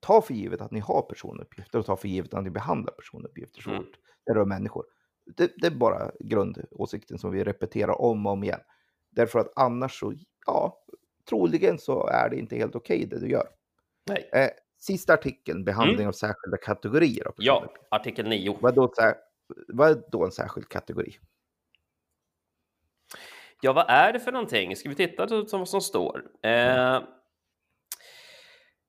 ta 0.01 0.23
för 0.23 0.35
givet 0.35 0.61
att 0.61 0.71
ni 0.71 0.81
har 0.81 1.03
personuppgifter 1.03 1.79
och 1.79 1.87
ta 1.87 1.97
för 1.97 2.09
givet 2.09 2.35
att 2.35 2.45
ni 2.45 2.51
behandlar 2.51 2.93
personuppgifter 2.93 3.63
så 3.63 3.71
Mm. 3.71 3.83
fort 3.83 3.93
det 4.27 4.35
rör 4.35 4.45
människor. 4.45 4.85
Det, 5.37 5.53
det 5.57 5.67
är 5.67 5.71
bara 5.71 6.11
grundåsikten 6.21 7.19
som 7.19 7.31
vi 7.31 7.45
repeterar 7.45 8.01
om 8.01 8.27
och 8.27 8.33
om 8.33 8.45
igen. 8.45 8.61
Därför 9.11 9.39
att 9.39 9.53
annars 9.57 10.01
så, 10.01 10.15
ja, 10.47 10.85
troligen 11.29 11.79
så 11.79 12.07
är 12.07 12.31
det 12.31 12.37
inte 12.37 12.57
helt 12.57 12.75
okej 12.77 13.07
det 13.07 13.19
du 13.21 13.29
gör. 13.31 13.49
Nej. 14.09 14.29
Eh, 14.33 14.51
sista 14.79 15.15
artikeln, 15.15 15.65
behandling 15.65 16.09
av 16.09 16.13
särskilda 16.13 16.57
kategorier. 16.57 17.27
Av 17.27 17.35
Mm. 17.39 17.47
Ja, 17.47 17.73
artikel 17.91 18.29
9. 18.29 18.59
Vad, 18.61 18.73
är 18.73 18.77
då, 18.77 18.93
sär- 18.95 19.15
vad 19.69 19.91
är 19.91 20.03
då 20.13 20.25
en 20.25 20.33
särskild 20.33 20.69
kategori? 20.69 21.19
Ja, 23.61 23.73
vad 23.73 23.85
är 23.89 24.13
det 24.13 24.21
för 24.21 24.33
någonting? 24.33 24.77
Ska 24.77 24.89
vi 24.89 24.95
titta 24.95 25.27
på 25.27 25.59
vad 25.59 25.69
som 25.69 25.81
står? 25.81 26.23
Eh, 26.43 27.01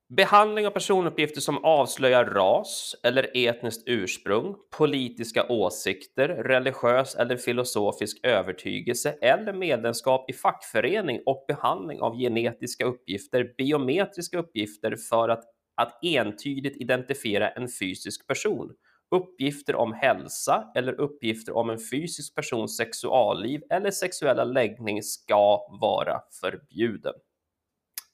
behandling 0.10 0.68
av 0.68 0.72
personuppgifter 0.72 1.42
som 1.42 1.64
avslöjar 1.64 2.26
ras 2.26 2.96
eller 3.04 3.30
etniskt 3.34 3.84
ursprung, 3.86 4.56
politiska 4.78 5.48
åsikter, 5.50 6.28
religiös 6.28 7.16
eller 7.16 7.38
filosofisk 7.38 8.20
övertygelse 8.24 9.12
eller 9.22 9.54
medlemskap 9.54 10.30
i 10.30 10.34
fackförening 10.34 11.22
och 11.26 11.46
behandling 11.48 12.02
av 12.02 12.18
genetiska 12.18 12.86
uppgifter, 12.86 13.54
biometriska 13.58 14.38
uppgifter 14.38 14.96
för 15.10 15.30
att, 15.30 15.44
att 15.76 16.00
entydigt 16.04 16.82
identifiera 16.82 17.50
en 17.50 17.68
fysisk 17.80 18.28
person 18.28 18.72
uppgifter 19.12 19.76
om 19.76 19.94
hälsa 19.94 20.72
eller 20.76 20.94
uppgifter 20.94 21.56
om 21.56 21.70
en 21.70 21.80
fysisk 21.80 22.36
persons 22.36 22.78
sexualliv 22.78 23.62
eller 23.70 23.92
sexuella 23.92 24.44
läggning 24.44 25.04
ska 25.04 25.68
vara 25.82 26.22
förbjuden. 26.42 27.14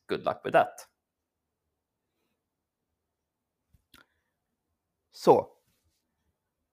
Good 0.07 0.25
luck 0.25 0.41
with 0.45 0.57
that. 0.57 0.87
Så. 5.11 5.47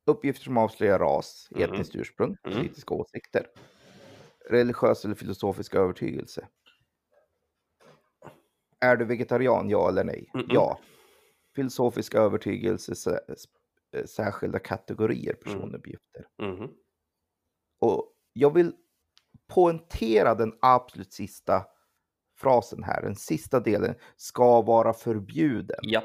Uppgifter 0.06 0.44
som 0.44 0.56
avslöjar 0.56 0.98
ras, 0.98 1.48
Mm. 1.50 1.62
etniskt 1.72 1.94
ursprung, 1.96 2.36
Mm. 2.44 2.56
politiska 2.58 2.94
åsikter, 2.94 3.50
religiös 4.50 5.04
eller 5.04 5.14
filosofisk 5.14 5.74
övertygelse. 5.74 6.48
Är 8.80 8.96
du 8.96 9.04
vegetarian, 9.04 9.68
ja 9.70 9.88
eller 9.88 10.04
nej? 10.04 10.30
Mm-mm. 10.34 10.46
Ja. 10.48 10.78
Filosofisk 11.54 12.14
övertygelse, 12.14 12.94
särskilda 14.06 14.58
kategorier 14.58 15.34
personuppgifter. 15.34 16.26
Mhm. 16.42 16.70
Och 17.80 18.12
jag 18.32 18.54
vill 18.54 18.72
poängtera 19.46 20.34
den 20.34 20.52
absolut 20.60 21.12
sista 21.12 21.64
frasen 22.38 22.82
här. 22.82 23.02
Den 23.02 23.16
sista 23.16 23.60
delen 23.60 23.94
ska 24.16 24.62
vara 24.62 24.92
förbjuden. 24.92 25.78
Ja. 25.82 26.02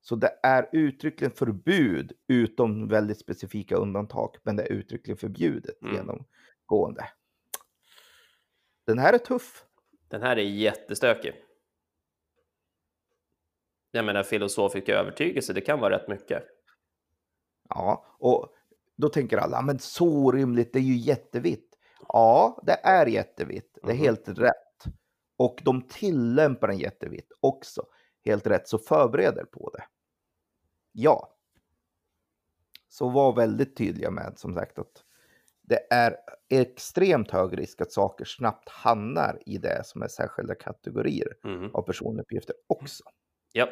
Så 0.00 0.16
det 0.16 0.38
är 0.42 0.68
uttryckligen 0.72 1.32
förbud 1.32 2.12
utom 2.28 2.88
väldigt 2.88 3.18
specifika 3.18 3.76
undantag. 3.76 4.36
Men 4.42 4.56
det 4.56 4.62
är 4.62 4.72
uttryckligen 4.72 5.16
förbjudet 5.16 5.82
Mm. 5.82 5.94
genomgående. 5.94 7.08
Den 8.86 8.98
här 8.98 9.12
är 9.12 9.18
tuff. 9.18 9.64
Den 10.08 10.22
här 10.22 10.36
är 10.36 10.42
jättestökig. 10.42 11.34
Jag 13.94 14.04
menar 14.04 14.22
filosofisk 14.22 14.88
övertygelse, 14.88 15.52
det 15.52 15.60
kan 15.60 15.80
vara 15.80 15.94
rätt 15.96 16.08
mycket. 16.08 16.42
Ja, 17.68 18.06
och 18.18 18.48
då 18.96 19.08
tänker 19.08 19.38
alla, 19.38 19.58
"Ah, 19.58 19.62
men 19.62 19.78
så 19.78 20.32
rimligt, 20.32 20.72
det 20.72 20.78
är 20.78 20.82
ju 20.82 20.96
jättevitt. 20.96 21.78
Ja, 22.08 22.62
det 22.66 22.72
är 22.84 23.06
jättevitt. 23.06 23.78
Det 23.82 23.88
är 23.90 23.94
Mhm. 23.94 24.02
helt 24.04 24.28
rätt. 24.28 24.84
Och 25.36 25.60
de 25.64 25.82
tillämpar 25.82 26.68
den 26.68 26.78
jättevitt 26.78 27.32
också. 27.40 27.82
Helt 28.24 28.46
rätt, 28.46 28.68
så 28.68 28.78
förbereder 28.78 29.44
på 29.44 29.70
det. 29.70 29.84
Ja. 30.92 31.34
Så 32.88 33.08
var 33.08 33.32
väldigt 33.36 33.76
tydliga 33.76 34.10
med 34.10 34.32
som 34.36 34.54
sagt 34.54 34.78
att 34.78 35.04
det 35.62 35.92
är 35.92 36.16
extremt 36.48 37.30
hög 37.30 37.58
risk 37.58 37.80
att 37.80 37.92
saker 37.92 38.24
snabbt 38.24 38.68
hamnar 38.68 39.38
i 39.46 39.58
det 39.58 39.86
som 39.86 40.02
är 40.02 40.08
särskilda 40.08 40.54
kategorier 40.54 41.36
Mhm. 41.44 41.70
av 41.74 41.82
personuppgifter 41.82 42.54
också. 42.66 43.04
Ja. 43.52 43.68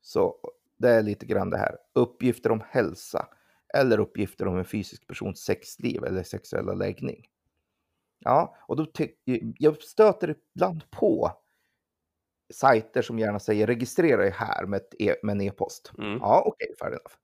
Så 0.00 0.36
det 0.78 0.88
är 0.90 1.02
lite 1.02 1.26
grann 1.26 1.50
det 1.50 1.58
här. 1.58 1.76
Uppgifter 1.94 2.50
om 2.50 2.62
hälsa 2.68 3.28
eller 3.74 4.00
uppgifter 4.00 4.46
om 4.46 4.58
en 4.58 4.64
fysisk 4.64 5.06
persons 5.06 5.40
sexliv 5.44 6.04
eller 6.04 6.22
sexuella 6.22 6.72
läggning. 6.72 7.26
Ja, 8.18 8.56
och 8.68 8.76
då 8.76 8.86
jag 9.58 9.82
stöter 9.82 10.36
ibland 10.54 10.90
på 10.90 11.32
sajter 12.52 13.02
som 13.02 13.18
gärna 13.18 13.38
säger 13.38 13.66
registrera 13.66 14.20
dig 14.20 14.30
här 14.30 14.66
med, 14.66 14.80
e- 14.98 15.16
med 15.22 15.32
en 15.32 15.40
e-post. 15.40 15.92
Mm. 15.98 16.18
Ja, 16.18 16.42
okej, 16.46 16.74
fair 16.80 16.90
enough. 16.90 17.14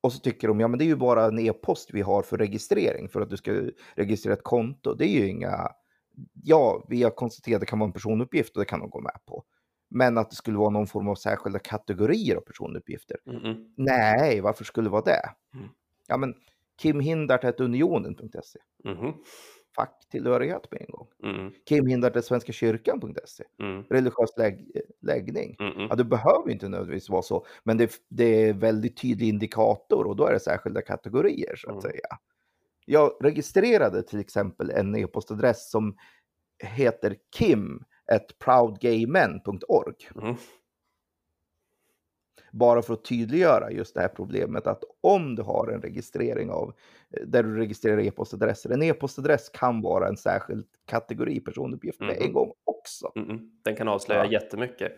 Och 0.00 0.12
så 0.12 0.18
tycker 0.18 0.48
de, 0.48 0.60
ja 0.60 0.68
men 0.68 0.78
det 0.78 0.84
är 0.84 0.86
ju 0.86 0.96
bara 0.96 1.24
en 1.24 1.38
e-post 1.38 1.90
vi 1.92 2.00
har 2.00 2.22
för 2.22 2.38
registrering, 2.38 3.08
för 3.08 3.20
att 3.20 3.30
du 3.30 3.36
ska 3.36 3.52
registrera 3.94 4.34
ett 4.34 4.44
konto. 4.44 4.94
Det 4.94 5.04
är 5.04 5.20
ju 5.20 5.28
inga, 5.28 5.68
ja, 6.44 6.86
vi 6.88 7.02
har 7.02 7.10
konstaterat 7.10 7.56
att 7.56 7.60
det 7.60 7.66
kan 7.66 7.78
vara 7.78 7.86
en 7.86 7.92
personuppgift 7.92 8.56
och 8.56 8.60
det 8.60 8.66
kan 8.68 8.80
de 8.80 8.90
gå 8.90 9.00
med 9.00 9.18
på. 9.26 9.44
Men 9.88 10.18
att 10.18 10.30
det 10.30 10.36
skulle 10.36 10.58
vara 10.58 10.70
någon 10.70 10.86
form 10.86 11.08
av 11.08 11.14
särskilda 11.14 11.58
kategorier 11.58 12.36
av 12.36 12.40
personuppgifter. 12.40 13.16
Mhm. 13.26 13.72
Nej, 13.76 14.40
varför 14.40 14.64
skulle 14.64 14.86
det 14.86 14.92
vara 14.92 15.02
det? 15.02 15.30
Mm. 15.54 15.68
Ja, 16.08 16.16
men 16.16 16.34
Kim 16.80 17.00
Hindart 17.00 17.60
unionen.se. 17.60 18.58
Mhm. 18.84 19.12
Facktillhörighet 19.76 20.70
på 20.70 20.76
en 20.76 20.86
gång. 20.88 21.06
Mm. 21.24 21.52
Kim 21.68 21.86
Hindart 21.86 22.24
svenska 22.24 22.52
kyrkan.se. 22.52 23.44
Mm. 23.62 23.82
Religiös 23.90 24.36
lägg, 24.36 24.70
läggning. 25.00 25.56
Mm. 25.60 25.86
Ja, 25.90 25.94
det 25.94 26.04
behöver 26.04 26.50
inte 26.50 26.68
nödvändigtvis 26.68 27.08
vara 27.10 27.22
så, 27.22 27.46
men 27.64 27.76
det, 27.76 27.92
det 28.08 28.24
är 28.48 28.52
väldigt 28.52 28.96
tydlig 28.96 29.28
indikator 29.28 30.06
och 30.06 30.16
då 30.16 30.26
är 30.26 30.32
det 30.32 30.40
särskilda 30.40 30.82
kategorier 30.82 31.56
så 31.56 31.68
att 31.68 31.72
Mm. 31.72 31.82
säga. 31.82 32.18
Jag 32.86 33.12
registrerade 33.20 34.02
till 34.02 34.20
exempel 34.20 34.70
en 34.70 34.96
e-postadress 34.96 35.70
som 35.70 35.96
heter 36.64 37.16
kim.proudgaymen.org 38.08 39.94
Mhm. 40.14 40.36
bara 42.52 42.82
för 42.82 42.94
att 42.94 43.04
tydliggöra 43.04 43.70
just 43.70 43.94
det 43.94 44.00
här 44.00 44.08
problemet 44.08 44.66
att 44.66 44.84
om 45.00 45.34
du 45.34 45.42
har 45.42 45.68
en 45.68 45.82
registrering 45.82 46.50
av 46.50 46.74
där 47.26 47.42
du 47.42 47.56
registrerar 47.56 48.00
e-postadresser, 48.00 48.70
en 48.70 48.82
e-postadress 48.82 49.48
kan 49.48 49.80
vara 49.82 50.08
en 50.08 50.16
särskild 50.16 50.66
kategori 50.86 51.40
personuppgift 51.40 52.00
med 52.00 52.16
en 52.16 52.22
Mhm. 52.24 52.32
gång 52.32 52.52
också. 52.64 53.12
Mm. 53.16 53.50
Den 53.64 53.76
kan 53.76 53.88
avslöja 53.88 54.24
Ja. 54.24 54.30
jättemycket. 54.32 54.92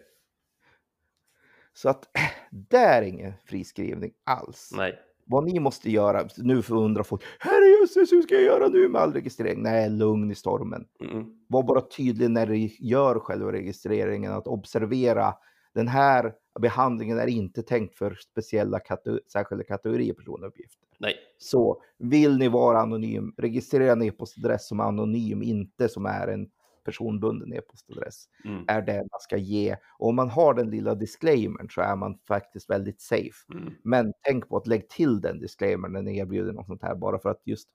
Så 1.72 1.88
att 1.88 2.08
det 2.50 2.76
är 2.76 3.02
ingen 3.02 3.32
friskrivning 3.44 4.12
alls. 4.24 4.72
Nej. 4.76 4.98
Vad 5.30 5.44
ni 5.44 5.60
måste 5.60 5.90
göra, 5.90 6.28
nu 6.36 6.62
förundrar 6.62 7.02
folk, 7.02 7.22
herrejösses 7.38 8.12
hur 8.12 8.22
ska 8.22 8.34
jag 8.34 8.44
göra 8.44 8.68
nu 8.68 8.88
med 8.88 9.00
all 9.00 9.12
registrering? 9.12 9.62
Nej, 9.62 9.90
lugn 9.90 10.30
i 10.30 10.34
stormen. 10.34 10.86
Mm. 11.00 11.24
Var 11.48 11.62
bara 11.62 11.80
tydlig 11.80 12.30
när 12.30 12.46
du 12.46 12.70
gör 12.78 13.18
själva 13.18 13.52
registreringen 13.52 14.32
att 14.32 14.46
observera 14.46 15.34
den 15.74 15.88
här 15.88 16.32
behandlingen 16.60 17.18
är 17.18 17.26
inte 17.26 17.62
tänkt 17.62 17.98
för 17.98 18.14
speciella 18.14 18.78
kate- 18.78 19.20
särskilda 19.32 19.64
kategorier 19.64 20.14
personuppgifter. 20.14 20.88
Nej. 20.98 21.14
Så 21.38 21.82
vill 21.98 22.38
ni 22.38 22.48
vara 22.48 22.80
anonym, 22.80 23.34
registrera 23.38 23.92
en 23.92 24.02
e-postadress 24.02 24.68
som 24.68 24.80
är 24.80 24.84
anonym, 24.84 25.42
inte 25.42 25.88
som 25.88 26.06
är 26.06 26.28
en 26.28 26.50
personbunden 26.90 27.52
e-postadress. 27.52 28.24
Mm. 28.44 28.64
Är 28.68 28.82
det 28.82 28.96
man 28.96 29.20
ska 29.20 29.36
ge. 29.36 29.76
Och 29.98 30.08
om 30.08 30.16
man 30.16 30.30
har 30.30 30.54
den 30.54 30.70
lilla 30.70 30.94
disclaimern 30.94 31.68
så 31.70 31.80
är 31.80 31.96
man 31.96 32.18
faktiskt 32.28 32.70
väldigt 32.70 33.00
safe. 33.00 33.52
Mm. 33.54 33.74
Men 33.82 34.12
tänk 34.22 34.48
på 34.48 34.56
att 34.56 34.66
lägga 34.66 34.86
till 34.86 35.20
den 35.20 35.40
disclaimern 35.40 35.92
när 35.92 36.02
ni 36.02 36.18
erbjuder 36.18 36.52
något 36.52 36.66
sånt 36.66 36.82
här 36.82 36.94
bara 36.94 37.18
för 37.18 37.28
att 37.30 37.42
just 37.44 37.68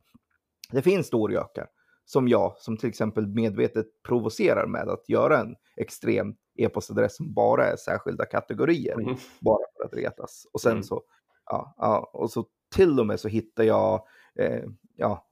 det 0.72 0.82
finns 0.82 1.08
storgökar 1.08 1.68
som 2.06 2.28
jag 2.28 2.58
som 2.58 2.78
till 2.78 2.90
exempel 2.90 3.28
medvetet 3.28 3.86
provocerar 4.04 4.68
med 4.68 4.90
att 4.90 5.10
göra 5.10 5.40
en 5.40 5.56
extrem 5.78 6.36
e-postadress 6.56 7.16
som 7.16 7.34
bara 7.34 7.66
är 7.66 7.76
särskilda 7.76 8.26
kategorier 8.26 8.94
Mm. 8.94 9.16
bara 9.42 9.66
för 9.78 9.86
att 9.86 9.94
retas. 9.94 10.48
Och 10.54 10.62
sen 10.62 10.72
Mm. 10.72 10.84
så, 10.84 11.04
ja, 11.46 11.76
ja, 11.78 12.10
och 12.14 12.32
så 12.32 12.46
till 12.76 13.00
och 13.00 13.08
med 13.08 13.20
så 13.20 13.28
hittar 13.28 13.64
jag 13.64 14.06
eh, 14.40 14.64
ja, 14.96 15.26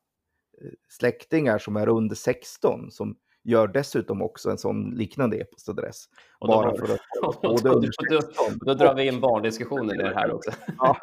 eh, 0.62 0.70
släktingar 0.90 1.58
som 1.58 1.76
är 1.76 1.90
under 1.90 2.16
16 2.16 2.92
som 2.92 3.16
gör 3.44 3.68
dessutom 3.68 4.22
också 4.22 4.50
en 4.50 4.58
sån 4.58 4.90
liknande 4.90 5.38
e-postadress. 5.38 6.06
Och 6.40 6.48
då, 6.48 6.54
Bara 6.54 6.76
för 6.76 6.94
att 6.94 7.00
då, 7.42 7.56
då, 7.64 7.82
16 7.82 8.60
då 8.66 8.74
drar 8.74 8.96
vi 8.96 9.08
in 9.08 9.22
barndiskussionen 9.22 10.00
i 10.00 10.04
det 10.04 10.16
här 10.16 10.34
också. 10.34 10.52
Ja, 10.78 10.98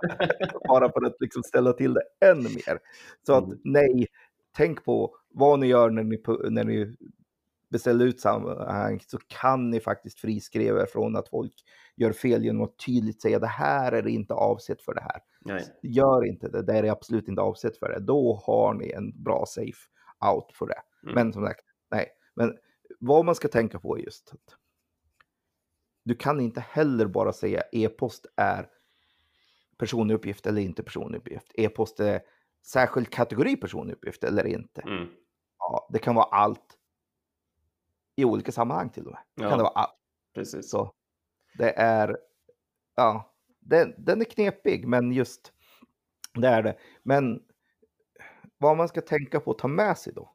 bara 0.68 0.92
för 0.92 1.06
att 1.06 1.16
liksom 1.20 1.42
ställa 1.42 1.72
till 1.72 1.94
det 1.94 2.02
ännu 2.30 2.48
mer. 2.48 2.78
Så 3.26 3.34
att 3.34 3.44
Mm. 3.44 3.58
nej, 3.64 4.06
tänk 4.56 4.84
på 4.84 5.16
vad 5.34 5.58
ni 5.58 5.66
gör 5.66 5.90
när 5.90 6.02
ni, 6.02 6.22
när 6.50 6.64
ni 6.64 6.96
beställer 7.70 8.04
ut 8.04 8.20
sammanhang 8.20 9.00
så 9.06 9.18
kan 9.40 9.70
ni 9.70 9.80
faktiskt 9.80 10.20
friskriva 10.20 10.82
er 10.82 10.86
från 10.86 11.16
att 11.16 11.28
folk 11.28 11.52
gör 11.96 12.12
fel 12.12 12.44
genom 12.44 12.62
att 12.62 12.78
tydligt 12.86 13.22
säga 13.22 13.38
det 13.38 13.46
här 13.46 13.92
är 13.92 14.08
inte 14.08 14.34
avsett 14.34 14.82
för 14.82 14.94
det 14.94 15.00
här. 15.00 15.20
Nej. 15.44 15.64
Gör 15.82 16.24
inte 16.24 16.48
det, 16.48 16.62
det 16.62 16.72
är 16.72 16.84
absolut 16.90 17.28
inte 17.28 17.42
avsett 17.42 17.78
för 17.78 17.88
det. 17.88 18.00
Då 18.00 18.42
har 18.46 18.74
ni 18.74 18.90
en 18.90 19.22
bra 19.22 19.44
safe 19.46 19.78
out 20.32 20.52
för 20.54 20.66
det. 20.66 20.80
Mm. 21.02 21.14
Men 21.14 21.32
som 21.32 21.46
sagt, 21.46 21.64
nej. 21.90 22.06
Men 22.34 22.58
vad 23.00 23.24
man 23.24 23.34
ska 23.34 23.48
tänka 23.48 23.78
på 23.78 23.98
är 23.98 24.02
just 24.02 24.32
att 24.32 24.56
du 26.02 26.14
kan 26.14 26.40
inte 26.40 26.60
heller 26.60 27.06
bara 27.06 27.32
säga 27.32 27.62
e-post 27.72 28.26
är 28.36 28.68
personlig 29.76 30.14
uppgift 30.14 30.46
eller 30.46 30.62
inte 30.62 30.82
personlig 30.82 31.18
uppgift. 31.18 31.52
E-post 31.54 32.00
är 32.00 32.20
särskild 32.62 33.10
kategori 33.10 33.56
personlig 33.56 33.94
uppgift 33.94 34.24
eller 34.24 34.46
inte. 34.46 34.80
Mm. 34.80 35.08
Ja, 35.58 35.88
det 35.92 35.98
kan 35.98 36.14
vara 36.14 36.26
allt 36.26 36.78
i 38.16 38.24
olika 38.24 38.52
sammanhang 38.52 38.90
till 38.90 39.06
och 39.06 39.12
med. 39.12 39.20
Ja. 39.34 39.48
Kan 39.48 39.58
det 39.58 39.64
vara 39.64 39.72
allt. 39.72 39.98
Precis. 40.34 40.70
Så 40.70 40.94
det 41.58 41.70
är, 41.70 42.18
ja, 42.94 43.34
den, 43.60 43.94
den 43.98 44.20
är 44.20 44.24
knepig, 44.24 44.86
men 44.88 45.12
just 45.12 45.52
det 46.34 46.48
är 46.48 46.62
det. 46.62 46.78
Men 47.02 47.42
vad 48.58 48.76
man 48.76 48.88
ska 48.88 49.00
tänka 49.00 49.40
på 49.40 49.50
att 49.50 49.58
ta 49.58 49.68
med 49.68 49.98
sig 49.98 50.12
då 50.12 50.34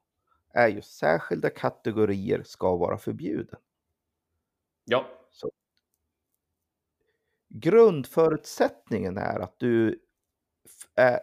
är 0.55 0.67
ju 0.67 0.81
särskilda 0.81 1.49
kategorier 1.49 2.43
ska 2.43 2.75
vara 2.75 2.97
förbjuden. 2.97 3.59
Ja. 4.85 5.07
Så. 5.31 5.51
Grundförutsättningen 7.49 9.17
är 9.17 9.39
att 9.39 9.59
du 9.59 9.99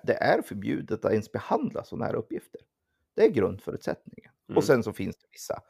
det 0.02 0.14
är 0.20 0.42
förbjudet 0.42 1.04
att 1.04 1.12
ens 1.12 1.32
behandla 1.32 1.84
sådana 1.84 2.04
här 2.04 2.14
uppgifter. 2.14 2.60
Det 3.14 3.24
är 3.24 3.30
grundförutsättningen. 3.30 4.32
Mm. 4.48 4.56
Och 4.56 4.64
sen 4.64 4.82
så 4.82 4.92
finns 4.92 5.16
det 5.16 5.26
vissa 5.30 5.62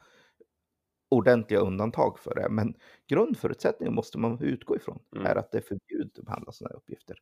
ordentliga 1.09 1.59
undantag 1.59 2.19
för 2.19 2.35
det. 2.35 2.49
Men 2.49 2.75
grundförutsättningen 3.07 3.95
måste 3.95 4.17
man 4.17 4.41
utgå 4.41 4.75
ifrån. 4.75 4.99
Mm. 5.15 5.25
Är 5.25 5.35
att 5.35 5.51
det 5.51 5.57
är 5.57 5.61
förbjudet 5.61 6.19
att 6.19 6.25
behandla 6.25 6.51
sådana 6.51 6.69
här 6.73 6.77
uppgifter. 6.77 7.17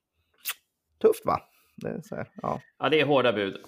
Tufft 0.97 1.25
va? 1.25 1.41
Det 1.75 1.89
är 1.89 2.01
så 2.01 2.15
här, 2.15 2.31
ja. 2.41 2.61
Ja, 2.77 2.89
det 2.89 3.01
är 3.01 3.05
hårda 3.05 3.33
bud. 3.33 3.65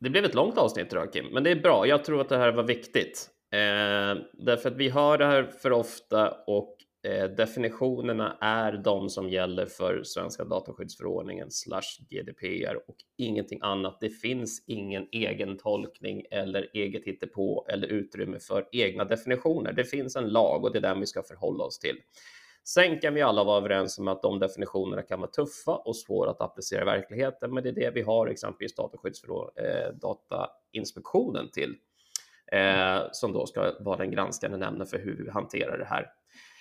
Det 0.00 0.10
blev 0.10 0.24
ett 0.24 0.34
långt 0.34 0.58
avsnitt 0.58 0.92
idag 0.92 1.12
Kim, 1.12 1.26
men 1.26 1.44
det 1.44 1.50
är 1.50 1.60
bra. 1.60 1.86
Jag 1.86 2.04
tror 2.04 2.20
att 2.20 2.28
det 2.28 2.38
här 2.38 2.52
var 2.52 2.62
viktigt. 2.62 3.30
Eh, 3.52 4.22
därför 4.32 4.70
att 4.70 4.76
vi 4.76 4.88
hör 4.88 5.18
det 5.18 5.26
här 5.26 5.42
för 5.42 5.72
ofta 5.72 6.30
och 6.46 6.76
eh, 7.06 7.24
definitionerna 7.24 8.38
är 8.40 8.72
de 8.72 9.08
som 9.08 9.30
gäller 9.30 9.66
för 9.66 10.02
svenska 10.04 10.44
dataskyddsförordningen 10.44 11.50
slash 11.50 12.06
GDPR 12.10 12.76
och 12.88 12.96
ingenting 13.18 13.58
annat. 13.62 13.98
Det 14.00 14.10
finns 14.10 14.64
ingen 14.66 15.06
egen 15.12 15.58
tolkning 15.58 16.22
eller 16.30 16.70
eget 16.74 17.04
hittepå 17.04 17.66
eller 17.68 17.88
utrymme 17.88 18.38
för 18.38 18.68
egna 18.72 19.04
definitioner. 19.04 19.72
Det 19.72 19.84
finns 19.84 20.16
en 20.16 20.28
lag 20.28 20.64
och 20.64 20.72
det 20.72 20.78
är 20.78 20.82
den 20.82 21.00
vi 21.00 21.06
ska 21.06 21.22
förhålla 21.22 21.64
oss 21.64 21.78
till. 21.78 21.96
Sen 22.74 23.00
kan 23.00 23.14
vi 23.14 23.22
alla 23.22 23.44
vara 23.44 23.58
överens 23.58 23.98
om 23.98 24.08
att 24.08 24.22
de 24.22 24.38
definitionerna 24.38 25.02
kan 25.02 25.20
vara 25.20 25.30
tuffa 25.30 25.76
och 25.76 25.96
svåra 25.96 26.30
att 26.30 26.40
applicera 26.40 26.82
i 26.82 26.84
verkligheten, 26.84 27.54
men 27.54 27.62
det 27.62 27.68
är 27.68 27.72
det 27.72 27.90
vi 27.94 28.02
har 28.02 28.26
exempelvis 28.26 28.74
eh, 28.78 29.94
Datainspektionen 29.94 31.50
till, 31.50 31.76
eh, 32.52 33.00
som 33.12 33.32
då 33.32 33.46
ska 33.46 33.72
vara 33.80 33.96
den 33.96 34.10
granskande 34.10 34.56
nämnden 34.56 34.86
för 34.86 34.98
hur 34.98 35.24
vi 35.24 35.30
hanterar 35.30 35.78
det 35.78 35.84
här. 35.84 36.06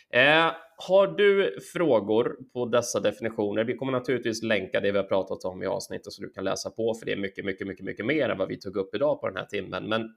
Eh, 0.09 0.51
har 0.77 1.07
du 1.07 1.59
frågor 1.73 2.37
på 2.53 2.65
dessa 2.65 2.99
definitioner? 2.99 3.63
Vi 3.63 3.77
kommer 3.77 3.91
naturligtvis 3.91 4.43
länka 4.43 4.79
det 4.79 4.91
vi 4.91 4.97
har 4.97 5.05
pratat 5.05 5.45
om 5.45 5.63
i 5.63 5.65
avsnittet 5.65 6.13
så 6.13 6.21
du 6.21 6.29
kan 6.29 6.43
läsa 6.43 6.69
på, 6.69 6.93
för 6.93 7.05
det 7.05 7.11
är 7.11 7.17
mycket, 7.17 7.45
mycket, 7.45 7.67
mycket, 7.67 7.85
mycket 7.85 8.05
mer 8.05 8.29
än 8.29 8.37
vad 8.37 8.47
vi 8.47 8.59
tog 8.59 8.77
upp 8.77 8.95
idag 8.95 9.21
på 9.21 9.27
den 9.27 9.37
här 9.37 9.45
timmen. 9.45 9.89
Men 9.89 10.15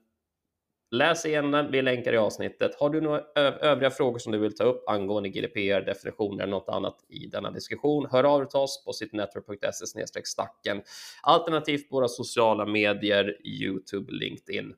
Läs 0.93 1.25
igen 1.25 1.51
den, 1.51 1.71
vi 1.71 1.81
länkar 1.81 2.13
i 2.13 2.17
avsnittet. 2.17 2.75
Har 2.75 2.89
du 2.89 3.01
några 3.01 3.21
övriga 3.35 3.91
frågor 3.91 4.19
som 4.19 4.31
du 4.31 4.37
vill 4.37 4.55
ta 4.55 4.63
upp 4.63 4.89
angående 4.89 5.29
GDPR, 5.29 5.85
definitioner 5.85 6.43
eller 6.43 6.51
något 6.51 6.69
annat 6.69 7.05
i 7.07 7.27
denna 7.27 7.51
diskussion, 7.51 8.07
hör 8.11 8.23
av 8.23 8.39
dig 8.39 8.49
till 8.49 8.59
oss 8.59 8.83
på 8.85 8.93
citynetwork.se 8.93 10.23
stacken, 10.23 10.81
alternativt 11.21 11.91
våra 11.91 12.07
sociala 12.07 12.65
medier, 12.65 13.37
Youtube, 13.43 14.11
LinkedIn. 14.11 14.75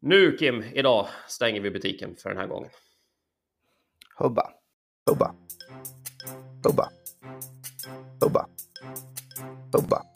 Nu 0.00 0.36
Kim, 0.36 0.62
idag 0.62 1.06
stänger 1.28 1.60
vi 1.60 1.70
butiken 1.70 2.16
för 2.16 2.28
den 2.28 2.38
här 2.38 2.46
gången. 2.46 2.70
Hubba, 4.18 4.50
hubba, 5.10 5.34
hubba, 6.64 6.88
hubba, 8.20 8.46
hubba. 9.72 10.11